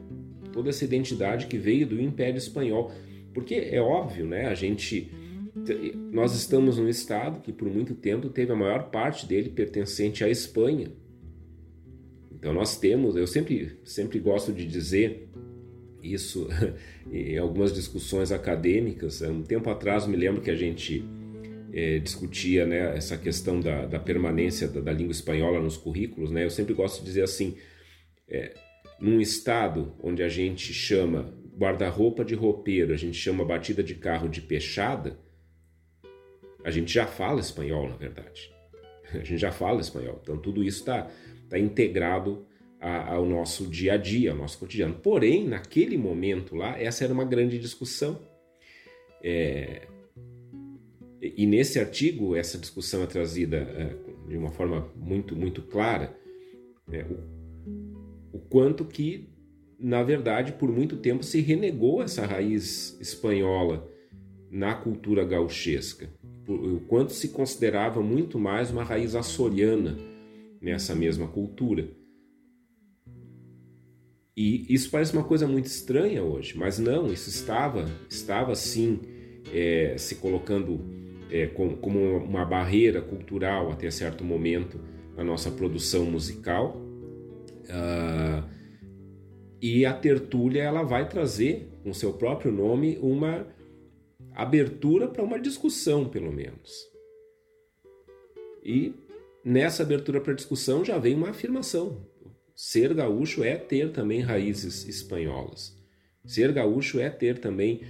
toda 0.51 0.69
essa 0.69 0.85
identidade 0.85 1.47
que 1.47 1.57
veio 1.57 1.87
do 1.87 1.99
Império 1.99 2.37
Espanhol. 2.37 2.91
Porque 3.33 3.55
é 3.55 3.81
óbvio, 3.81 4.27
né? 4.27 4.45
A 4.45 4.53
gente 4.53 5.11
nós 6.11 6.35
estamos 6.35 6.77
num 6.77 6.87
estado 6.87 7.41
que 7.41 7.51
por 7.51 7.67
muito 7.67 7.95
tempo 7.95 8.29
teve 8.29 8.51
a 8.51 8.55
maior 8.55 8.91
parte 8.91 9.25
dele 9.25 9.49
pertencente 9.49 10.23
à 10.23 10.29
Espanha. 10.29 10.91
Então 12.43 12.51
nós 12.51 12.77
temos, 12.77 13.15
eu 13.15 13.25
sempre, 13.25 13.79
sempre 13.85 14.19
gosto 14.19 14.51
de 14.51 14.65
dizer 14.65 15.29
isso 16.03 16.49
em 17.09 17.37
algumas 17.37 17.73
discussões 17.73 18.33
acadêmicas. 18.33 19.21
Um 19.21 19.41
tempo 19.41 19.69
atrás 19.69 20.05
me 20.05 20.17
lembro 20.17 20.41
que 20.41 20.51
a 20.51 20.55
gente 20.55 21.05
é, 21.71 21.99
discutia 21.99 22.65
né, 22.65 22.97
essa 22.97 23.17
questão 23.17 23.61
da, 23.61 23.85
da 23.85 23.97
permanência 23.97 24.67
da, 24.67 24.81
da, 24.81 24.91
língua 24.91 25.13
espanhola 25.13 25.61
nos 25.61 25.77
currículos. 25.77 26.31
Né? 26.31 26.43
Eu 26.43 26.49
sempre 26.49 26.73
gosto 26.73 26.99
de 26.99 27.05
dizer 27.05 27.23
assim, 27.23 27.55
é, 28.27 28.53
num 28.99 29.21
estado 29.21 29.95
onde 30.03 30.21
a 30.21 30.27
gente 30.27 30.73
chama 30.73 31.33
guarda-roupa 31.57 32.25
de 32.25 32.35
roupeiro, 32.35 32.91
a 32.91 32.97
gente 32.97 33.17
chama 33.17 33.45
batida 33.45 33.81
de 33.81 33.95
carro 33.95 34.27
de 34.27 34.41
peixada, 34.41 35.17
a 36.61 36.69
gente 36.69 36.93
já 36.93 37.07
fala 37.07 37.39
espanhol, 37.39 37.87
na 37.87 37.95
verdade. 37.95 38.51
A 39.13 39.19
gente 39.19 39.37
já 39.37 39.51
fala 39.51 39.79
espanhol. 39.79 40.19
Então 40.23 40.37
tudo 40.37 40.63
isso 40.63 40.79
está 40.79 41.07
está 41.53 41.59
integrado 41.59 42.45
a, 42.79 43.13
ao 43.13 43.25
nosso 43.25 43.67
dia 43.67 43.93
a 43.93 43.97
dia, 43.97 44.31
ao 44.31 44.37
nosso 44.37 44.57
cotidiano. 44.57 44.95
Porém, 44.95 45.47
naquele 45.47 45.97
momento 45.97 46.55
lá, 46.55 46.79
essa 46.79 47.03
era 47.03 47.13
uma 47.13 47.23
grande 47.23 47.59
discussão. 47.59 48.19
É, 49.21 49.87
e 51.21 51.45
nesse 51.45 51.79
artigo, 51.79 52.35
essa 52.35 52.57
discussão 52.57 53.03
é 53.03 53.05
trazida 53.05 53.57
é, 53.57 53.95
de 54.27 54.35
uma 54.35 54.51
forma 54.51 54.91
muito, 54.95 55.35
muito 55.35 55.61
clara, 55.61 56.17
né, 56.87 57.05
o, 57.05 58.37
o 58.37 58.39
quanto 58.39 58.83
que, 58.83 59.29
na 59.79 60.03
verdade, 60.03 60.53
por 60.53 60.69
muito 60.69 60.97
tempo 60.97 61.23
se 61.23 61.39
renegou 61.39 62.01
essa 62.01 62.25
raiz 62.25 62.99
espanhola 62.99 63.89
na 64.51 64.75
cultura 64.75 65.23
gauchesca, 65.23 66.09
o 66.47 66.81
quanto 66.81 67.13
se 67.13 67.29
considerava 67.29 68.01
muito 68.01 68.37
mais 68.37 68.69
uma 68.69 68.83
raiz 68.83 69.15
açoriana 69.15 69.97
nessa 70.63 70.95
mesma 70.95 71.27
cultura. 71.27 71.87
E 74.35 74.73
isso 74.73 74.89
parece 74.89 75.13
uma 75.13 75.23
coisa 75.23 75.45
muito 75.45 75.65
estranha 75.65 76.23
hoje, 76.23 76.57
mas 76.57 76.79
não, 76.79 77.11
isso 77.11 77.29
estava, 77.29 77.85
estava 78.09 78.55
sim 78.55 78.99
é, 79.53 79.95
se 79.97 80.15
colocando 80.15 80.79
é, 81.29 81.47
como, 81.47 82.17
uma 82.17 82.45
barreira 82.45 83.01
cultural 83.01 83.71
até 83.71 83.91
certo 83.91 84.23
momento 84.23 84.79
na 85.15 85.23
nossa 85.23 85.51
produção 85.51 86.05
musical. 86.05 86.77
Uh, 87.65 88.43
e 89.61 89.85
a 89.85 89.93
tertúlia 89.93 90.63
ela 90.63 90.83
vai 90.83 91.07
trazer, 91.07 91.69
com 91.83 91.93
seu 91.93 92.13
próprio 92.13 92.51
nome, 92.51 92.97
uma 93.01 93.47
abertura 94.33 95.07
para 95.07 95.23
uma 95.23 95.39
discussão, 95.39 96.09
pelo 96.09 96.31
menos. 96.31 96.71
E 98.63 98.93
nessa 99.43 99.83
abertura 99.83 100.21
para 100.21 100.33
discussão 100.33 100.83
já 100.83 100.97
vem 100.97 101.15
uma 101.15 101.29
afirmação. 101.29 102.05
Ser 102.55 102.93
gaúcho 102.93 103.43
é 103.43 103.55
ter 103.55 103.91
também 103.91 104.21
raízes 104.21 104.87
espanholas. 104.87 105.75
Ser 106.25 106.51
gaúcho 106.51 106.99
é 106.99 107.09
ter 107.09 107.39
também 107.39 107.81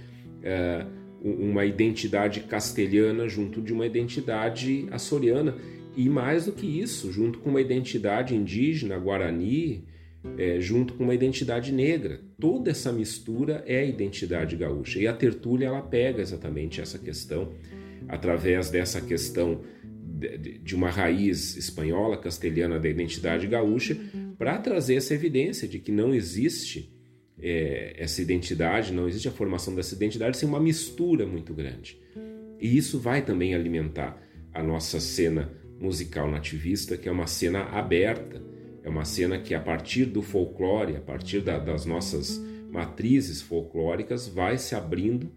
é, 0.42 0.86
uma 1.22 1.64
identidade 1.64 2.40
castelhana 2.40 3.28
junto 3.28 3.60
de 3.60 3.72
uma 3.72 3.86
identidade 3.86 4.86
açoriana. 4.90 5.54
E 5.96 6.08
mais 6.08 6.46
do 6.46 6.52
que 6.52 6.66
isso, 6.66 7.12
junto 7.12 7.38
com 7.38 7.50
uma 7.50 7.60
identidade 7.60 8.34
indígena, 8.34 8.98
guarani, 8.98 9.84
é, 10.36 10.58
junto 10.58 10.94
com 10.94 11.04
uma 11.04 11.14
identidade 11.14 11.72
negra. 11.72 12.20
Toda 12.40 12.70
essa 12.70 12.92
mistura 12.92 13.62
é 13.66 13.78
a 13.78 13.84
identidade 13.84 14.56
gaúcha. 14.56 14.98
E 14.98 15.06
a 15.06 15.12
tertúlia 15.12 15.66
ela 15.66 15.82
pega 15.82 16.20
exatamente 16.20 16.80
essa 16.80 16.98
questão, 16.98 17.52
através 18.08 18.70
dessa 18.70 19.00
questão 19.00 19.60
de 20.62 20.74
uma 20.76 20.90
raiz 20.90 21.56
espanhola, 21.56 22.16
castelhana 22.16 22.78
da 22.78 22.88
identidade 22.88 23.46
gaúcha, 23.46 23.96
para 24.38 24.58
trazer 24.58 24.94
essa 24.96 25.14
evidência 25.14 25.66
de 25.66 25.78
que 25.78 25.90
não 25.90 26.14
existe 26.14 26.92
é, 27.38 27.94
essa 27.98 28.22
identidade, 28.22 28.92
não 28.92 29.08
existe 29.08 29.28
a 29.28 29.32
formação 29.32 29.74
dessa 29.74 29.94
identidade 29.94 30.36
sem 30.36 30.48
uma 30.48 30.60
mistura 30.60 31.26
muito 31.26 31.52
grande. 31.52 31.98
E 32.60 32.76
isso 32.76 32.98
vai 32.98 33.22
também 33.22 33.54
alimentar 33.54 34.20
a 34.52 34.62
nossa 34.62 35.00
cena 35.00 35.52
musical 35.80 36.30
nativista, 36.30 36.96
que 36.96 37.08
é 37.08 37.12
uma 37.12 37.26
cena 37.26 37.64
aberta, 37.64 38.40
é 38.82 38.88
uma 38.88 39.04
cena 39.04 39.38
que 39.38 39.54
a 39.54 39.60
partir 39.60 40.04
do 40.04 40.22
folclore, 40.22 40.96
a 40.96 41.00
partir 41.00 41.40
da, 41.40 41.58
das 41.58 41.84
nossas 41.84 42.38
matrizes 42.70 43.42
folclóricas, 43.42 44.28
vai 44.28 44.58
se 44.58 44.74
abrindo 44.74 45.32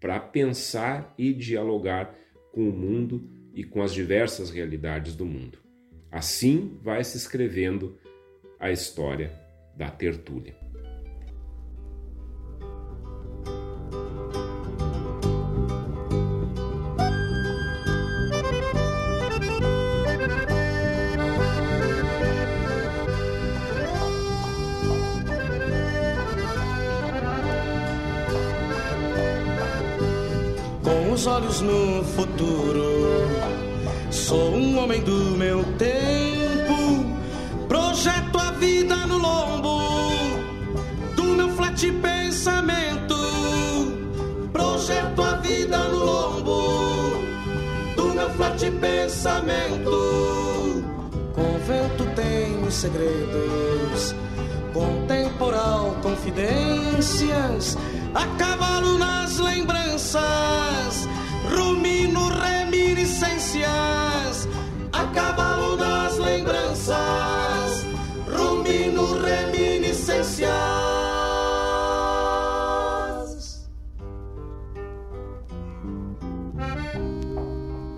para 0.00 0.18
pensar 0.18 1.14
e 1.18 1.32
dialogar 1.32 2.14
com 2.52 2.68
o 2.68 2.72
mundo 2.72 3.28
e 3.54 3.62
com 3.64 3.82
as 3.82 3.94
diversas 3.94 4.50
realidades 4.50 5.14
do 5.14 5.24
mundo. 5.24 5.58
Assim 6.10 6.78
vai 6.82 7.02
se 7.04 7.16
escrevendo 7.16 7.98
a 8.58 8.70
história 8.70 9.32
da 9.76 9.90
tertúlia. 9.90 10.64
Olhos 31.26 31.62
no 31.62 32.04
futuro, 32.04 32.84
sou 34.24 34.54
um 34.54 34.78
homem 34.78 35.02
do 35.02 35.36
meu 35.36 35.62
tempo. 35.76 37.04
Projeto 37.68 38.38
a 38.38 38.52
vida 38.52 38.96
no 39.06 39.18
lombo 39.18 39.78
do 41.14 41.24
meu 41.24 41.50
flat 41.50 41.92
pensamento. 41.92 43.16
Projeto 44.50 45.22
a 45.22 45.36
vida 45.36 45.76
no 45.88 46.04
lombo 46.06 47.22
do 47.96 48.14
meu 48.14 48.30
flat 48.30 48.70
pensamento. 48.70 49.92
Convento 51.34 52.04
tem 52.16 52.70
segredos, 52.70 54.14
contemporal 54.72 55.96
confidências, 56.02 57.76
a 58.14 58.26
cavalo 58.38 58.96
nas 58.98 59.38
lembranças, 59.38 61.06
rumino 61.48 62.28
reminiscências, 62.28 64.48
a 64.92 65.04
cavalo 65.06 65.76
nas 65.76 66.18
lembranças, 66.18 67.86
rumino 68.28 69.20
reminiscências. 69.20 70.52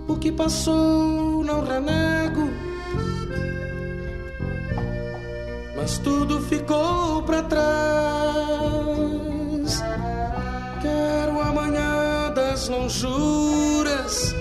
O 0.07 0.15
que 0.17 0.31
passou 0.31 1.43
não 1.43 1.63
renego, 1.63 2.49
mas 5.75 5.99
tudo 5.99 6.41
ficou 6.41 7.21
pra 7.23 7.43
trás. 7.43 7.67
Quero 10.81 11.41
amanhã 11.41 12.16
das 12.57 12.69
lonjuras, 12.69 14.33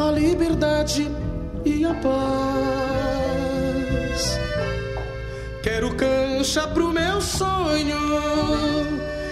a 0.00 0.10
liberdade 0.10 1.08
e 1.64 1.84
a 1.84 1.94
paz. 1.94 2.10
Quero 5.62 5.94
cancha 5.94 6.66
pro 6.66 6.90
meu 6.92 7.20
sonho 7.20 8.00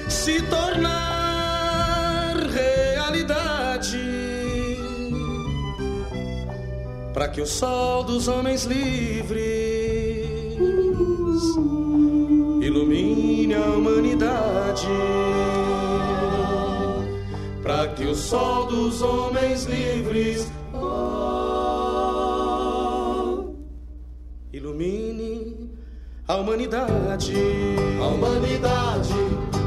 se 0.08 0.40
tornar 0.42 2.36
realidade. 2.36 3.98
Para 7.12 7.28
que 7.30 7.40
o 7.40 7.46
sol 7.46 8.04
dos 8.04 8.28
homens 8.28 8.62
livres 8.62 10.56
ilumine 12.62 13.54
a 13.54 13.70
humanidade. 13.70 14.86
Que 17.98 18.06
o 18.06 18.14
sol 18.14 18.66
dos 18.66 19.02
homens 19.02 19.64
livres 19.64 20.52
oh, 20.72 20.86
ilumine 24.52 25.68
a 26.28 26.36
humanidade. 26.36 27.34
A 28.00 28.06
humanidade, 28.06 29.12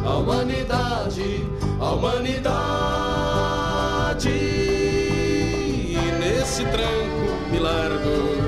a 0.05 0.15
humanidade, 0.15 1.45
a 1.77 1.91
humanidade. 1.91 2.39
E 4.29 5.97
nesse 6.17 6.63
tranco 6.63 7.51
me 7.51 7.59
largo, 7.59 8.39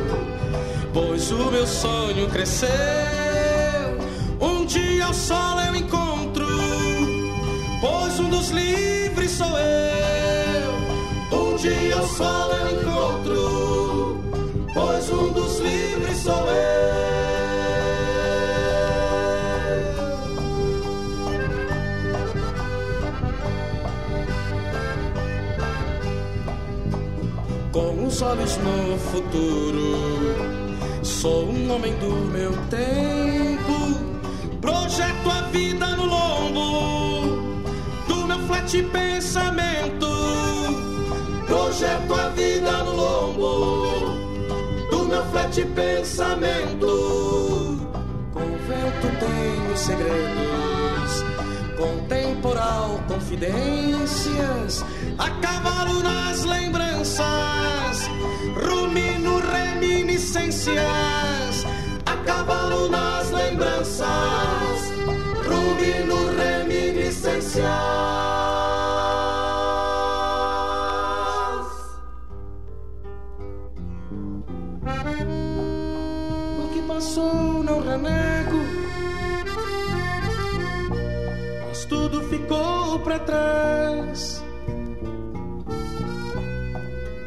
pois 0.93 1.29
o 1.29 1.51
meu 1.51 1.67
sonho 1.67 2.29
cresceu. 2.29 2.69
Um 4.39 4.65
dia 4.65 5.07
ao 5.07 5.13
sol 5.13 5.59
eu 5.59 5.75
encontro, 5.75 6.47
pois 7.81 8.17
um 8.21 8.29
dos. 8.29 8.49
Um 8.49 9.02
dia 11.63 11.95
ao 11.95 12.05
sol 12.05 12.51
eu 12.51 12.77
encontro, 12.77 14.21
pois 14.73 15.09
um 15.09 15.31
dos 15.31 15.59
livres 15.59 16.17
sou 16.17 16.45
eu. 16.49 16.83
com 27.71 28.05
os 28.07 28.21
olhos 28.21 28.57
no 28.57 28.97
futuro. 28.97 30.03
Sou 31.01 31.45
um 31.45 31.73
homem 31.73 31.93
do 31.93 32.11
meu 32.31 32.51
tempo, 32.69 33.99
projeto 34.59 35.31
a 35.31 35.41
vida 35.43 35.87
no 35.95 36.05
lombo 36.07 37.63
do 38.07 38.27
meu 38.27 38.39
flat 38.47 38.83
pensamento. 38.83 40.02
Projeto 41.53 42.13
a 42.15 42.29
vida 42.29 42.83
no 42.83 42.95
lombo 42.95 44.17
do 44.89 45.05
meu 45.05 45.23
flat 45.25 45.63
pensamento. 45.63 46.87
Convento 48.33 49.07
tenho 49.19 49.77
segredos, 49.77 51.23
contemporal 51.77 52.99
confidências, 53.07 54.83
a 55.19 55.29
cavalo 55.29 56.01
nas 56.01 56.43
lembranças, 56.43 58.09
rumino 58.55 59.39
reminiscências, 59.39 61.67
a 62.03 62.17
cavalo 62.25 62.89
nas 62.89 63.29
lembranças, 63.29 64.91
rumino 65.45 66.35
reminiscências. 66.35 68.12
Pra 83.03 83.19
trás. 83.19 84.43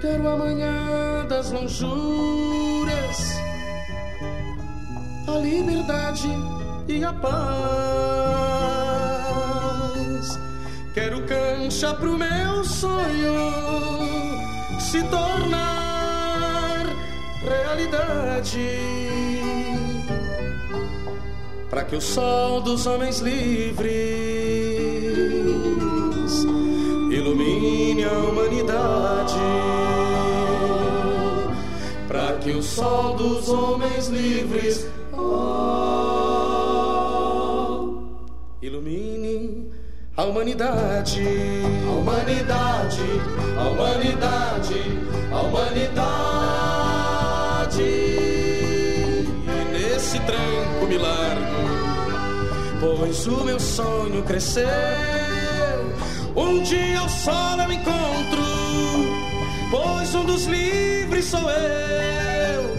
Quero 0.00 0.28
amanhã 0.28 1.26
das 1.28 1.50
lonjuras, 1.52 3.18
a 5.28 5.32
liberdade 5.38 6.28
e 6.88 7.04
a 7.04 7.12
paz. 7.12 7.36
Quero 10.94 11.22
cancha 11.26 11.92
pro 11.94 12.16
meu 12.16 12.64
sonho 12.64 13.34
se 14.80 15.02
tornar 15.04 16.86
realidade. 17.42 18.70
Para 21.68 21.84
que 21.84 21.96
o 21.96 22.00
sol 22.00 22.62
dos 22.62 22.86
homens 22.86 23.20
livres 23.20 24.65
a 28.06 28.12
humanidade. 28.12 29.34
Para 32.08 32.38
que 32.38 32.52
o 32.52 32.62
sol 32.62 33.14
dos 33.14 33.48
homens 33.48 34.08
livres 34.08 34.86
oh, 35.12 35.26
ilumine 38.62 39.70
a 40.16 40.24
humanidade. 40.24 41.22
A 41.86 41.90
humanidade, 41.90 43.02
a 43.58 43.68
humanidade, 43.68 44.80
a 45.30 45.40
humanidade. 45.40 45.96
E 47.82 49.26
nesse 49.72 50.18
tranco 50.20 50.86
me 50.88 50.96
largo, 50.96 51.66
pois 52.80 53.26
o 53.26 53.44
meu 53.44 53.60
sonho 53.60 54.22
cresceu. 54.22 54.66
Um 56.34 56.62
dia 56.62 57.00
ao 57.00 57.08
sol 57.08 57.58
eu 57.58 57.72
encontro, 57.72 57.95
pois 59.70 60.14
um 60.14 60.24
dos 60.24 60.46
livres 60.46 61.24
sou 61.26 61.50
eu. 61.50 62.76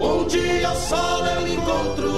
Um 0.00 0.26
dia 0.26 0.74
sol 0.74 1.26
eu 1.26 1.46
encontro, 1.46 2.10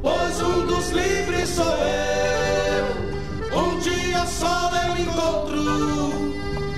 pois 0.00 0.40
um 0.40 0.66
dos 0.66 0.90
livres 0.90 1.48
sou 1.48 1.64
eu. 1.64 3.58
Um 3.58 3.78
dia 3.80 4.26
sol 4.26 4.70
eu 4.74 4.96
encontro, 5.02 6.34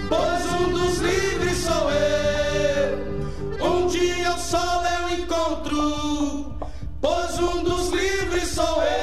pois 0.09 0.53
um 0.61 0.72
dos 0.72 0.99
livres 0.99 1.59
sou 1.59 1.91
eu. 1.91 3.66
Um 3.66 3.87
dia 3.89 4.37
sol 4.39 4.83
eu 4.85 5.18
encontro. 5.18 6.05
sou 8.55 8.83
eu. 8.83 8.95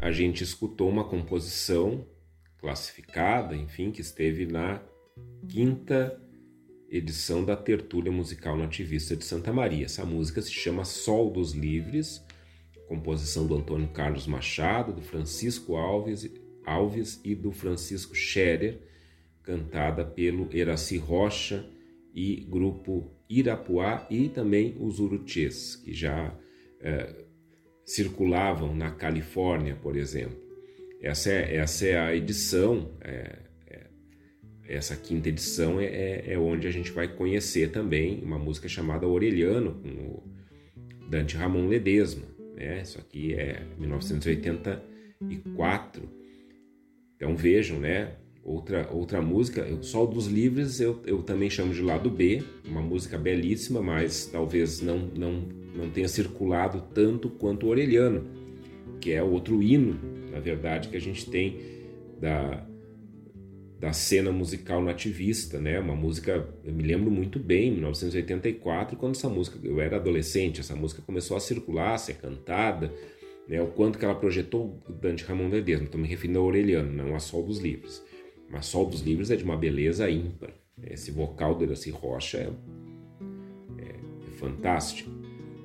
A 0.00 0.10
gente 0.10 0.42
escutou 0.42 0.88
uma 0.88 1.04
composição 1.04 2.04
classificada, 2.62 3.56
enfim, 3.56 3.90
que 3.90 4.00
esteve 4.00 4.46
na 4.46 4.80
quinta 5.48 6.16
edição 6.88 7.44
da 7.44 7.56
Tertúlia 7.56 8.12
Musical 8.12 8.56
Nativista 8.56 9.16
de 9.16 9.24
Santa 9.24 9.52
Maria. 9.52 9.86
Essa 9.86 10.04
música 10.04 10.40
se 10.40 10.52
chama 10.52 10.84
Sol 10.84 11.32
dos 11.32 11.52
Livres, 11.52 12.24
composição 12.86 13.46
do 13.48 13.56
Antônio 13.56 13.88
Carlos 13.88 14.28
Machado, 14.28 14.92
do 14.92 15.02
Francisco 15.02 15.74
Alves, 15.74 16.30
Alves 16.64 17.20
e 17.24 17.34
do 17.34 17.50
Francisco 17.50 18.14
Scherer, 18.14 18.80
cantada 19.42 20.04
pelo 20.04 20.48
Eraci 20.56 20.98
Rocha 20.98 21.68
e 22.14 22.46
grupo 22.48 23.10
Irapuá 23.28 24.06
e 24.08 24.28
também 24.28 24.76
os 24.78 25.00
Urutiês, 25.00 25.74
que 25.74 25.92
já 25.92 26.32
é, 26.80 27.24
circulavam 27.84 28.72
na 28.76 28.92
Califórnia, 28.92 29.74
por 29.74 29.96
exemplo. 29.96 30.41
Essa 31.02 31.30
é, 31.30 31.56
essa 31.56 31.84
é 31.84 31.98
a 31.98 32.14
edição, 32.14 32.92
é, 33.00 33.38
é, 33.66 33.80
essa 34.68 34.94
quinta 34.94 35.28
edição 35.28 35.80
é, 35.80 35.86
é, 35.86 36.34
é, 36.34 36.38
onde 36.38 36.68
a 36.68 36.70
gente 36.70 36.92
vai 36.92 37.08
conhecer 37.08 37.72
também 37.72 38.22
uma 38.22 38.38
música 38.38 38.68
chamada 38.68 39.08
Orelhano, 39.08 39.80
com 39.82 39.88
o 39.88 40.22
Dante 41.08 41.36
Ramon 41.36 41.66
Ledesma. 41.66 42.22
Né? 42.54 42.82
Isso 42.82 43.00
aqui 43.00 43.34
é 43.34 43.64
1984. 43.80 46.08
Então 47.16 47.36
vejam, 47.36 47.80
né? 47.80 48.12
Outra, 48.44 48.88
outra 48.90 49.22
música, 49.22 49.64
o 49.66 49.84
Sol 49.84 50.08
dos 50.08 50.26
Livres, 50.26 50.80
eu, 50.80 51.00
eu 51.06 51.22
também 51.22 51.48
chamo 51.48 51.72
de 51.72 51.80
lado 51.80 52.10
B, 52.10 52.42
uma 52.64 52.82
música 52.82 53.16
belíssima, 53.16 53.80
mas 53.80 54.26
talvez 54.26 54.80
não, 54.80 54.98
não, 54.98 55.48
não 55.76 55.88
tenha 55.90 56.08
circulado 56.08 56.82
tanto 56.92 57.30
quanto 57.30 57.66
o 57.66 57.68
Orelhano, 57.68 58.26
que 59.00 59.12
é 59.12 59.22
outro 59.22 59.62
hino, 59.62 59.96
na 60.32 60.40
verdade, 60.40 60.88
que 60.88 60.96
a 60.96 61.00
gente 61.00 61.30
tem 61.30 61.60
da, 62.18 62.66
da 63.78 63.92
cena 63.92 64.32
musical 64.32 64.82
nativista, 64.82 65.60
né? 65.60 65.78
Uma 65.78 65.94
música, 65.94 66.48
eu 66.64 66.72
me 66.72 66.82
lembro 66.82 67.10
muito 67.10 67.38
bem, 67.38 67.68
em 67.68 67.72
1984, 67.72 68.96
quando 68.96 69.14
essa 69.14 69.28
música, 69.28 69.58
eu 69.62 69.80
era 69.80 69.96
adolescente, 69.96 70.60
essa 70.60 70.74
música 70.74 71.02
começou 71.02 71.36
a 71.36 71.40
circular, 71.40 71.94
a 71.94 71.98
ser 71.98 72.14
cantada, 72.14 72.92
né? 73.46 73.60
O 73.60 73.66
quanto 73.66 73.98
que 73.98 74.04
ela 74.04 74.14
projetou 74.14 74.82
Dante 74.88 75.24
Ramon 75.24 75.48
Ledesma, 75.48 75.84
estou 75.84 76.00
me 76.00 76.08
referindo 76.08 76.38
ao 76.38 76.46
Orelhano, 76.46 76.90
não 76.92 77.14
a 77.14 77.18
Sol 77.18 77.44
dos 77.44 77.58
Livres. 77.58 78.02
Mas 78.48 78.66
Sol 78.66 78.86
dos 78.86 79.02
Livros 79.02 79.30
é 79.30 79.36
de 79.36 79.44
uma 79.44 79.56
beleza 79.56 80.08
ímpar. 80.08 80.50
Esse 80.82 81.10
vocal 81.10 81.54
do 81.54 81.64
Iraci 81.64 81.90
Rocha 81.90 82.38
é, 82.38 82.50
é, 83.82 83.88
é 84.28 84.30
fantástico. 84.38 85.10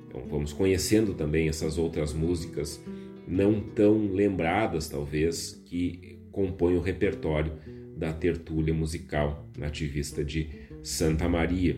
Então 0.06 0.24
vamos 0.26 0.52
conhecendo 0.52 1.14
também 1.14 1.48
essas 1.48 1.78
outras 1.78 2.12
músicas 2.12 2.80
não 3.28 3.60
tão 3.60 4.12
lembradas, 4.12 4.88
talvez, 4.88 5.62
que 5.66 6.18
compõem 6.32 6.76
o 6.76 6.80
repertório 6.80 7.52
da 7.96 8.12
tertúlia 8.12 8.72
musical 8.72 9.46
nativista 9.56 10.24
de 10.24 10.48
Santa 10.82 11.28
Maria. 11.28 11.76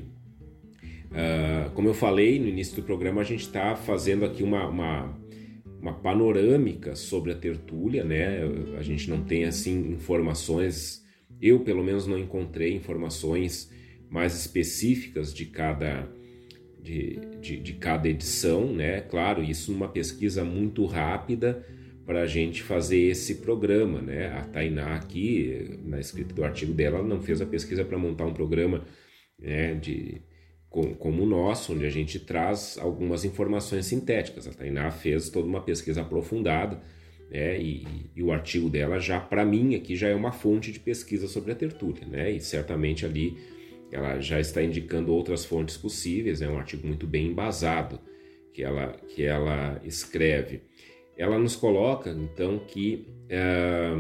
Uh, 1.11 1.71
como 1.73 1.89
eu 1.89 1.95
falei 1.95 2.39
no 2.39 2.47
início 2.47 2.77
do 2.77 2.83
programa, 2.83 3.21
a 3.21 3.25
gente 3.25 3.41
está 3.41 3.75
fazendo 3.75 4.25
aqui 4.25 4.43
uma, 4.43 4.69
uma, 4.69 5.19
uma, 5.81 5.93
panorâmica 5.95 6.95
sobre 6.95 7.33
a 7.33 7.35
tertúlia, 7.35 8.05
né? 8.05 8.43
A 8.79 8.83
gente 8.83 9.11
não 9.11 9.25
tem 9.25 9.45
assim 9.45 9.93
informações 9.93 11.01
eu, 11.41 11.61
pelo 11.61 11.83
menos, 11.83 12.07
não 12.07 12.19
encontrei 12.19 12.75
informações 12.75 13.73
mais 14.11 14.35
específicas 14.39 15.33
de 15.33 15.47
cada, 15.47 16.07
de, 16.83 17.21
de, 17.41 17.57
de 17.59 17.73
cada 17.75 18.09
edição, 18.09 18.73
né? 18.73 19.01
Claro, 19.01 19.43
isso 19.43 19.73
numa 19.73 19.89
pesquisa 19.89 20.45
muito 20.45 20.85
rápida 20.87 21.65
para 22.07 22.23
a 22.23 22.27
gente 22.27 22.63
fazer 22.63 22.99
esse 22.99 23.37
programa, 23.37 24.01
né? 24.01 24.29
A 24.33 24.43
Tainá 24.43 24.95
aqui, 24.95 25.79
na 25.85 26.01
escrita 26.01 26.35
do 26.35 26.45
artigo 26.45 26.73
dela, 26.73 27.03
não 27.03 27.21
fez 27.21 27.41
a 27.41 27.47
pesquisa 27.47 27.85
para 27.85 27.99
montar 27.99 28.27
um 28.27 28.35
programa 28.35 28.85
né, 29.39 29.75
de, 29.75 30.21
como 30.69 31.23
o 31.23 31.27
nosso, 31.27 31.73
onde 31.73 31.87
a 31.87 31.91
gente 31.91 32.19
traz 32.19 32.79
algumas 32.81 33.25
informações 33.25 33.87
sintéticas. 33.87 34.49
A 34.49 34.53
Tainá 34.53 34.91
fez 34.91 35.31
toda 35.31 35.47
uma 35.47 35.61
pesquisa 35.61 36.01
aprofundada 36.01 36.81
né? 37.31 37.61
E, 37.61 37.87
e, 38.17 38.23
o 38.23 38.33
artigo 38.33 38.69
dela 38.69 38.99
já, 38.99 39.21
para 39.21 39.45
mim, 39.45 39.77
aqui 39.77 39.95
já 39.95 40.09
é 40.09 40.15
uma 40.15 40.33
fonte 40.33 40.73
de 40.73 40.81
pesquisa 40.81 41.29
sobre 41.29 41.53
a 41.53 41.55
tertúlia, 41.55 42.05
né? 42.07 42.33
E 42.33 42.41
certamente 42.41 43.07
ali 43.07 43.39
ela 43.91 44.21
já 44.21 44.39
está 44.39 44.63
indicando 44.63 45.13
outras 45.13 45.45
fontes 45.45 45.77
possíveis, 45.77 46.41
é 46.43 46.49
um 46.49 46.59
artigo 46.59 46.87
muito 46.87 47.07
bem 47.07 47.27
embasado 47.27 48.01
que 48.53 48.63
ela, 48.63 48.93
que 49.09 49.23
ela 49.23 49.81
escreve. 49.85 50.63
Ela 51.17 51.39
nos 51.39 51.57
coloca, 51.57 52.11
então, 52.11 52.59
que 52.59 53.07
é, 53.29 53.95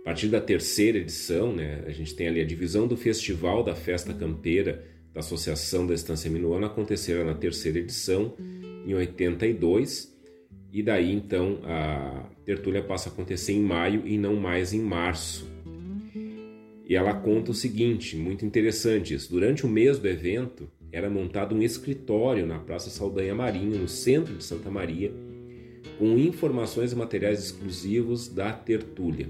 a 0.00 0.04
partir 0.04 0.28
da 0.28 0.40
terceira 0.40 0.98
edição, 0.98 1.54
né, 1.54 1.84
a 1.86 1.90
gente 1.90 2.14
tem 2.14 2.28
ali 2.28 2.40
a 2.40 2.44
divisão 2.44 2.86
do 2.86 2.96
Festival 2.96 3.62
da 3.62 3.74
Festa 3.74 4.12
Campeira 4.12 4.84
da 5.12 5.20
Associação 5.20 5.86
da 5.86 5.94
Estância 5.94 6.30
Minuana, 6.30 6.66
acontecerá 6.66 7.24
na 7.24 7.34
terceira 7.34 7.78
edição, 7.78 8.34
em 8.86 8.94
82, 8.94 10.16
e 10.72 10.82
daí 10.82 11.12
então 11.12 11.60
a 11.64 12.30
tertúlia 12.44 12.82
passa 12.82 13.08
a 13.08 13.12
acontecer 13.12 13.52
em 13.52 13.60
maio 13.60 14.06
e 14.06 14.16
não 14.16 14.36
mais 14.36 14.72
em 14.72 14.80
março. 14.80 15.48
E 16.88 16.96
ela 16.96 17.12
conta 17.12 17.50
o 17.50 17.54
seguinte, 17.54 18.16
muito 18.16 18.46
interessante 18.46 19.12
isso. 19.12 19.30
Durante 19.30 19.66
o 19.66 19.68
mês 19.68 19.98
do 19.98 20.08
evento, 20.08 20.70
era 20.90 21.10
montado 21.10 21.54
um 21.54 21.62
escritório 21.62 22.46
na 22.46 22.58
Praça 22.58 22.88
Saldanha 22.88 23.34
Marinho, 23.34 23.78
no 23.78 23.86
centro 23.86 24.34
de 24.34 24.42
Santa 24.42 24.70
Maria, 24.70 25.12
com 25.98 26.18
informações 26.18 26.92
e 26.92 26.96
materiais 26.96 27.40
exclusivos 27.40 28.28
da 28.28 28.52
tertúlia. 28.52 29.28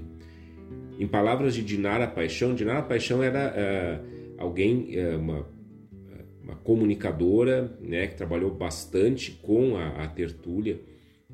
Em 0.97 1.07
palavras 1.07 1.53
de 1.53 1.63
Dinara 1.63 2.07
Paixão, 2.07 2.55
Dinara 2.55 2.81
Paixão 2.81 3.21
era 3.21 3.53
uh, 3.53 4.35
alguém, 4.37 4.97
uh, 4.97 5.17
uma, 5.17 5.47
uma, 6.43 6.55
comunicadora, 6.55 7.77
né, 7.81 8.07
que 8.07 8.15
trabalhou 8.15 8.51
bastante 8.51 9.31
com 9.41 9.75
a, 9.75 10.03
a 10.03 10.07
tertúlia, 10.07 10.79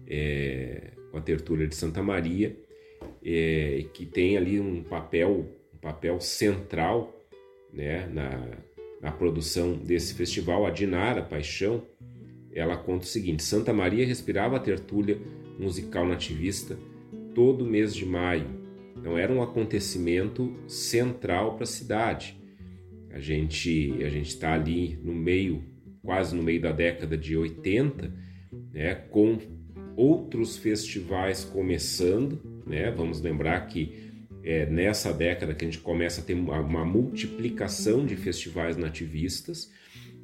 é, 0.08 0.92
com 1.12 1.18
a 1.18 1.22
tertúlia 1.22 1.68
de 1.68 1.76
Santa 1.76 2.02
Maria, 2.02 2.56
é, 3.24 3.86
que 3.94 4.06
tem 4.06 4.38
ali 4.38 4.60
um 4.60 4.84
papel, 4.84 5.46
papel 5.86 6.20
central 6.20 7.16
né, 7.72 8.08
na, 8.08 8.58
na 9.00 9.12
produção 9.12 9.74
desse 9.74 10.16
festival. 10.16 10.66
A 10.66 10.72
Dinara 10.72 11.22
Paixão, 11.22 11.84
ela 12.52 12.76
conta 12.76 13.04
o 13.04 13.08
seguinte: 13.08 13.44
Santa 13.44 13.72
Maria 13.72 14.04
respirava 14.04 14.56
a 14.58 14.60
tertúlia 14.60 15.20
musical 15.60 16.08
nativista 16.08 16.76
todo 17.36 17.64
mês 17.64 17.94
de 17.94 18.04
maio. 18.04 18.66
Então 18.98 19.16
era 19.16 19.32
um 19.32 19.44
acontecimento 19.44 20.56
central 20.68 21.54
para 21.54 21.66
a 21.66 21.68
cidade. 21.68 22.36
A 23.12 23.20
gente 23.20 23.94
a 24.04 24.10
gente 24.10 24.30
está 24.30 24.54
ali 24.54 25.00
no 25.04 25.14
meio, 25.14 25.64
quase 26.02 26.36
no 26.36 26.42
meio 26.42 26.62
da 26.62 26.72
década 26.72 27.16
de 27.16 27.38
80, 27.38 28.12
né, 28.74 28.96
com 28.96 29.38
outros 29.96 30.58
festivais 30.58 31.46
começando, 31.46 32.42
né? 32.66 32.90
Vamos 32.92 33.22
lembrar 33.22 33.68
que 33.68 34.05
é 34.46 34.68
nessa 34.68 35.12
década 35.12 35.56
que 35.56 35.66
a 35.66 35.68
gente 35.68 35.82
começa 35.82 36.22
a 36.22 36.24
ter 36.24 36.36
uma, 36.36 36.86
multiplicação 36.86 38.06
de 38.06 38.16
festivais 38.16 38.78
nativistas, 38.78 39.72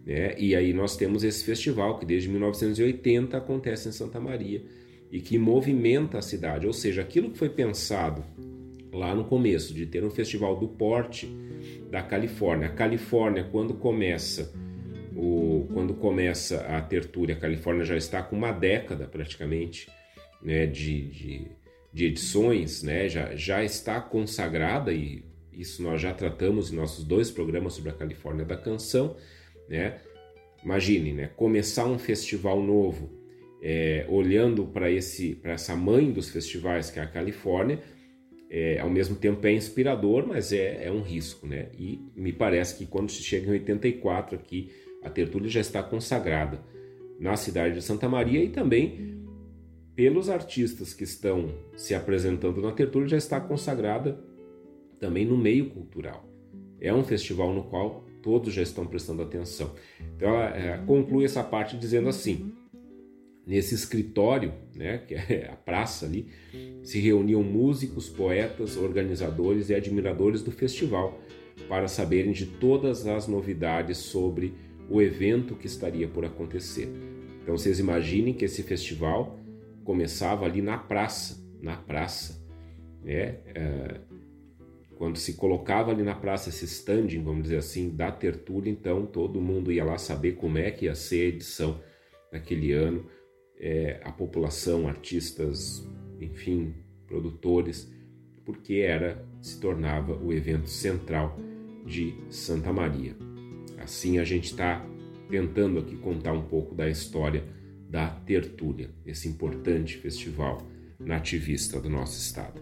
né? 0.06 0.36
E 0.38 0.56
aí 0.56 0.74
nós 0.74 0.96
temos 0.96 1.24
esse 1.24 1.44
festival 1.44 1.98
que 1.98 2.06
desde 2.06 2.30
1980 2.30 3.36
acontece 3.36 3.90
em 3.90 3.92
Santa 3.92 4.20
Maria 4.20 4.64
e 5.12 5.20
que 5.20 5.38
movimenta 5.40 6.20
a 6.20 6.22
cidade, 6.22 6.68
ou 6.68 6.74
seja, 6.74 7.02
aquilo 7.02 7.32
que 7.32 7.38
foi 7.38 7.50
pensado 7.50 8.24
lá 8.94 9.16
no 9.16 9.26
começo 9.26 9.74
de 9.74 9.86
ter 9.86 10.04
um 10.04 10.10
festival 10.12 10.56
do 10.56 10.68
porte 10.68 11.28
da 11.90 12.04
Califórnia. 12.04 12.68
A 12.68 12.72
Califórnia 12.72 13.44
quando 13.44 13.74
começa 13.74 14.54
o, 15.16 15.68
quando 15.74 15.94
começa 15.96 16.62
a 16.62 16.82
tertúlia, 16.82 17.36
a 17.36 17.40
Califórnia 17.40 17.84
já 17.84 17.98
está 17.98 18.22
com 18.22 18.36
uma 18.36 18.52
década 18.52 19.08
praticamente 19.08 19.90
né, 20.42 20.66
de, 20.66 21.02
de, 21.10 21.48
de 21.94 22.06
edições, 22.06 22.84
né, 22.84 23.10
já, 23.10 23.36
já 23.36 23.64
está 23.64 24.00
consagrada 24.00 24.94
e 24.94 25.24
isso 25.52 25.84
nós 25.84 26.02
já 26.02 26.14
tratamos 26.14 26.72
em 26.72 26.76
nossos 26.76 27.04
dois 27.04 27.30
programas 27.30 27.74
sobre 27.74 27.90
a 27.92 27.94
Califórnia 27.94 28.46
da 28.46 28.56
canção, 28.56 29.16
né? 29.68 30.00
Imagine, 30.64 31.12
né? 31.12 31.30
Começar 31.36 31.86
um 31.86 32.00
festival 32.00 32.62
novo, 32.62 33.12
é, 33.62 34.06
olhando 34.10 34.66
para 34.66 34.90
esse, 34.90 35.36
para 35.36 35.54
essa 35.54 35.76
mãe 35.76 36.12
dos 36.12 36.30
festivais 36.30 36.90
que 36.90 37.00
é 37.00 37.04
a 37.04 37.08
Califórnia, 37.08 37.82
é, 38.50 38.80
ao 38.80 38.90
mesmo 38.90 39.16
tempo 39.16 39.46
é 39.46 39.54
inspirador, 39.54 40.26
mas 40.28 40.52
é, 40.52 40.86
é 40.86 40.92
um 40.92 41.02
risco, 41.02 41.46
né? 41.46 41.70
E 41.78 42.00
me 42.16 42.32
parece 42.32 42.78
que 42.78 42.86
quando 42.86 43.12
se 43.12 43.22
chega 43.22 43.48
em 43.48 43.52
84 43.52 44.36
aqui 44.36 44.72
a 45.04 45.10
tertúlia 45.10 45.50
já 45.50 45.60
está 45.60 45.82
consagrada 45.82 46.60
na 47.20 47.36
cidade 47.36 47.76
de 47.76 47.82
Santa 47.82 48.08
Maria 48.08 48.44
e 48.44 48.50
também 48.50 49.21
pelos 50.02 50.32
artistas 50.32 50.96
que 50.96 51.04
estão 51.04 51.54
se 51.76 51.94
apresentando 51.94 52.60
na 52.60 52.72
tertúlia 52.72 53.08
já 53.08 53.18
está 53.18 53.40
consagrada 53.40 54.20
também 55.00 55.28
no 55.28 55.38
meio 55.38 55.70
cultural. 55.70 56.28
É 56.80 56.92
um 56.92 57.04
festival 57.04 57.54
no 57.54 57.66
qual 57.66 58.04
todos 58.20 58.52
já 58.52 58.64
estão 58.64 58.84
prestando 58.88 59.22
atenção. 59.22 59.76
Então 60.18 60.30
ela 60.30 60.58
é, 60.58 60.78
conclui 60.88 61.24
essa 61.24 61.44
parte 61.44 61.78
dizendo 61.78 62.10
assim: 62.10 62.52
nesse 63.46 63.76
escritório, 63.76 64.52
né, 64.76 64.98
que 65.08 65.14
é 65.14 65.52
a 65.54 65.56
praça 65.56 66.08
ali, 66.08 66.30
se 66.82 67.00
reuniam 67.00 67.44
músicos, 67.44 68.10
poetas, 68.10 68.78
organizadores 68.78 69.70
e 69.70 69.76
admiradores 69.76 70.42
do 70.42 70.52
festival 70.52 71.22
para 71.70 71.88
saberem 71.88 72.32
de 72.32 72.48
todas 72.48 73.06
as 73.06 73.28
novidades 73.28 74.00
sobre 74.00 74.52
o 74.90 75.00
evento 75.00 75.54
que 75.54 75.68
estaria 75.68 76.08
por 76.08 76.26
acontecer. 76.26 76.90
Então 77.44 77.56
vocês 77.56 77.78
imaginem 77.78 78.34
que 78.34 78.46
esse 78.46 78.64
festival 78.64 79.38
começava 79.92 80.46
ali 80.46 80.62
na 80.62 80.78
praça, 80.78 81.46
na 81.62 81.76
praça, 81.76 82.42
né? 83.04 83.40
É, 83.54 84.00
quando 84.96 85.18
se 85.18 85.34
colocava 85.34 85.92
ali 85.92 86.02
na 86.02 86.16
praça 86.16 86.48
esse 86.48 86.64
standing, 86.64 87.22
vamos 87.22 87.44
dizer 87.44 87.58
assim, 87.58 87.90
da 87.90 88.10
tertúlia, 88.10 88.72
então 88.72 89.06
todo 89.06 89.42
mundo 89.42 89.70
ia 89.70 89.84
lá 89.84 89.98
saber 89.98 90.38
como 90.38 90.58
é 90.58 90.72
que 90.72 90.86
ia 90.86 90.96
ser 90.96 91.26
a 91.26 91.28
edição 91.28 91.82
daquele 92.32 92.72
ano, 92.72 93.06
é, 93.60 94.00
a 94.02 94.14
população, 94.14 94.88
artistas, 94.88 95.86
enfim, 96.22 96.74
produtores, 97.06 97.92
porque 98.46 98.76
era 98.76 99.22
se 99.42 99.60
tornava 99.60 100.16
o 100.16 100.32
evento 100.32 100.70
central 100.70 101.38
de 101.86 102.16
Santa 102.30 102.72
Maria. 102.72 103.14
Assim 103.78 104.20
a 104.20 104.24
gente 104.24 104.46
está 104.46 104.86
tentando 105.30 105.80
aqui 105.80 105.98
contar 105.98 106.32
um 106.32 106.44
pouco 106.44 106.74
da 106.74 106.90
história 106.90 107.44
da 107.92 108.08
Tertúlia, 108.08 108.90
esse 109.06 109.28
importante 109.28 109.98
festival 109.98 110.66
nativista 110.98 111.78
do 111.78 111.90
nosso 111.90 112.18
estado. 112.18 112.62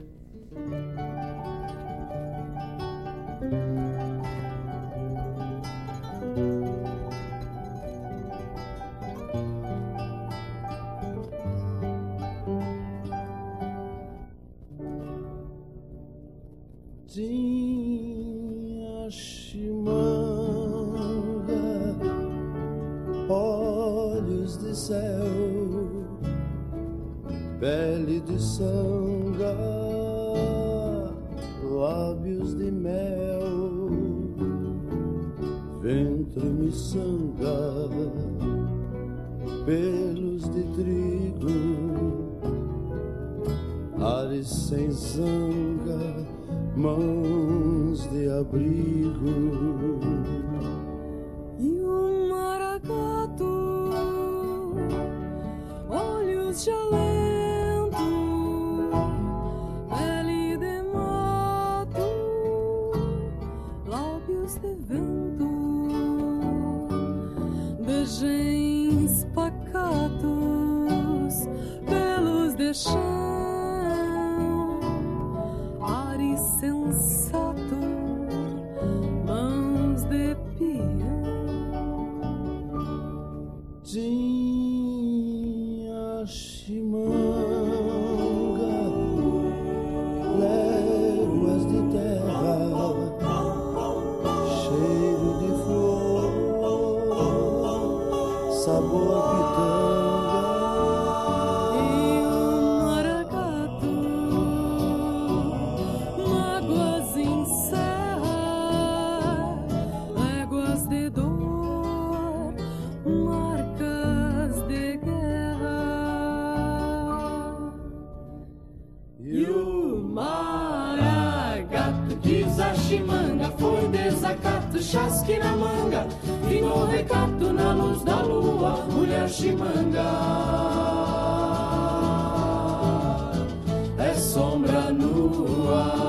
Whoa. 135.70 136.09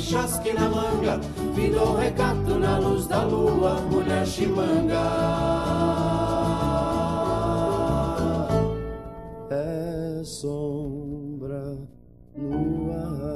Chasque 0.00 0.52
na 0.52 0.68
manga, 0.68 1.20
o 1.82 1.96
recato 1.96 2.58
na 2.58 2.78
luz 2.78 3.06
da 3.06 3.22
lua, 3.24 3.80
mulher 3.90 4.26
chimanga. 4.26 5.04
É 9.50 10.22
sombra 10.24 11.76
ar. 12.92 13.34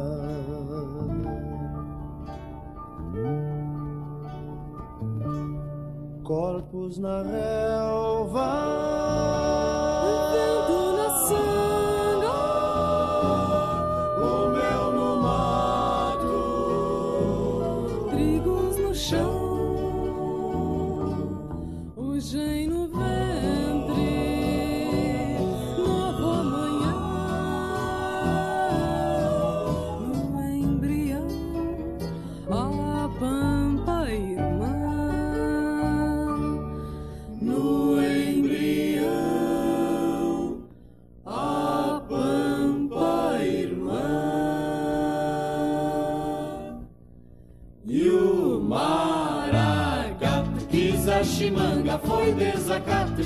Corpos 6.25 6.99
na 6.99 7.23
relva. 7.23 7.68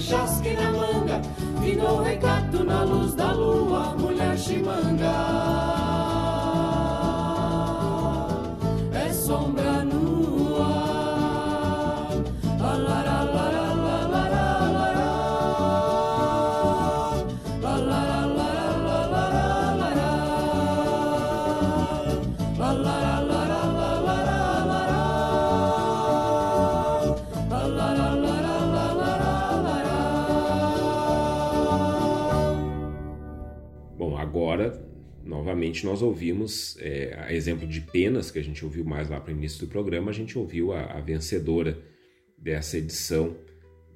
Chasque 0.02 0.52
na 0.54 0.70
manga, 0.72 1.20
o 1.84 2.02
recato 2.02 2.31
nós 35.86 36.02
ouvimos, 36.02 36.76
é, 36.78 37.16
a 37.18 37.32
exemplo 37.32 37.66
de 37.66 37.80
Penas, 37.80 38.30
que 38.30 38.38
a 38.38 38.44
gente 38.44 38.64
ouviu 38.64 38.84
mais 38.84 39.08
lá 39.08 39.20
para 39.20 39.32
o 39.32 39.36
início 39.36 39.60
do 39.60 39.70
programa, 39.70 40.10
a 40.10 40.14
gente 40.14 40.38
ouviu 40.38 40.72
a, 40.72 40.84
a 40.84 41.00
vencedora 41.00 41.82
dessa 42.36 42.76
edição, 42.76 43.36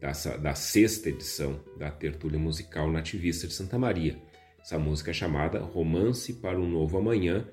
dessa, 0.01 0.39
da 0.39 0.55
sexta 0.55 1.11
edição 1.11 1.61
da 1.79 1.91
Tertúlia 1.91 2.39
Musical 2.39 2.91
Nativista 2.91 3.47
de 3.47 3.53
Santa 3.53 3.79
Maria. 3.79 4.17
Essa 4.61 4.79
música 4.79 5.11
é 5.11 5.15
chamada 5.15 5.61
Romance 5.61 6.33
para 6.35 6.59
um 6.59 6.69
Novo 6.69 6.97
Amanhã, 6.97 7.47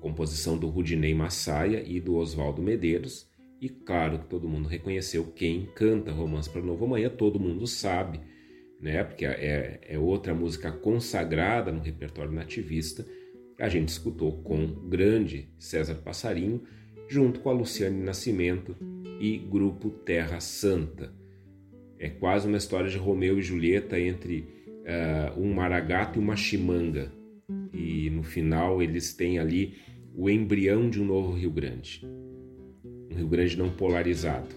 composição 0.00 0.56
do 0.56 0.68
Rudinei 0.68 1.14
Massaia 1.14 1.82
e 1.84 2.00
do 2.00 2.14
Oswaldo 2.14 2.62
Medeiros. 2.62 3.28
E 3.60 3.68
claro 3.68 4.20
que 4.20 4.26
todo 4.26 4.48
mundo 4.48 4.68
reconheceu 4.68 5.26
quem 5.32 5.66
canta 5.74 6.12
Romance 6.12 6.48
para 6.48 6.62
um 6.62 6.66
Novo 6.66 6.84
Amanhã, 6.84 7.10
todo 7.10 7.40
mundo 7.40 7.66
sabe 7.66 8.20
né? 8.80 9.04
Porque 9.04 9.26
é, 9.26 9.80
é 9.82 9.98
outra 9.98 10.34
música 10.34 10.72
consagrada 10.72 11.70
no 11.70 11.80
repertório 11.80 12.32
nativista. 12.32 13.06
A 13.60 13.68
gente 13.68 13.90
escutou 13.90 14.32
com 14.42 14.64
o 14.64 14.88
grande 14.88 15.50
César 15.58 15.96
Passarinho, 15.96 16.62
junto 17.06 17.40
com 17.40 17.50
a 17.50 17.52
Luciane 17.52 18.02
Nascimento 18.02 18.74
e 19.20 19.36
grupo 19.36 19.90
Terra 19.90 20.40
Santa. 20.40 21.12
É 21.98 22.08
quase 22.08 22.48
uma 22.48 22.56
história 22.56 22.88
de 22.88 22.96
Romeu 22.96 23.38
e 23.38 23.42
Julieta 23.42 24.00
entre 24.00 24.46
uh, 24.80 25.38
um 25.38 25.52
maragato 25.52 26.18
e 26.18 26.22
uma 26.22 26.36
chimanga. 26.36 27.12
E 27.74 28.08
no 28.08 28.22
final 28.22 28.82
eles 28.82 29.12
têm 29.12 29.38
ali 29.38 29.74
o 30.14 30.30
embrião 30.30 30.88
de 30.88 30.98
um 30.98 31.04
novo 31.04 31.32
Rio 31.32 31.50
Grande. 31.50 32.02
Um 33.12 33.14
Rio 33.14 33.28
Grande 33.28 33.58
não 33.58 33.68
polarizado. 33.68 34.48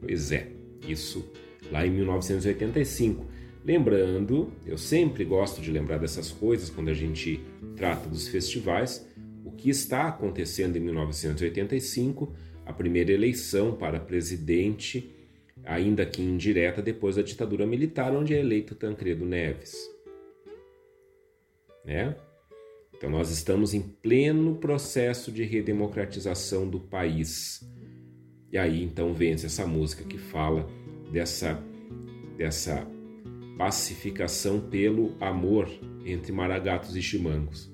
Pois 0.00 0.32
é, 0.32 0.48
isso 0.88 1.30
lá 1.70 1.86
em 1.86 1.90
1985. 1.90 3.26
Lembrando, 3.66 4.52
eu 4.64 4.78
sempre 4.78 5.24
gosto 5.24 5.60
de 5.60 5.72
lembrar 5.72 5.98
dessas 5.98 6.30
coisas 6.30 6.70
quando 6.70 6.88
a 6.88 6.94
gente 6.94 7.40
trata 7.74 8.08
dos 8.08 8.28
festivais, 8.28 9.04
o 9.44 9.50
que 9.50 9.68
está 9.68 10.06
acontecendo 10.06 10.76
em 10.76 10.80
1985, 10.80 12.32
a 12.64 12.72
primeira 12.72 13.10
eleição 13.10 13.74
para 13.74 13.98
presidente, 13.98 15.12
ainda 15.64 16.06
que 16.06 16.22
indireta, 16.22 16.80
depois 16.80 17.16
da 17.16 17.22
ditadura 17.22 17.66
militar, 17.66 18.14
onde 18.14 18.34
é 18.34 18.38
eleito 18.38 18.72
Tancredo 18.76 19.26
Neves. 19.26 19.74
Né? 21.84 22.14
Então, 22.96 23.10
nós 23.10 23.32
estamos 23.32 23.74
em 23.74 23.82
pleno 23.82 24.54
processo 24.54 25.32
de 25.32 25.42
redemocratização 25.42 26.70
do 26.70 26.78
país. 26.78 27.68
E 28.52 28.56
aí, 28.56 28.84
então, 28.84 29.12
vence 29.12 29.46
essa 29.46 29.66
música 29.66 30.04
que 30.04 30.18
fala 30.18 30.70
dessa, 31.10 31.60
dessa 32.38 32.94
pacificação 33.56 34.60
pelo 34.60 35.16
amor 35.20 35.68
entre 36.04 36.32
maragatos 36.32 36.94
e 36.96 37.02
chimangos. 37.02 37.72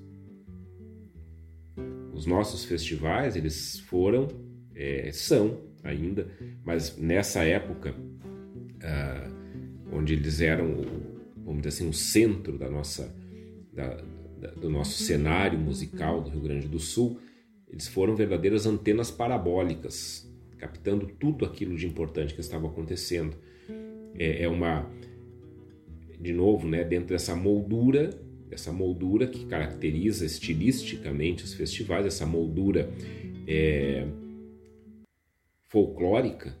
Os 2.13 2.25
nossos 2.25 2.63
festivais, 2.65 3.35
eles 3.35 3.79
foram, 3.79 4.27
é, 4.75 5.11
são 5.11 5.61
ainda, 5.83 6.27
mas 6.63 6.97
nessa 6.97 7.43
época, 7.43 7.95
ah, 8.81 9.29
onde 9.91 10.13
eles 10.13 10.39
eram, 10.39 10.81
vamos 11.37 11.61
dizer 11.61 11.69
assim, 11.69 11.89
o 11.89 11.93
centro 11.93 12.57
da 12.57 12.69
nossa, 12.69 13.13
da, 13.73 14.01
da, 14.39 14.51
do 14.51 14.69
nosso 14.69 15.03
cenário 15.03 15.59
musical 15.59 16.21
do 16.21 16.29
Rio 16.29 16.41
Grande 16.41 16.67
do 16.67 16.79
Sul, 16.79 17.19
eles 17.67 17.87
foram 17.87 18.15
verdadeiras 18.15 18.65
antenas 18.65 19.09
parabólicas, 19.09 20.31
captando 20.57 21.07
tudo 21.07 21.43
aquilo 21.43 21.75
de 21.75 21.87
importante 21.87 22.33
que 22.33 22.39
estava 22.39 22.67
acontecendo 22.67 23.35
é, 24.15 24.43
é 24.43 24.47
uma, 24.47 24.89
de 26.23 26.31
novo, 26.31 26.67
né, 26.67 26.85
dentro 26.85 27.09
dessa 27.09 27.35
moldura, 27.35 28.09
essa 28.49 28.71
moldura 28.71 29.27
que 29.27 29.45
caracteriza 29.45 30.25
estilisticamente 30.25 31.43
os 31.43 31.53
festivais, 31.53 32.05
essa 32.05 32.25
moldura 32.25 32.89
é, 33.45 34.07
folclórica, 35.65 36.55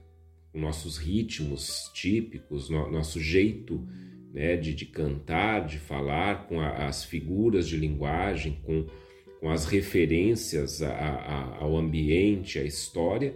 nossos 0.53 0.97
ritmos 0.97 1.89
típicos, 1.93 2.69
no, 2.69 2.91
nosso 2.91 3.21
jeito 3.21 3.87
né, 4.33 4.57
de, 4.57 4.73
de, 4.75 4.85
cantar, 4.85 5.65
de 5.65 5.79
falar, 5.79 6.45
com 6.47 6.59
a, 6.59 6.87
as 6.87 7.05
figuras 7.05 7.65
de 7.65 7.77
linguagem, 7.77 8.59
com, 8.63 8.85
com 9.39 9.49
as 9.49 9.65
referências 9.65 10.81
a, 10.81 10.91
a, 10.91 11.57
ao 11.63 11.77
ambiente, 11.77 12.59
à 12.59 12.63
história. 12.63 13.33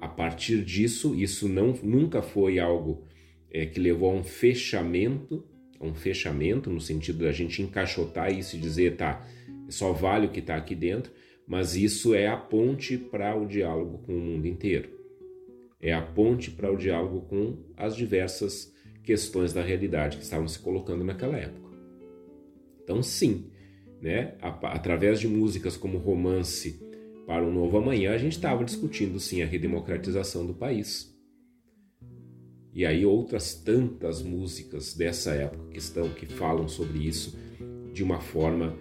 A 0.00 0.06
partir 0.06 0.62
disso, 0.62 1.16
isso 1.16 1.48
não, 1.48 1.72
nunca 1.82 2.22
foi 2.22 2.60
algo 2.60 3.02
é, 3.50 3.66
que 3.66 3.80
levou 3.80 4.10
a 4.10 4.14
um 4.14 4.22
fechamento, 4.22 5.44
um 5.84 5.94
fechamento 5.94 6.70
no 6.70 6.80
sentido 6.80 7.24
da 7.24 7.32
gente 7.32 7.62
encaixotar 7.62 8.32
isso 8.32 8.56
e 8.56 8.60
dizer, 8.60 8.96
tá, 8.96 9.26
só 9.68 9.92
vale 9.92 10.26
o 10.26 10.30
que 10.30 10.40
está 10.40 10.56
aqui 10.56 10.74
dentro, 10.74 11.12
mas 11.46 11.76
isso 11.76 12.14
é 12.14 12.26
a 12.26 12.36
ponte 12.36 12.96
para 12.96 13.36
o 13.36 13.46
diálogo 13.46 13.98
com 13.98 14.14
o 14.14 14.20
mundo 14.20 14.46
inteiro. 14.46 14.88
É 15.80 15.92
a 15.92 16.02
ponte 16.02 16.50
para 16.50 16.72
o 16.72 16.76
diálogo 16.76 17.22
com 17.22 17.58
as 17.76 17.94
diversas 17.94 18.72
questões 19.02 19.52
da 19.52 19.62
realidade 19.62 20.16
que 20.16 20.22
estavam 20.22 20.48
se 20.48 20.58
colocando 20.58 21.04
naquela 21.04 21.36
época. 21.36 21.76
Então, 22.82 23.02
sim, 23.02 23.50
né, 24.00 24.34
através 24.40 25.20
de 25.20 25.28
músicas 25.28 25.76
como 25.76 25.98
Romance 25.98 26.80
para 27.26 27.44
um 27.44 27.52
Novo 27.52 27.76
Amanhã, 27.78 28.12
a 28.12 28.18
gente 28.18 28.32
estava 28.32 28.64
discutindo 28.64 29.20
sim 29.20 29.42
a 29.42 29.46
redemocratização 29.46 30.46
do 30.46 30.54
país 30.54 31.13
e 32.74 32.84
aí 32.84 33.06
outras 33.06 33.54
tantas 33.54 34.20
músicas 34.20 34.94
dessa 34.94 35.32
época 35.32 35.68
que 35.70 35.78
estão 35.78 36.08
que 36.10 36.26
falam 36.26 36.66
sobre 36.66 37.06
isso 37.06 37.38
de 37.92 38.02
uma 38.02 38.20
forma 38.20 38.76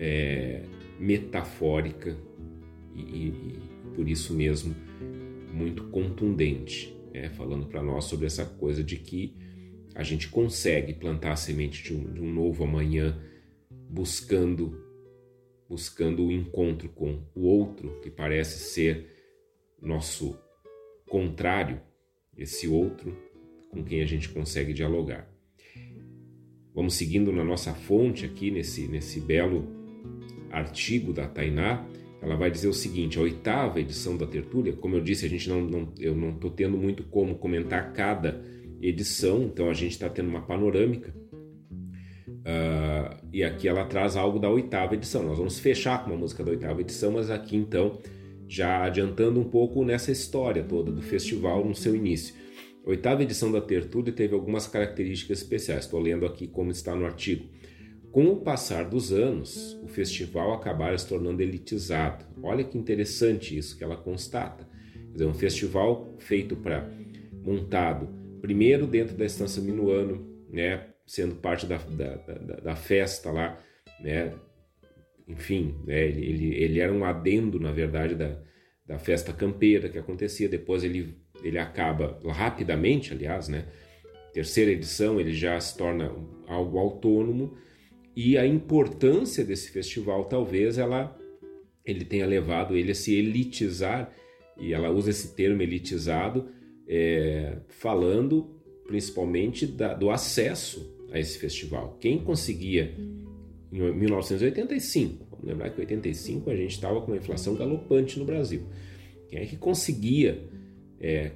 é, 0.00 0.64
metafórica 0.98 2.16
e, 2.92 3.00
e, 3.00 3.28
e, 3.28 3.94
por 3.94 4.08
isso 4.08 4.34
mesmo 4.34 4.74
muito 5.52 5.84
contundente, 5.84 6.96
né? 7.12 7.30
falando 7.30 7.66
para 7.66 7.82
nós 7.82 8.06
sobre 8.06 8.26
essa 8.26 8.44
coisa 8.44 8.82
de 8.82 8.96
que 8.96 9.36
a 9.94 10.02
gente 10.02 10.28
consegue 10.28 10.92
plantar 10.94 11.32
a 11.32 11.36
semente 11.36 11.84
de 11.84 11.94
um, 11.94 12.12
de 12.12 12.20
um 12.20 12.32
novo 12.32 12.64
amanhã 12.64 13.16
buscando 13.88 14.86
buscando 15.68 16.26
o 16.26 16.32
encontro 16.32 16.88
com 16.88 17.22
o 17.32 17.42
outro 17.42 18.00
que 18.00 18.10
parece 18.10 18.58
ser 18.58 19.06
nosso 19.80 20.36
contrário 21.08 21.80
esse 22.40 22.66
outro 22.66 23.16
com 23.70 23.84
quem 23.84 24.00
a 24.00 24.06
gente 24.06 24.28
consegue 24.30 24.72
dialogar. 24.72 25.28
Vamos 26.74 26.94
seguindo 26.94 27.30
na 27.32 27.44
nossa 27.44 27.74
fonte 27.74 28.24
aqui, 28.24 28.50
nesse, 28.50 28.88
nesse 28.88 29.20
belo 29.20 29.68
artigo 30.50 31.12
da 31.12 31.28
Tainá, 31.28 31.86
ela 32.22 32.36
vai 32.36 32.50
dizer 32.50 32.68
o 32.68 32.72
seguinte: 32.72 33.18
a 33.18 33.22
oitava 33.22 33.80
edição 33.80 34.16
da 34.16 34.26
tertúlia, 34.26 34.72
como 34.72 34.96
eu 34.96 35.00
disse, 35.00 35.26
a 35.26 35.28
gente 35.28 35.48
não, 35.48 35.60
não 35.60 35.92
eu 35.98 36.14
não 36.14 36.30
estou 36.30 36.50
tendo 36.50 36.76
muito 36.76 37.04
como 37.04 37.36
comentar 37.36 37.92
cada 37.92 38.42
edição, 38.80 39.42
então 39.42 39.68
a 39.68 39.74
gente 39.74 39.92
está 39.92 40.08
tendo 40.08 40.28
uma 40.28 40.42
panorâmica. 40.42 41.14
Uh, 42.40 43.26
e 43.32 43.44
aqui 43.44 43.68
ela 43.68 43.84
traz 43.84 44.16
algo 44.16 44.38
da 44.38 44.48
oitava 44.48 44.94
edição. 44.94 45.22
Nós 45.22 45.36
vamos 45.36 45.58
fechar 45.58 46.02
com 46.02 46.10
uma 46.10 46.18
música 46.18 46.42
da 46.42 46.50
oitava 46.50 46.80
edição, 46.80 47.12
mas 47.12 47.30
aqui 47.30 47.56
então 47.56 47.98
já 48.50 48.82
adiantando 48.82 49.38
um 49.38 49.44
pouco 49.44 49.84
nessa 49.84 50.10
história 50.10 50.64
toda 50.64 50.90
do 50.90 51.00
festival 51.00 51.64
no 51.64 51.72
seu 51.72 51.94
início. 51.94 52.34
A 52.84 52.90
oitava 52.90 53.22
edição 53.22 53.52
da 53.52 53.60
Tertúlia 53.60 54.12
teve 54.12 54.34
algumas 54.34 54.66
características 54.66 55.38
especiais, 55.38 55.84
estou 55.84 56.00
lendo 56.00 56.26
aqui 56.26 56.48
como 56.48 56.72
está 56.72 56.96
no 56.96 57.06
artigo. 57.06 57.48
Com 58.10 58.26
o 58.26 58.40
passar 58.40 58.86
dos 58.86 59.12
anos, 59.12 59.78
o 59.84 59.86
festival 59.86 60.52
acabara 60.52 60.98
se 60.98 61.06
tornando 61.06 61.40
elitizado. 61.40 62.24
Olha 62.42 62.64
que 62.64 62.76
interessante 62.76 63.56
isso 63.56 63.78
que 63.78 63.84
ela 63.84 63.96
constata. 63.96 64.68
Quer 64.94 65.12
dizer, 65.12 65.26
um 65.26 65.34
festival 65.34 66.16
feito 66.18 66.56
para 66.56 66.90
montado 67.44 68.08
primeiro 68.40 68.84
dentro 68.84 69.16
da 69.16 69.24
Estância 69.24 69.62
Minuano, 69.62 70.28
né, 70.50 70.88
sendo 71.06 71.36
parte 71.36 71.66
da, 71.66 71.76
da, 71.76 72.16
da, 72.16 72.56
da 72.56 72.74
festa 72.74 73.30
lá, 73.30 73.60
né, 74.00 74.34
enfim, 75.30 75.76
né, 75.86 76.06
ele, 76.08 76.54
ele, 76.54 76.80
era 76.80 76.92
um 76.92 77.04
adendo, 77.04 77.60
na 77.60 77.72
verdade, 77.72 78.14
da, 78.14 78.38
da 78.86 78.98
festa 78.98 79.32
campeira 79.32 79.88
que 79.88 79.98
acontecia. 79.98 80.48
Depois 80.48 80.82
ele, 80.82 81.14
ele 81.42 81.58
acaba 81.58 82.18
rapidamente, 82.26 83.12
aliás, 83.12 83.48
né? 83.48 83.66
Terceira 84.32 84.70
edição 84.70 85.20
ele 85.20 85.32
já 85.32 85.58
se 85.60 85.76
torna 85.76 86.12
algo 86.46 86.78
autônomo 86.78 87.56
e 88.14 88.38
a 88.38 88.46
importância 88.46 89.44
desse 89.44 89.70
festival 89.70 90.24
talvez 90.24 90.78
ela 90.78 91.16
ele 91.84 92.04
tenha 92.04 92.26
levado 92.26 92.76
ele 92.76 92.92
a 92.92 92.94
se 92.94 93.14
elitizar 93.14 94.12
e 94.56 94.72
ela 94.72 94.90
usa 94.90 95.10
esse 95.10 95.34
termo 95.34 95.62
elitizado 95.62 96.48
é, 96.86 97.58
falando 97.68 98.60
principalmente 98.86 99.66
da, 99.66 99.94
do 99.94 100.10
acesso 100.10 100.96
a 101.12 101.18
esse 101.18 101.38
festival. 101.38 101.96
Quem 102.00 102.22
conseguia 102.22 102.94
em 103.72 103.92
1985. 103.92 105.26
Vamos 105.30 105.46
lembrar 105.46 105.70
que 105.70 105.78
em 105.78 105.84
85 105.84 106.50
a 106.50 106.56
gente 106.56 106.72
estava 106.72 107.00
com 107.00 107.08
uma 107.08 107.16
inflação 107.16 107.54
galopante 107.54 108.18
no 108.18 108.24
Brasil. 108.24 108.62
Quem 109.28 109.40
é 109.40 109.46
que 109.46 109.56
conseguia 109.56 110.42
é, 111.00 111.32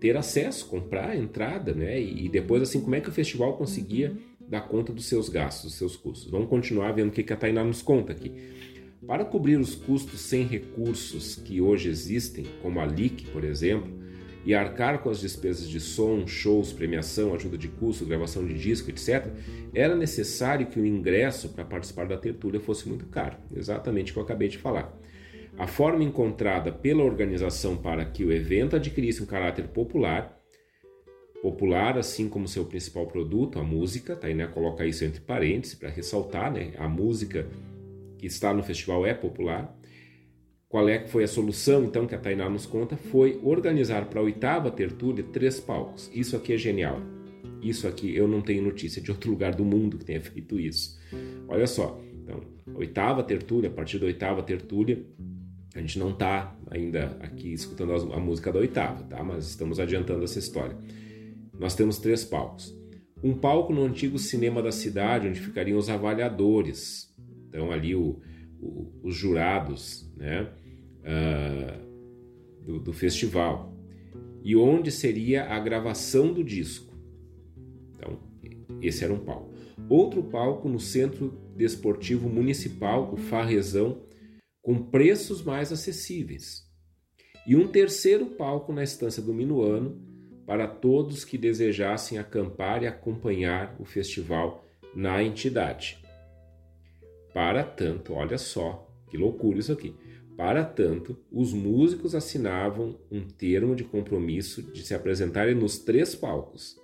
ter 0.00 0.16
acesso, 0.16 0.66
comprar 0.66 1.16
entrada, 1.16 1.72
né? 1.72 2.00
E 2.00 2.28
depois, 2.28 2.62
assim, 2.62 2.80
como 2.80 2.94
é 2.94 3.00
que 3.00 3.08
o 3.08 3.12
festival 3.12 3.56
conseguia 3.56 4.16
dar 4.48 4.62
conta 4.62 4.92
dos 4.92 5.06
seus 5.06 5.28
gastos, 5.28 5.64
dos 5.64 5.74
seus 5.74 5.96
custos. 5.96 6.30
Vamos 6.30 6.48
continuar 6.48 6.92
vendo 6.92 7.08
o 7.08 7.12
que 7.12 7.32
a 7.32 7.36
Tainá 7.36 7.62
nos 7.62 7.82
conta 7.82 8.12
aqui. 8.12 8.32
Para 9.06 9.24
cobrir 9.24 9.58
os 9.58 9.74
custos 9.74 10.20
sem 10.20 10.44
recursos 10.44 11.36
que 11.36 11.60
hoje 11.60 11.88
existem, 11.88 12.46
como 12.62 12.80
a 12.80 12.86
LIC, 12.86 13.26
por 13.26 13.44
exemplo, 13.44 13.92
e 14.44 14.54
arcar 14.54 15.00
com 15.00 15.10
as 15.10 15.20
despesas 15.20 15.68
de 15.68 15.80
som, 15.80 16.26
shows, 16.26 16.72
premiação, 16.72 17.34
ajuda 17.34 17.58
de 17.58 17.68
custo, 17.68 18.06
gravação 18.06 18.46
de 18.46 18.54
disco, 18.54 18.90
etc., 18.90 19.26
era 19.74 19.94
necessário 19.94 20.66
que 20.66 20.80
o 20.80 20.86
ingresso 20.86 21.50
para 21.50 21.64
participar 21.64 22.06
da 22.06 22.16
tertúlia 22.16 22.60
fosse 22.60 22.88
muito 22.88 23.06
caro. 23.06 23.36
Exatamente 23.54 24.10
o 24.10 24.14
que 24.14 24.20
eu 24.20 24.24
acabei 24.24 24.48
de 24.48 24.58
falar. 24.58 24.96
A 25.58 25.66
forma 25.66 26.04
encontrada 26.04 26.70
pela 26.70 27.02
organização 27.02 27.76
para 27.76 28.04
que 28.04 28.24
o 28.24 28.32
evento 28.32 28.76
adquirisse 28.76 29.22
um 29.22 29.26
caráter 29.26 29.68
popular, 29.68 30.38
popular 31.42 31.98
assim 31.98 32.28
como 32.28 32.48
seu 32.48 32.64
principal 32.64 33.06
produto, 33.06 33.58
a 33.58 33.64
música, 33.64 34.18
aí, 34.22 34.34
né? 34.34 34.46
coloca 34.46 34.86
isso 34.86 35.04
entre 35.04 35.20
parênteses 35.20 35.74
para 35.74 35.88
ressaltar, 35.88 36.52
né? 36.52 36.72
a 36.78 36.88
música 36.88 37.46
que 38.16 38.26
está 38.26 38.52
no 38.52 38.62
festival 38.62 39.06
é 39.06 39.14
popular, 39.14 39.77
qual 40.68 40.88
é 40.88 40.98
que 40.98 41.08
foi 41.08 41.24
a 41.24 41.28
solução, 41.28 41.84
então, 41.84 42.06
que 42.06 42.14
a 42.14 42.18
Tainá 42.18 42.48
nos 42.48 42.66
conta? 42.66 42.96
Foi 42.96 43.40
organizar 43.42 44.04
para 44.06 44.20
a 44.20 44.22
oitava 44.22 44.70
tertúlia 44.70 45.24
três 45.24 45.58
palcos. 45.58 46.10
Isso 46.12 46.36
aqui 46.36 46.52
é 46.52 46.58
genial. 46.58 47.00
Isso 47.62 47.88
aqui 47.88 48.14
eu 48.14 48.28
não 48.28 48.42
tenho 48.42 48.62
notícia 48.62 49.00
de 49.00 49.10
outro 49.10 49.30
lugar 49.30 49.54
do 49.54 49.64
mundo 49.64 49.96
que 49.96 50.04
tenha 50.04 50.20
feito 50.20 50.60
isso. 50.60 50.98
Olha 51.48 51.66
só, 51.66 51.98
então, 52.22 52.42
oitava 52.74 53.22
tertúlia, 53.22 53.70
a 53.70 53.72
partir 53.72 53.98
da 53.98 54.04
oitava 54.04 54.42
tertúlia, 54.42 55.02
a 55.74 55.80
gente 55.80 55.98
não 55.98 56.10
está 56.10 56.54
ainda 56.70 57.16
aqui 57.20 57.52
escutando 57.52 57.92
a 58.12 58.20
música 58.20 58.52
da 58.52 58.58
oitava, 58.58 59.02
tá? 59.04 59.22
Mas 59.24 59.48
estamos 59.48 59.80
adiantando 59.80 60.24
essa 60.24 60.38
história. 60.38 60.76
Nós 61.58 61.74
temos 61.74 61.98
três 61.98 62.24
palcos. 62.24 62.76
Um 63.22 63.34
palco 63.34 63.72
no 63.72 63.84
antigo 63.84 64.18
cinema 64.18 64.62
da 64.62 64.70
cidade, 64.70 65.28
onde 65.28 65.40
ficariam 65.40 65.78
os 65.78 65.88
avaliadores. 65.88 67.12
Então, 67.48 67.72
ali 67.72 67.94
o, 67.94 68.20
os 69.02 69.14
jurados, 69.14 70.10
né? 70.16 70.52
uh, 71.08 72.64
do, 72.64 72.78
do 72.78 72.92
festival 72.92 73.74
e 74.42 74.54
onde 74.56 74.90
seria 74.90 75.44
a 75.44 75.58
gravação 75.58 76.32
do 76.32 76.44
disco. 76.44 76.94
Então, 77.90 78.18
esse 78.80 79.04
era 79.04 79.12
um 79.12 79.18
palco. 79.18 79.52
Outro 79.88 80.22
palco 80.22 80.68
no 80.68 80.78
Centro 80.78 81.38
Desportivo 81.56 82.28
Municipal, 82.28 83.12
o 83.12 83.16
Farrezão, 83.16 84.02
com 84.62 84.78
preços 84.78 85.42
mais 85.42 85.72
acessíveis. 85.72 86.66
E 87.46 87.56
um 87.56 87.66
terceiro 87.66 88.26
palco 88.26 88.72
na 88.72 88.82
Estância 88.82 89.22
do 89.22 89.32
Minuano 89.32 90.00
para 90.46 90.66
todos 90.66 91.24
que 91.24 91.36
desejassem 91.36 92.18
acampar 92.18 92.82
e 92.82 92.86
acompanhar 92.86 93.76
o 93.78 93.84
festival 93.84 94.64
na 94.94 95.22
entidade. 95.22 95.98
Para 97.38 97.62
tanto, 97.62 98.14
olha 98.14 98.36
só, 98.36 98.92
que 99.06 99.16
loucura 99.16 99.60
isso 99.60 99.70
aqui. 99.70 99.94
Para 100.36 100.64
tanto, 100.64 101.16
os 101.30 101.52
músicos 101.52 102.12
assinavam 102.12 102.98
um 103.12 103.20
termo 103.20 103.76
de 103.76 103.84
compromisso 103.84 104.60
de 104.60 104.82
se 104.82 104.92
apresentarem 104.92 105.54
nos 105.54 105.78
três 105.78 106.16
palcos 106.16 106.76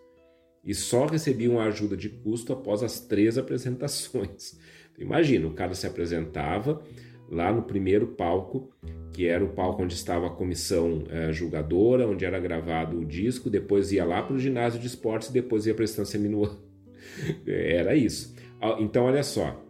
e 0.64 0.72
só 0.72 1.06
recebiam 1.06 1.58
a 1.58 1.64
ajuda 1.64 1.96
de 1.96 2.08
custo 2.08 2.52
após 2.52 2.84
as 2.84 3.00
três 3.00 3.36
apresentações. 3.36 4.56
Imagina, 4.96 5.48
o 5.48 5.54
cara 5.54 5.74
se 5.74 5.88
apresentava 5.88 6.80
lá 7.28 7.52
no 7.52 7.62
primeiro 7.62 8.06
palco, 8.06 8.70
que 9.12 9.26
era 9.26 9.44
o 9.44 9.54
palco 9.54 9.82
onde 9.82 9.94
estava 9.94 10.28
a 10.28 10.30
comissão 10.30 11.02
é, 11.10 11.32
julgadora, 11.32 12.06
onde 12.06 12.24
era 12.24 12.38
gravado 12.38 13.00
o 13.00 13.04
disco, 13.04 13.50
depois 13.50 13.90
ia 13.90 14.04
lá 14.04 14.22
para 14.22 14.36
o 14.36 14.38
ginásio 14.38 14.78
de 14.78 14.86
esportes 14.86 15.30
e 15.30 15.32
depois 15.32 15.66
ia 15.66 15.74
para 15.74 15.82
a 15.82 15.84
estância 15.84 16.16
minuana. 16.16 16.56
Era 17.44 17.96
isso. 17.96 18.36
Então, 18.78 19.04
olha 19.04 19.22
só, 19.22 19.64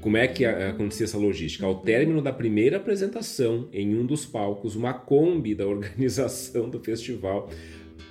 como 0.00 0.16
é 0.16 0.26
que 0.26 0.44
acontecia 0.44 1.04
essa 1.04 1.18
logística? 1.18 1.66
Ao 1.66 1.76
término 1.76 2.22
da 2.22 2.32
primeira 2.32 2.78
apresentação, 2.78 3.68
em 3.72 3.94
um 3.94 4.06
dos 4.06 4.24
palcos, 4.24 4.74
uma 4.74 4.94
Kombi 4.94 5.54
da 5.54 5.66
organização 5.66 6.68
do 6.68 6.80
festival 6.80 7.48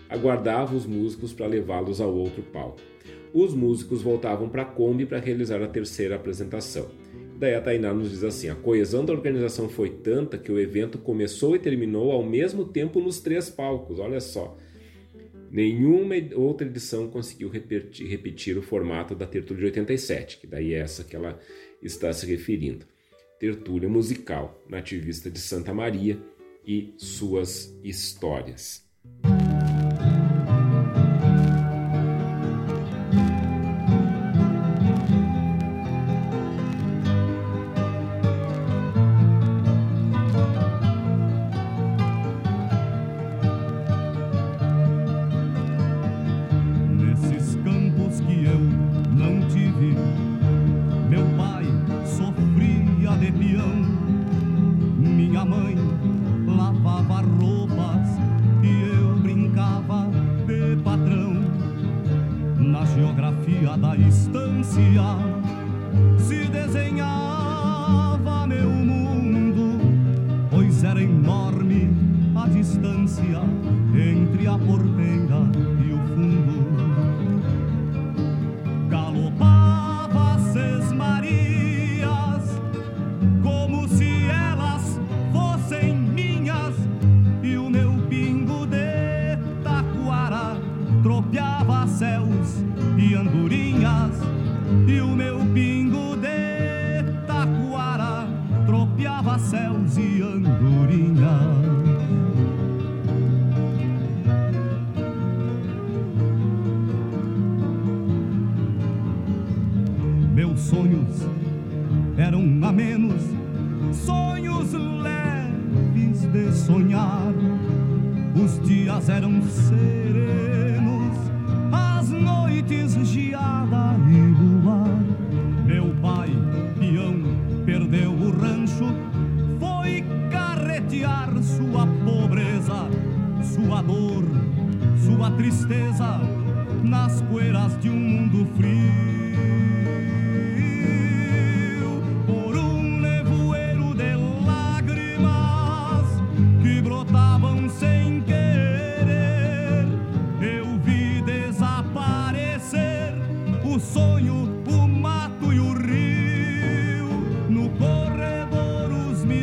aguardava 0.07 0.75
os 0.75 0.85
músicos 0.85 1.33
para 1.33 1.47
levá-los 1.47 1.99
ao 1.99 2.13
outro 2.13 2.41
palco. 2.43 2.79
Os 3.33 3.53
músicos 3.53 4.01
voltavam 4.01 4.49
para 4.49 4.63
a 4.63 4.65
Kombi 4.65 5.05
para 5.05 5.19
realizar 5.19 5.61
a 5.61 5.67
terceira 5.67 6.15
apresentação. 6.15 6.87
Daí 7.37 7.55
a 7.55 7.61
Tainá 7.61 7.93
nos 7.93 8.09
diz 8.09 8.23
assim: 8.23 8.49
a 8.49 8.55
coesão 8.55 9.05
da 9.05 9.13
organização 9.13 9.69
foi 9.69 9.89
tanta 9.89 10.37
que 10.37 10.51
o 10.51 10.59
evento 10.59 10.97
começou 10.97 11.55
e 11.55 11.59
terminou 11.59 12.11
ao 12.11 12.23
mesmo 12.23 12.65
tempo 12.65 12.99
nos 12.99 13.19
três 13.19 13.49
palcos. 13.49 13.99
Olha 13.99 14.19
só. 14.19 14.57
Nenhuma 15.51 16.13
outra 16.35 16.67
edição 16.67 17.07
conseguiu 17.07 17.49
repetir, 17.49 18.07
repetir 18.07 18.55
o 18.55 18.61
formato 18.61 19.15
da 19.15 19.25
Tertúlia 19.25 19.61
de 19.61 19.65
87, 19.67 20.37
que 20.37 20.45
daí 20.45 20.75
é 20.75 20.79
essa 20.79 21.03
que 21.03 21.15
ela 21.15 21.39
está 21.81 22.11
se 22.13 22.25
referindo. 22.25 22.85
Tertúlia 23.39 23.87
musical, 23.87 24.61
nativista 24.67 25.29
de 25.29 25.39
Santa 25.39 25.73
Maria 25.73 26.21
e 26.65 26.93
suas 26.97 27.73
histórias. 27.83 28.88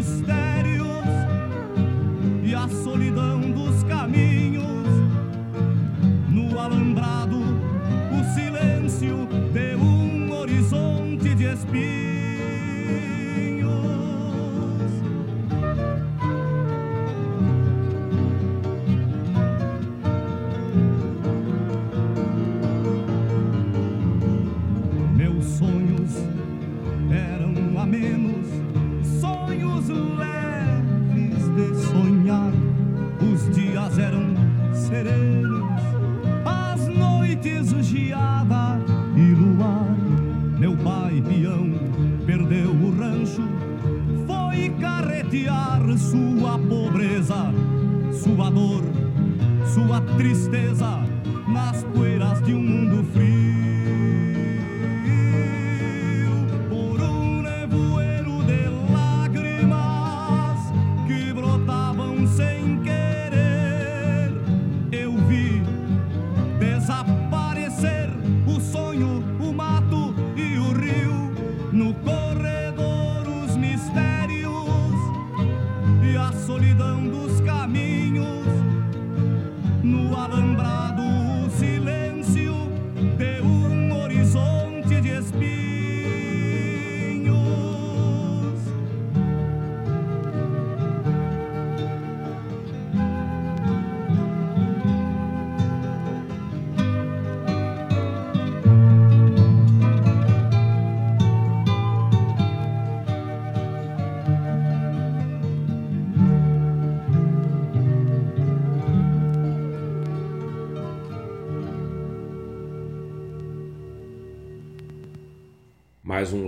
Fiesta. 0.06 0.35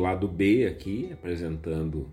Lado 0.09 0.27
B 0.27 0.67
aqui, 0.67 1.11
apresentando 1.13 2.11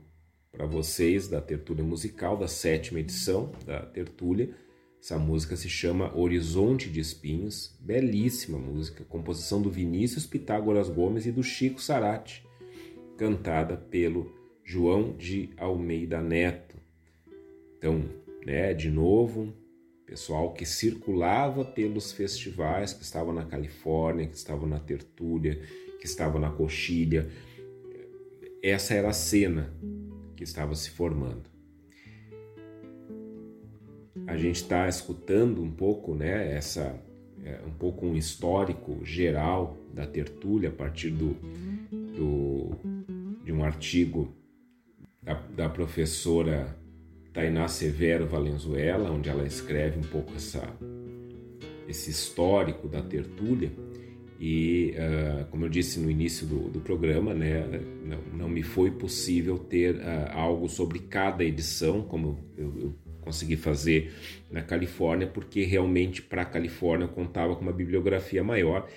para 0.52 0.66
vocês 0.66 1.30
da 1.30 1.40
tertúlia 1.40 1.82
musical 1.82 2.36
da 2.36 2.46
sétima 2.46 3.00
edição 3.00 3.54
da 3.66 3.86
tertúlia. 3.86 4.54
Essa 5.02 5.18
música 5.18 5.56
se 5.56 5.70
chama 5.70 6.14
Horizonte 6.14 6.90
de 6.90 7.00
Espinhos, 7.00 7.74
belíssima 7.80 8.58
música, 8.58 9.06
composição 9.06 9.62
do 9.62 9.70
Vinícius 9.70 10.26
Pitágoras 10.26 10.90
Gomes 10.90 11.26
e 11.26 11.32
do 11.32 11.42
Chico 11.42 11.82
Sarati, 11.82 12.46
cantada 13.18 13.78
pelo 13.78 14.36
João 14.62 15.16
de 15.16 15.52
Almeida 15.56 16.22
Neto. 16.22 16.76
Então, 17.78 18.04
né, 18.46 18.74
de 18.74 18.90
novo, 18.90 19.54
pessoal 20.06 20.52
que 20.52 20.66
circulava 20.66 21.64
pelos 21.64 22.12
festivais, 22.12 22.92
que 22.92 23.04
estava 23.04 23.32
na 23.32 23.46
Califórnia, 23.46 24.28
que 24.28 24.36
estava 24.36 24.68
na 24.68 24.80
Tertúlia, 24.82 25.62
que 25.98 26.06
estava 26.06 26.38
na 26.38 26.52
Coxilha, 26.52 27.32
essa 28.70 28.94
era 28.94 29.10
a 29.10 29.14
cena 29.14 29.72
que 30.36 30.44
estava 30.44 30.76
se 30.76 30.90
formando. 30.90 31.44
A 34.28 34.38
gente 34.38 34.56
está 34.56 34.88
escutando 34.88 35.62
um 35.62 35.72
pouco, 35.72 36.16
né, 36.16 36.56
essa, 36.56 37.00
é, 37.44 37.60
um 37.66 37.72
pouco 37.72 38.06
um 38.06 38.16
histórico 38.16 39.00
geral 39.04 39.78
da 39.94 40.08
tertúlia 40.08 40.70
a 40.70 40.72
partir 40.72 41.12
do, 41.12 41.38
do 42.16 42.72
de 43.44 43.52
um 43.52 43.64
artigo 43.64 44.34
da, 45.22 45.36
da 45.56 45.70
professora 45.70 46.76
Tainá 47.32 47.68
Severo 47.68 48.26
Valenzuela, 48.26 49.12
onde 49.12 49.30
ela 49.30 49.46
escreve 49.46 50.00
um 50.00 50.10
pouco 50.10 50.34
essa, 50.36 50.68
esse 51.88 52.10
histórico 52.10 52.88
da 52.88 53.02
tertúlia. 53.02 53.72
E, 54.40 54.94
uh, 54.98 55.46
como 55.46 55.66
eu 55.66 55.70
disse 55.70 56.00
no 56.00 56.12
início 56.12 56.46
do, 56.46 56.70
do 56.70 56.82
programa, 56.82 57.34
né, 57.34 57.66
não, 58.04 58.22
não, 58.38 58.50
me 58.50 58.64
foi 58.64 58.92
possível 58.92 59.58
ter 59.58 59.96
uh, 59.96 60.32
algo 60.32 60.68
sobre 60.68 61.00
cada 61.00 61.44
edição, 61.44 62.02
como 62.02 62.38
eu, 62.58 62.74
eu, 62.78 62.96
consegui 63.22 63.56
fazer 63.56 64.14
na 64.52 64.62
Califórnia, 64.62 65.26
porque 65.26 65.64
realmente 65.64 66.22
para 66.22 66.44
a 66.44 66.46
Califórnia 66.46 67.06
eu 67.06 67.10
contava 67.10 67.56
com 67.56 67.62
uma 67.62 67.74
bibliografia 67.74 68.44
maior. 68.44 68.88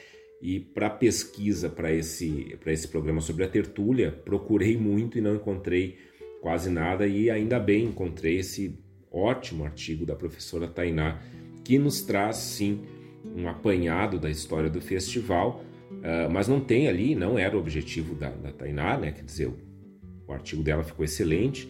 E 0.43 0.61
para 0.61 0.91
pesquisa 0.91 1.69
para 1.69 1.93
esse, 1.93 2.55
esse 2.67 2.89
programa 2.89 3.21
sobre 3.21 3.45
a 3.45 3.49
tertúlia, 3.49 4.13
procurei 4.13 4.77
muito 4.77 5.17
e 5.19 5.21
não 5.21 5.35
encontrei 5.35 5.97
quase 6.43 6.69
nada. 6.69 7.07
E 7.07 7.31
ainda 7.31 7.59
bem 7.59 7.87
encontrei 7.87 8.39
esse 8.39 8.79
ótimo 9.11 9.65
artigo 9.65 10.05
da 10.05 10.15
professora 10.15 10.69
Tainá, 10.69 11.21
que 11.65 11.79
nos 11.79 12.03
traz 12.03 12.37
sim 12.37 12.83
um 13.25 13.49
apanhado 13.49 14.19
da 14.19 14.31
história 14.31 14.71
do 14.71 14.81
festival, 14.81 15.65
uh, 15.93 16.31
mas 16.31 16.49
não 16.49 16.61
tem 16.61 16.89
ali, 16.89 17.15
não 17.15 17.39
era 17.39 17.57
o 17.57 17.61
objetivo 17.61 18.15
da, 18.15 18.31
da 18.31 18.53
Tainá, 18.53 18.97
né? 18.97 19.13
Quer 19.13 19.25
dizer, 19.25 19.47
o, 19.47 19.57
o 20.27 20.33
artigo 20.33 20.63
dela 20.63 20.83
ficou 20.83 21.05
excelente. 21.05 21.69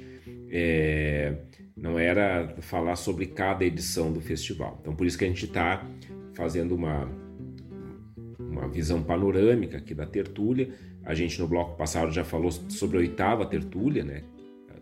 É, 0.51 1.35
não 1.77 1.99
era 1.99 2.57
falar 2.61 2.97
sobre 2.97 3.27
cada 3.27 3.65
edição 3.65 4.13
do 4.13 4.21
festival. 4.21 4.79
Então, 4.81 4.95
por 4.95 5.07
isso 5.07 5.17
que 5.17 5.25
a 5.25 5.29
gente 5.29 5.45
está 5.45 5.87
fazendo 6.35 6.75
uma, 6.75 7.09
uma 8.39 8.69
visão 8.69 9.03
panorâmica 9.03 9.79
aqui 9.79 9.95
da 9.95 10.07
tertúlia. 10.07 10.71
A 11.05 11.15
gente 11.15 11.41
no 11.41 11.47
bloco 11.47 11.77
passado 11.77 12.11
já 12.11 12.25
falou 12.25 12.51
sobre 12.51 12.97
a 12.97 13.01
oitava 13.01 13.47
tertúlia, 13.47 14.05
né? 14.05 14.25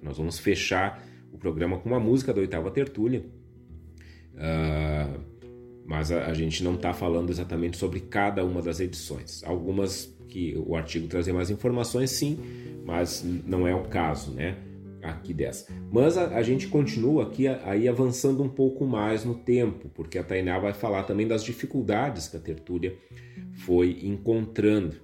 Nós 0.02 0.18
vamos 0.18 0.38
fechar 0.38 1.04
o 1.32 1.38
programa 1.38 1.78
com 1.78 1.88
uma 1.88 2.00
música 2.00 2.32
da 2.32 2.40
oitava 2.40 2.70
tertúlia. 2.70 3.24
Uh, 4.34 5.20
mas 5.86 6.10
a, 6.10 6.26
a 6.26 6.34
gente 6.34 6.62
não 6.64 6.74
está 6.74 6.92
falando 6.92 7.30
exatamente 7.30 7.76
sobre 7.76 8.00
cada 8.00 8.44
uma 8.44 8.60
das 8.60 8.80
edições. 8.80 9.42
Algumas 9.44 10.14
que 10.28 10.56
o 10.66 10.74
artigo 10.74 11.06
trazia 11.06 11.32
mais 11.32 11.50
informações, 11.50 12.10
sim, 12.10 12.38
mas 12.84 13.24
não 13.46 13.66
é 13.66 13.74
o 13.74 13.84
caso, 13.84 14.32
né? 14.32 14.58
Aqui 15.02 15.32
dessa. 15.32 15.72
Mas 15.92 16.18
a, 16.18 16.36
a 16.36 16.42
gente 16.42 16.66
continua 16.66 17.22
aqui 17.22 17.46
aí 17.46 17.88
avançando 17.88 18.42
um 18.42 18.48
pouco 18.48 18.84
mais 18.84 19.24
no 19.24 19.36
tempo, 19.36 19.88
porque 19.94 20.18
a 20.18 20.24
Tainá 20.24 20.58
vai 20.58 20.72
falar 20.72 21.04
também 21.04 21.28
das 21.28 21.44
dificuldades 21.44 22.26
que 22.26 22.36
a 22.36 22.40
tertúlia 22.40 22.96
foi 23.64 24.00
encontrando. 24.02 24.96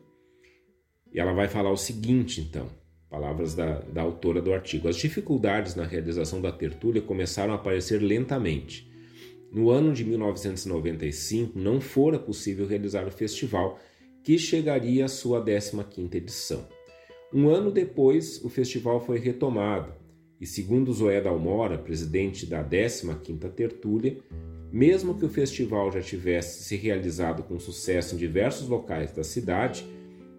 E 1.14 1.20
ela 1.20 1.32
vai 1.32 1.46
falar 1.46 1.70
o 1.70 1.76
seguinte, 1.76 2.40
então, 2.40 2.66
palavras 3.08 3.54
da, 3.54 3.80
da 3.80 4.02
autora 4.02 4.42
do 4.42 4.52
artigo. 4.52 4.88
As 4.88 4.96
dificuldades 4.96 5.76
na 5.76 5.84
realização 5.84 6.40
da 6.40 6.50
tertúlia 6.50 7.00
começaram 7.00 7.52
a 7.52 7.56
aparecer 7.56 8.02
lentamente 8.02 8.91
no 9.52 9.70
ano 9.70 9.92
de 9.92 10.02
1995 10.04 11.58
não 11.58 11.80
fora 11.80 12.18
possível 12.18 12.66
realizar 12.66 13.06
o 13.06 13.10
festival, 13.10 13.78
que 14.24 14.38
chegaria 14.38 15.04
à 15.04 15.08
sua 15.08 15.44
15ª 15.44 16.14
edição. 16.14 16.66
Um 17.34 17.48
ano 17.48 17.70
depois, 17.70 18.42
o 18.42 18.48
festival 18.48 19.04
foi 19.04 19.18
retomado 19.18 19.92
e, 20.40 20.46
segundo 20.46 20.92
Zoé 20.92 21.20
Dalmora, 21.20 21.76
presidente 21.76 22.46
da 22.46 22.64
15ª 22.64 23.50
Tertúlia, 23.50 24.16
mesmo 24.72 25.18
que 25.18 25.26
o 25.26 25.28
festival 25.28 25.92
já 25.92 26.00
tivesse 26.00 26.64
se 26.64 26.76
realizado 26.76 27.42
com 27.42 27.58
sucesso 27.58 28.14
em 28.14 28.18
diversos 28.18 28.68
locais 28.68 29.12
da 29.12 29.22
cidade, 29.22 29.86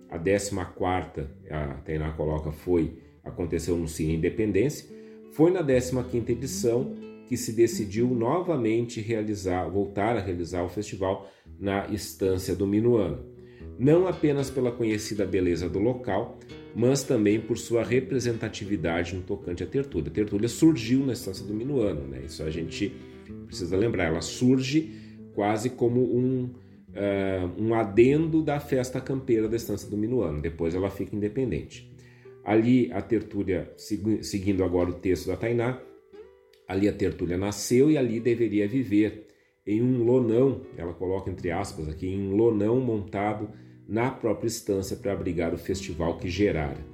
a 0.10 0.18
14ª, 0.18 1.28
a 1.50 1.76
Tainá 1.86 2.12
coloca, 2.14 2.52
foi, 2.52 2.98
aconteceu 3.24 3.78
no 3.78 3.88
Cine 3.88 4.16
Independência, 4.16 4.90
foi 5.32 5.52
na 5.52 5.64
15ª 5.64 6.30
edição 6.30 7.13
que 7.28 7.38
se 7.38 7.54
decidiu 7.54 8.08
novamente 8.08 9.02
realizar, 9.02 9.68
voltar 9.70 10.18
a 10.18 10.22
realizar 10.22 10.64
o 10.64 10.70
festival 10.70 11.30
na 11.60 11.88
estância 11.88 12.56
do 12.56 12.68
Minuano. 12.68 13.26
Não 13.80 14.08
apenas 14.08 14.50
pela 14.50 14.72
conhecida 14.72 15.26
beleza 15.26 15.68
do 15.68 15.80
local, 15.80 16.38
mas 16.76 17.04
também 17.04 17.40
por 17.40 17.58
sua 17.58 17.84
representatividade 17.84 19.16
no 19.16 19.22
tocante 19.22 19.64
à 19.64 19.66
tertúlia. 19.66 20.10
A 20.10 20.14
tertúlia 20.14 20.48
surgiu 20.48 21.06
na 21.06 21.14
estância 21.14 21.46
do 21.46 21.54
Minuano, 21.54 22.08
né? 22.08 22.22
isso 22.26 22.44
a 22.44 22.50
gente 22.50 22.94
precisa 23.46 23.76
lembrar. 23.76 24.06
Ela 24.06 24.22
surge 24.22 24.92
quase 25.34 25.72
como 25.72 26.02
um, 26.02 26.44
uh, 26.90 27.62
um 27.62 27.74
adendo 27.74 28.44
da 28.44 28.60
festa 28.60 29.02
campeira 29.02 29.48
da 29.48 29.56
estância 29.56 29.90
do 29.90 29.98
Minuano, 29.98 30.42
depois 30.42 30.76
ela 30.76 30.90
fica 30.90 31.16
independente. 31.16 31.92
Ali 32.44 32.92
a 32.92 33.02
tertúlia, 33.02 33.72
seguindo 33.78 34.64
agora 34.64 34.90
o 34.90 34.94
texto 34.94 35.28
da 35.28 35.38
Tainá, 35.38 35.80
ali 36.74 36.90
a 36.90 36.94
tertúlia 36.94 37.38
nasceu 37.38 37.90
e 37.90 37.98
ali 37.98 38.20
deveria 38.20 38.68
viver 38.68 39.28
em 39.66 39.82
um 39.82 40.04
lonão, 40.04 40.62
ela 40.78 40.94
coloca 40.94 41.32
entre 41.32 41.50
aspas 41.52 41.88
aqui, 41.88 42.08
em 42.08 42.28
um 42.28 42.36
lonão 42.36 42.80
montado 42.82 43.50
na 43.88 44.12
própria 44.12 44.48
estância 44.48 44.98
para 44.98 45.14
abrigar 45.14 45.54
o 45.54 45.58
festival 45.58 46.18
que 46.18 46.30
gerara. 46.30 46.86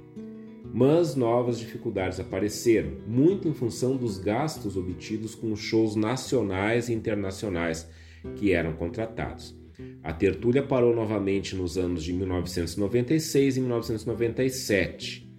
Mas 0.72 1.16
novas 1.16 1.58
dificuldades 1.58 2.20
apareceram, 2.20 2.92
muito 3.08 3.48
em 3.48 3.52
função 3.52 3.96
dos 3.96 4.18
gastos 4.18 4.76
obtidos 4.76 5.34
com 5.34 5.50
os 5.50 5.58
shows 5.58 5.96
nacionais 5.96 6.88
e 6.88 6.92
internacionais 6.92 7.88
que 8.36 8.52
eram 8.52 8.74
contratados. 8.74 9.58
A 10.02 10.12
tertúlia 10.12 10.62
parou 10.62 10.94
novamente 10.94 11.56
nos 11.56 11.76
anos 11.76 12.04
de 12.04 12.12
1996 12.12 13.56
e 13.56 13.60
1997. 13.60 15.29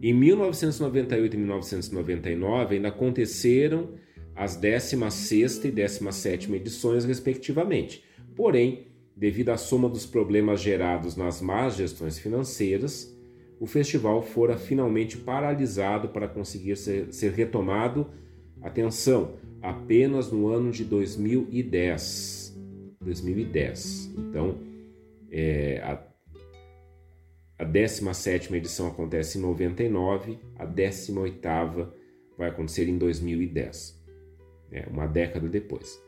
Em 0.00 0.12
1998 0.12 1.34
e 1.34 1.38
1999 1.38 2.76
ainda 2.76 2.88
aconteceram 2.88 3.94
as 4.34 4.54
16 4.54 5.64
e 5.64 5.70
17 5.72 6.54
edições, 6.54 7.04
respectivamente. 7.04 8.04
Porém, 8.36 8.86
devido 9.16 9.48
à 9.48 9.56
soma 9.56 9.88
dos 9.88 10.06
problemas 10.06 10.60
gerados 10.60 11.16
nas 11.16 11.40
más 11.40 11.74
gestões 11.74 12.18
financeiras, 12.18 13.18
o 13.58 13.66
festival 13.66 14.22
fora 14.22 14.56
finalmente 14.56 15.16
paralisado 15.16 16.10
para 16.10 16.28
conseguir 16.28 16.76
ser, 16.76 17.12
ser 17.12 17.32
retomado, 17.32 18.06
atenção, 18.62 19.34
apenas 19.60 20.30
no 20.30 20.48
ano 20.48 20.70
de 20.70 20.84
2010. 20.84 22.56
2010. 23.00 24.14
Então, 24.16 24.58
é, 25.30 25.82
a 27.58 27.64
17 27.64 28.54
edição 28.54 28.86
acontece 28.86 29.38
em 29.38 29.40
99, 29.42 30.38
a 30.56 30.64
18 30.64 31.92
vai 32.36 32.48
acontecer 32.48 32.88
em 32.88 32.96
2010 32.96 33.98
é, 34.70 34.86
uma 34.88 35.06
década 35.06 35.48
depois. 35.48 36.00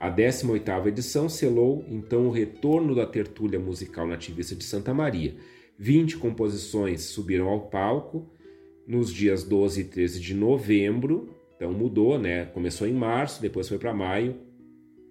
A 0.00 0.10
18ª 0.10 0.86
edição 0.86 1.28
selou 1.28 1.84
então 1.88 2.26
o 2.26 2.30
retorno 2.30 2.94
da 2.94 3.06
tertúlia 3.06 3.58
musical 3.58 4.06
nativista 4.06 4.54
de 4.54 4.64
Santa 4.64 4.94
Maria. 4.94 5.34
20 5.78 6.18
composições 6.18 7.02
subiram 7.02 7.48
ao 7.48 7.68
palco 7.68 8.28
nos 8.86 9.12
dias 9.12 9.44
12 9.44 9.80
e 9.80 9.84
13 9.84 10.20
de 10.20 10.34
novembro, 10.34 11.34
então 11.56 11.72
mudou, 11.72 12.18
né? 12.18 12.46
Começou 12.46 12.86
em 12.86 12.92
março, 12.92 13.42
depois 13.42 13.68
foi 13.68 13.78
para 13.78 13.92
maio, 13.92 14.36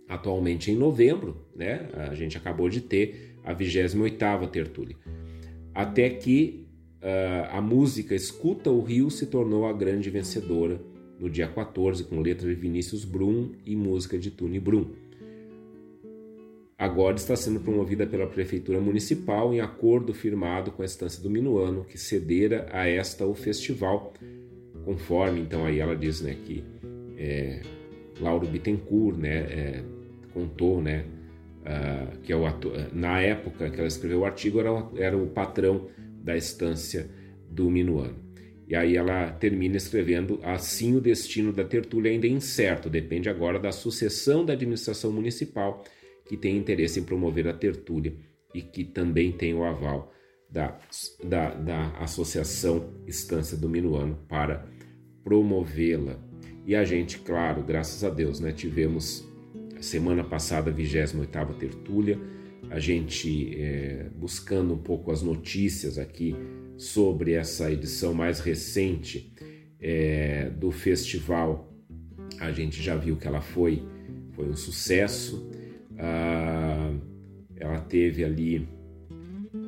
atualmente 0.07 0.72
em 0.72 0.76
novembro, 0.76 1.45
né? 1.56 1.90
A 1.94 2.15
gente 2.15 2.38
acabou 2.38 2.69
de 2.69 2.82
ter 2.82 3.36
a 3.44 3.53
28ª 3.53 4.49
tertúlia. 4.49 4.95
Até 5.78 6.10
que 6.10 6.66
uh, 7.04 7.56
a 7.56 7.62
música 7.62 8.16
Escuta 8.16 8.72
o 8.72 8.82
Rio 8.82 9.12
se 9.12 9.28
tornou 9.28 9.68
a 9.68 9.72
grande 9.72 10.10
vencedora 10.10 10.82
no 11.20 11.30
dia 11.30 11.48
14, 11.48 12.04
com 12.06 12.20
letra 12.20 12.49
de 12.49 12.56
Vinícius 12.56 13.06
Brum 13.06 13.52
e 13.64 13.76
música 13.76 14.18
de 14.18 14.32
Tune 14.32 14.60
Brum. 14.60 14.88
Agora 16.76 17.16
está 17.16 17.36
sendo 17.36 17.60
promovida 17.60 18.08
pela 18.08 18.26
Prefeitura 18.26 18.82
Municipal 18.82 19.54
em 19.54 19.60
acordo 19.62 20.16
firmado 20.16 20.72
com 20.72 20.82
a 20.82 20.86
Estância 20.86 21.22
do 21.22 21.30
Minuano, 21.30 21.86
que 21.86 21.99
cedera 21.99 22.68
a 22.72 22.88
esta 22.88 23.28
o 23.28 23.36
festival, 23.36 24.16
conforme, 24.84 25.41
então 25.41 25.64
aí 25.64 25.80
ela 25.80 25.95
diz 25.95 26.22
né, 26.22 26.36
que 26.44 26.64
é, 27.16 27.62
Lauro 28.20 28.48
Bittencourt 28.48 29.16
né, 29.16 29.38
é, 29.41 29.84
contou 30.34 30.82
né, 30.82 31.06
uh, 31.68 32.18
que 32.19 32.31
é 32.31 32.35
o 32.35 32.45
ator, 32.45 32.73
na 32.94 33.22
época 33.22 33.69
que 33.69 33.77
ela 33.77 33.88
escreveu 33.88 34.19
o 34.19 34.26
artigo 34.26 34.60
era, 34.60 34.69
era 34.95 35.18
o 35.18 35.27
patrão 35.27 35.89
da 36.23 36.35
Estância 36.35 37.10
do 37.49 37.69
Minuano. 37.69 38.15
E 38.68 38.76
aí 38.76 38.98
ela 38.98 39.31
termina 39.31 39.77
escrevendo: 39.77 40.39
assim 40.44 40.95
o 40.95 41.02
destino 41.02 41.53
da 41.53 41.64
tertúlia 41.64 42.11
ainda 42.11 42.27
é 42.27 42.30
incerto, 42.30 42.89
depende 42.89 43.30
agora 43.30 43.60
da 43.60 43.72
sucessão 43.72 44.45
da 44.45 44.53
administração 44.53 45.11
municipal, 45.11 45.84
que 46.27 46.35
tem 46.35 46.57
interesse 46.57 46.99
em 46.99 47.03
promover 47.03 47.48
a 47.48 47.53
tertúlia 47.53 48.14
e 48.53 48.61
que 48.61 48.84
também 48.84 49.31
tem 49.31 49.53
o 49.53 49.64
aval 49.64 50.11
da, 50.49 50.77
da, 51.23 51.53
da 51.53 51.88
Associação 51.99 52.94
Estância 53.06 53.57
do 53.57 53.69
Minuano 53.69 54.18
para 54.27 54.65
promovê-la. 55.23 56.19
E 56.65 56.76
a 56.76 56.84
gente, 56.84 57.19
claro, 57.19 57.64
graças 57.64 58.03
a 58.03 58.10
Deus, 58.10 58.39
né, 58.39 58.52
tivemos 58.52 59.27
semana 59.82 60.24
passada 60.24 60.72
a 60.72 60.74
28ª 60.74 61.54
tertúlia, 61.56 62.20
a 62.70 62.80
gente 62.80 63.56
é, 63.56 64.10
buscando 64.16 64.74
um 64.74 64.78
pouco 64.78 65.12
as 65.12 65.22
notícias 65.22 65.98
aqui 65.98 66.36
sobre 66.78 67.34
essa 67.34 67.72
edição 67.72 68.14
mais 68.14 68.40
recente 68.40 69.34
é, 69.80 70.49
do 70.49 70.72
festival. 70.72 71.74
A 72.40 72.52
gente 72.52 72.82
já 72.82 72.95
viu 72.95 73.16
que 73.16 73.28
ela 73.28 73.41
foi, 73.41 73.84
foi 74.36 74.48
um 74.48 74.56
sucesso. 74.56 75.49
Ah, 75.98 76.94
ela 77.56 77.80
teve 77.80 78.24
ali, 78.24 78.68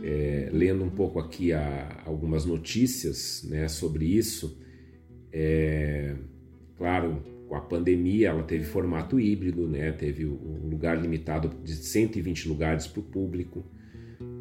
é, 0.03 0.49
lendo 0.51 0.83
um 0.83 0.89
pouco 0.89 1.19
aqui 1.19 1.53
a, 1.53 2.03
algumas 2.05 2.45
notícias 2.45 3.43
né, 3.49 3.67
sobre 3.67 4.05
isso, 4.05 4.59
é, 5.31 6.15
claro, 6.77 7.23
com 7.49 7.55
a 7.55 7.61
pandemia 7.61 8.29
ela 8.29 8.43
teve 8.43 8.63
formato 8.63 9.19
híbrido, 9.19 9.67
né, 9.67 9.91
teve 9.91 10.25
um 10.25 10.69
lugar 10.69 11.01
limitado 11.01 11.49
de 11.63 11.73
120 11.73 12.47
lugares 12.47 12.85
para 12.85 12.99
o 12.99 13.03
público 13.03 13.65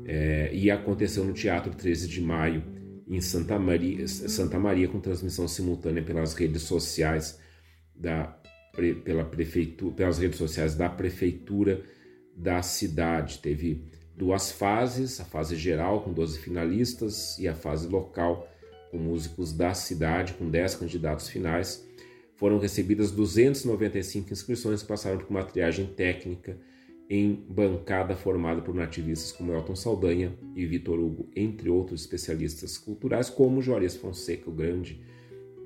é, 0.05 0.51
e 0.52 0.70
aconteceu 0.70 1.24
no 1.24 1.32
Teatro 1.32 1.74
13 1.74 2.06
de 2.06 2.20
Maio, 2.20 2.62
em 3.09 3.20
Santa 3.22 3.59
Maria, 3.59 4.06
Santa 4.06 4.59
Maria 4.59 4.86
com 4.86 5.01
transmissão 5.01 5.48
simultânea 5.48 6.02
pelas 6.02 6.35
redes 6.35 6.62
sociais 6.62 7.40
da 7.97 8.36
pela 9.05 9.24
prefeitura, 9.24 9.93
pelas 9.93 10.18
redes 10.18 10.39
sociais 10.39 10.76
da 10.76 10.89
prefeitura 10.89 11.82
da 12.36 12.62
cidade. 12.62 13.39
Teve 13.39 13.90
duas 14.16 14.52
fases, 14.52 15.18
a 15.18 15.24
fase 15.24 15.56
geral 15.56 16.02
com 16.02 16.12
12 16.12 16.39
finalistas 16.39 17.36
e 17.40 17.48
a 17.48 17.55
fase 17.55 17.89
local 17.89 18.48
com 18.93 18.98
músicos 18.98 19.52
da 19.52 19.74
cidade 19.74 20.35
com 20.35 20.48
10 20.48 20.76
candidatos 20.76 21.28
finais. 21.28 21.88
Foram 22.39 22.59
recebidas 22.60 23.10
295 23.10 24.32
inscrições 24.32 24.81
que 24.81 24.89
passaram 24.89 25.19
por 25.19 25.28
uma 25.28 25.43
triagem 25.43 25.86
técnica 25.86 26.56
em 27.10 27.35
bancada 27.48 28.15
formada 28.15 28.62
por 28.62 28.73
nativistas 28.73 29.32
como 29.32 29.52
Elton 29.52 29.74
Saldanha 29.74 30.32
e 30.55 30.65
Vitor 30.65 31.01
Hugo, 31.01 31.28
entre 31.35 31.69
outros 31.69 32.02
especialistas 32.02 32.78
culturais, 32.78 33.28
como 33.28 33.60
Juarez 33.60 33.97
Fonseca, 33.97 34.48
o 34.48 34.52
grande 34.52 35.01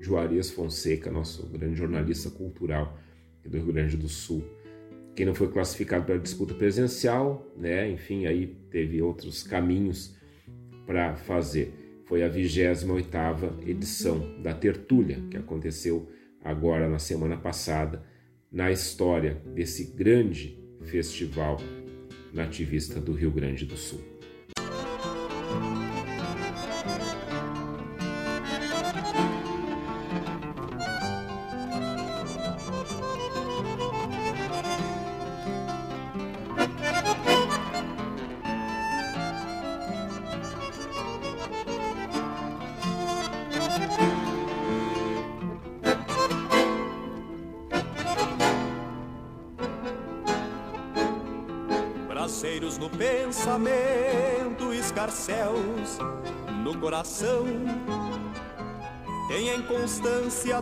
Juarez 0.01 0.49
Fonseca, 0.49 1.11
nosso 1.11 1.45
grande 1.45 1.75
jornalista 1.75 2.31
cultural 2.31 2.97
do 3.45 3.55
Rio 3.55 3.71
Grande 3.71 3.95
do 3.95 4.09
Sul. 4.09 4.43
Quem 5.15 5.27
não 5.27 5.35
foi 5.35 5.51
classificado 5.51 6.05
para 6.05 6.15
a 6.15 6.17
disputa 6.17 6.55
presencial, 6.55 7.47
né? 7.55 7.87
Enfim, 7.91 8.25
aí 8.25 8.47
teve 8.71 8.99
outros 8.99 9.43
caminhos 9.43 10.15
para 10.87 11.15
fazer. 11.15 12.01
Foi 12.05 12.23
a 12.23 12.29
28ª 12.29 13.67
edição 13.67 14.41
da 14.41 14.55
Tertúlia, 14.55 15.21
que 15.29 15.37
aconteceu 15.37 16.09
agora 16.43 16.89
na 16.89 16.99
semana 16.99 17.37
passada, 17.37 18.03
na 18.51 18.71
história 18.71 19.41
desse 19.55 19.95
grande 19.95 20.61
Festival 20.81 21.57
Nativista 22.33 22.99
do 22.99 23.13
Rio 23.13 23.31
Grande 23.31 23.65
do 23.65 23.77
Sul. 23.77 24.12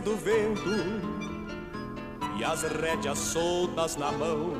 Do 0.02 0.16
vento 0.16 0.70
e 2.38 2.44
as 2.44 2.62
rédeas 2.62 3.18
soltas 3.18 3.96
na 3.96 4.10
mão. 4.12 4.54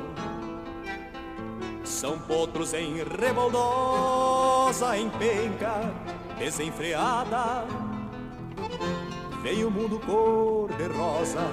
São 1.83 2.17
potros 2.19 2.73
em 2.73 3.03
revoltosa 3.03 4.97
empenca, 4.97 5.93
desenfreada. 6.37 7.65
Vem 9.41 9.65
o 9.65 9.71
mundo 9.71 9.99
cor 9.99 10.69
de 10.73 10.87
rosa 10.97 11.45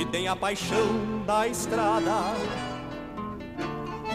e 0.00 0.06
tem 0.06 0.28
a 0.28 0.36
paixão 0.36 1.22
da 1.26 1.48
estrada. 1.48 2.34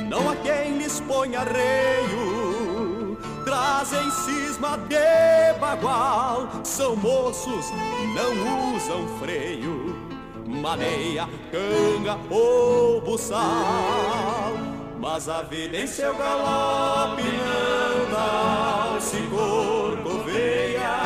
Não 0.10 0.30
há 0.30 0.36
quem 0.38 0.78
lhes 0.78 1.02
ponha 1.02 1.42
reio 1.42 2.27
trazem 3.48 4.12
cisma 4.12 4.78
de 4.90 5.58
bagual, 5.58 6.50
são 6.66 6.98
moços 6.98 7.70
e 7.70 8.08
não 8.08 8.76
usam 8.76 9.08
freio, 9.20 9.96
maneia, 10.46 11.30
canga 11.50 12.18
ou 12.30 13.00
buçal. 13.00 14.52
Mas 15.00 15.30
a 15.30 15.44
vida 15.44 15.78
em 15.78 15.88
seu 15.88 16.14
galope 16.16 17.24
não 17.24 18.12
dá 18.12 19.00
se 19.00 19.22
corcoveia 19.28 20.98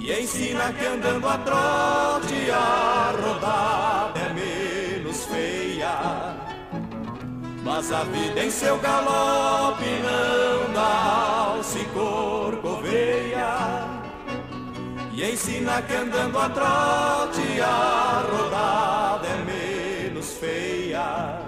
e 0.00 0.10
ensina 0.10 0.72
que 0.72 0.86
andando 0.86 1.28
a 1.28 1.36
trote 1.36 2.50
a 2.50 3.12
rodada 3.22 3.87
Mas 7.68 7.92
a 7.92 8.02
vida 8.02 8.42
em 8.42 8.50
seu 8.50 8.78
galope 8.78 9.84
não 9.84 10.72
dá 10.72 11.62
se 11.62 11.84
corcoveia 11.92 13.46
e 15.12 15.22
ensina 15.22 15.82
que 15.82 15.94
andando 15.94 16.38
a 16.38 16.48
trote 16.48 17.60
a 17.60 18.24
rodada 18.32 19.28
é 19.28 19.36
menos 19.44 20.32
feia. 20.38 21.38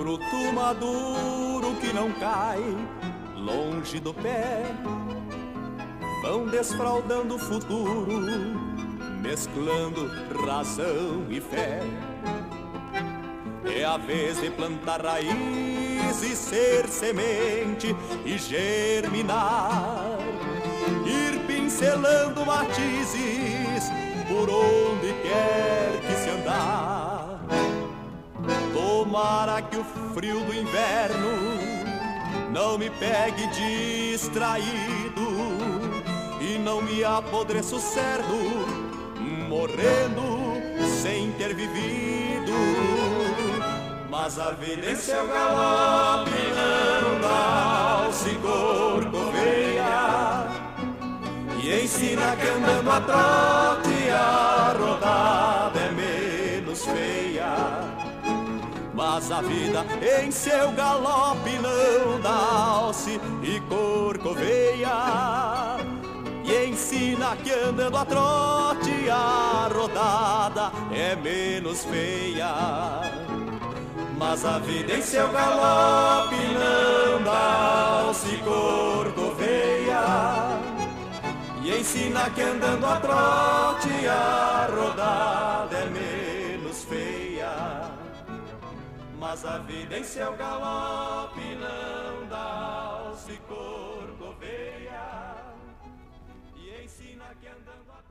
Fruto 0.00 0.52
maduro 0.54 1.74
que 1.80 1.92
não 1.92 2.10
cai 2.12 2.62
longe 3.36 4.00
do 4.00 4.14
pé? 4.14 4.62
Vão 6.22 6.46
desfraldando 6.46 7.34
o 7.34 7.38
futuro 7.38 8.06
mesclando 9.20 10.10
razão 10.46 11.26
e 11.28 11.38
fé 11.38 11.82
é 13.64 13.84
a 13.84 13.96
vez 13.96 14.40
de 14.40 14.50
plantar 14.50 15.04
raiz 15.04 16.22
e 16.22 16.36
ser 16.36 16.88
semente 16.88 17.94
e 18.24 18.38
germinar 18.38 20.18
ir 21.06 21.40
pincelando 21.46 22.44
matizes 22.44 23.90
por 24.28 24.48
onde 24.48 25.12
quer 25.22 26.00
que 26.06 26.14
se 26.22 26.30
andar 26.30 27.00
Tomara 28.72 29.62
que 29.62 29.76
o 29.76 29.84
frio 30.14 30.40
do 30.44 30.54
inverno 30.54 31.70
não 32.52 32.78
me 32.78 32.90
pegue 32.90 33.46
distraído 33.48 34.70
e 36.40 36.58
não 36.58 36.80
me 36.80 37.02
apodreça 37.04 37.76
o 37.76 37.80
cerdo, 37.80 38.36
morrendo 39.48 40.22
sem 41.02 41.32
ter 41.32 41.54
vivido. 41.54 42.52
Mas 44.10 44.38
a 44.38 44.50
vida 44.50 44.90
em 44.90 44.96
seu 44.96 45.26
galope 45.28 46.30
não 46.58 47.20
dá 47.20 48.08
se 48.12 48.34
corcoveia 48.36 49.84
e 51.62 51.84
ensina 51.84 52.36
que 52.36 52.48
andando 52.48 52.90
a 52.90 53.00
trote 53.00 54.10
a 54.10 54.74
rodada 54.76 55.78
é 55.78 55.90
menos 55.92 56.84
feia 56.84 57.90
mas 58.92 59.30
a 59.30 59.40
vida 59.40 59.86
em 60.20 60.30
seu 60.30 60.72
galope 60.72 61.58
não 61.62 62.20
dá 62.20 62.70
e 63.42 63.60
corcoveia. 63.60 64.88
E 66.44 66.66
ensina 66.66 67.36
que 67.36 67.50
andando 67.50 67.96
a 67.96 68.04
trote 68.04 69.08
a 69.10 69.70
rodada 69.72 70.72
é 70.92 71.16
menos 71.16 71.84
feia. 71.84 73.00
Mas 74.20 74.44
a 74.44 74.58
vida 74.58 74.92
em 74.98 75.02
seu 75.02 75.26
galope 75.32 76.36
não 76.36 77.24
dá 77.24 78.02
alce 78.04 78.34
e 78.34 78.38
corcoveia. 78.38 80.04
E 81.62 81.78
ensina 81.80 82.28
que 82.30 82.42
andando 82.42 82.84
a 82.84 83.00
trote 83.00 84.06
a 84.06 84.68
rodada 84.70 85.76
é 85.76 85.86
menos 85.86 86.84
feia 86.84 87.90
mas 89.20 89.44
a 89.44 89.58
vida 89.58 89.96
em 89.98 90.02
seu 90.02 90.34
galope 90.36 91.54
não 91.54 92.26
dá 92.26 93.12
se 93.14 93.36
corcoveia 93.46 95.06
e 96.56 96.84
ensina 96.84 97.26
que 97.38 97.46
andando 97.46 97.92
a 97.92 98.09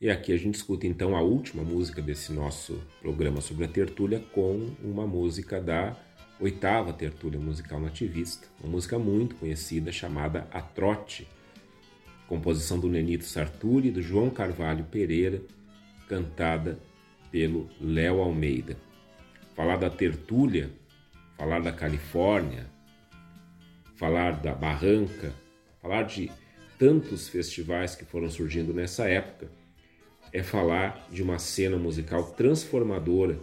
E 0.00 0.08
aqui 0.08 0.32
a 0.32 0.36
gente 0.36 0.54
escuta 0.54 0.86
então 0.86 1.16
a 1.16 1.22
última 1.22 1.64
música 1.64 2.00
desse 2.00 2.32
nosso 2.32 2.80
programa 3.00 3.40
sobre 3.40 3.64
a 3.64 3.68
tertúlia 3.68 4.20
com 4.32 4.70
uma 4.80 5.04
música 5.04 5.60
da 5.60 5.96
oitava 6.38 6.92
tertúlia 6.92 7.40
musical 7.40 7.80
nativista, 7.80 8.46
uma 8.60 8.70
música 8.70 8.96
muito 8.96 9.34
conhecida 9.34 9.90
chamada 9.90 10.46
A 10.52 10.62
Trote, 10.62 11.26
composição 12.28 12.78
do 12.78 12.88
Nenito 12.88 13.24
Sarturi 13.24 13.88
e 13.88 13.90
do 13.90 14.00
João 14.00 14.30
Carvalho 14.30 14.84
Pereira, 14.84 15.42
cantada 16.08 16.78
pelo 17.32 17.68
Léo 17.80 18.20
Almeida. 18.20 18.76
Falar 19.56 19.78
da 19.78 19.90
tertúlia, 19.90 20.70
falar 21.36 21.58
da 21.58 21.72
Califórnia, 21.72 22.70
falar 23.96 24.40
da 24.40 24.54
Barranca, 24.54 25.34
falar 25.82 26.04
de 26.04 26.30
tantos 26.78 27.28
festivais 27.28 27.96
que 27.96 28.04
foram 28.04 28.30
surgindo 28.30 28.72
nessa 28.72 29.08
época, 29.08 29.57
é 30.32 30.42
falar 30.42 31.08
de 31.10 31.22
uma 31.22 31.38
cena 31.38 31.76
musical 31.76 32.32
transformadora 32.32 33.38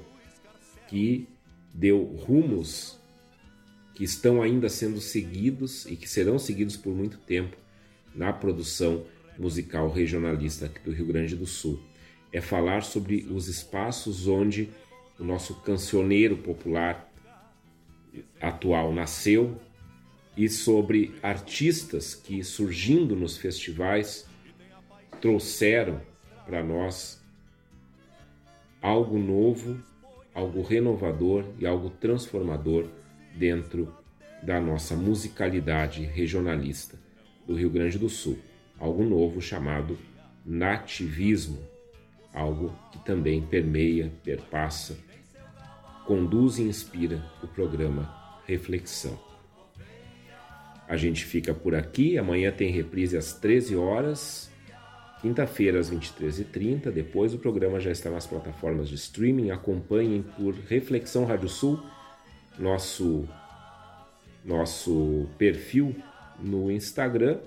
que 0.88 1.28
deu 1.74 2.03
rumos 2.03 2.99
que 3.94 4.03
estão 4.03 4.41
ainda 4.41 4.70
sendo 4.70 4.99
seguidos 4.99 5.86
e 5.86 5.95
que 5.95 6.07
serão 6.07 6.38
seguidos 6.38 6.76
por 6.76 6.94
muito 6.94 7.18
tempo 7.18 7.57
na 8.14 8.32
produção 8.32 9.06
musical 9.38 9.90
regionalista 9.90 10.66
aqui 10.66 10.80
do 10.82 10.91
Rio 10.91 11.06
Grande 11.06 11.36
do 11.36 11.45
Sul. 11.45 11.82
É 12.32 12.41
falar 12.41 12.84
sobre 12.84 13.26
os 13.30 13.48
espaços 13.48 14.28
onde 14.28 14.70
o 15.18 15.24
nosso 15.24 15.56
cancioneiro 15.62 16.38
popular 16.38 17.10
atual 18.41 18.94
nasceu 18.94 19.60
e 20.36 20.49
sobre 20.49 21.16
artistas 21.24 22.14
que 22.14 22.44
surgindo 22.44 23.16
nos 23.16 23.38
festivais 23.38 24.26
trouxeram 25.22 26.02
para 26.46 26.64
nós 26.64 27.22
algo 28.82 29.18
novo, 29.18 29.78
algo 30.34 30.62
renovador 30.62 31.46
e 31.60 31.66
algo 31.66 31.90
transformador 31.90 32.88
dentro 33.36 33.94
da 34.44 34.62
nossa 34.62 34.96
musicalidade 34.96 36.04
regionalista 36.04 36.98
do 37.48 37.56
Rio 37.56 37.70
Grande 37.70 37.98
do 37.98 38.10
Sul. 38.10 38.38
Algo 38.78 39.04
novo 39.04 39.42
chamado 39.42 39.98
nativismo, 40.46 41.60
algo 42.34 42.78
que 42.92 43.00
também 43.00 43.42
permeia, 43.42 44.12
perpassa 44.24 44.96
conduz 46.06 46.60
e 46.60 46.64
inspira 46.64 47.24
o 47.42 47.48
programa 47.48 48.14
Reflexão. 48.46 49.20
A 50.88 50.96
gente 50.96 51.26
fica 51.26 51.54
por 51.54 51.74
aqui. 51.74 52.18
Amanhã 52.18 52.52
tem 52.52 52.72
reprise 52.72 53.18
às 53.18 53.34
13 53.34 53.76
horas, 53.76 54.52
quinta-feira 55.22 55.80
às 55.80 55.92
23h30. 55.92 56.92
Depois 56.92 57.34
o 57.34 57.38
programa 57.38 57.80
já 57.80 57.92
está 57.92 58.10
nas 58.10 58.28
plataformas 58.28 58.90
de 58.90 58.96
streaming. 58.96 59.52
Acompanhem 59.52 60.24
por 60.38 60.54
Reflexão 60.54 61.26
Rádio 61.26 61.50
Sul, 61.50 61.80
nosso, 62.58 63.28
nosso 64.44 65.28
perfil 65.38 65.96
no 66.40 66.72
Instagram. 66.72 67.40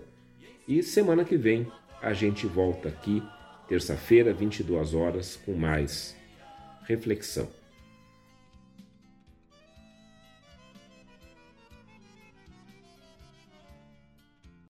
E 0.66 0.82
semana 0.82 1.24
que 1.24 1.36
vem 1.36 1.66
a 2.00 2.12
gente 2.12 2.46
volta 2.46 2.88
aqui, 2.88 3.22
terça-feira, 3.68 4.32
22 4.32 4.94
horas, 4.94 5.36
com 5.44 5.52
mais 5.54 6.16
reflexão. 6.86 7.57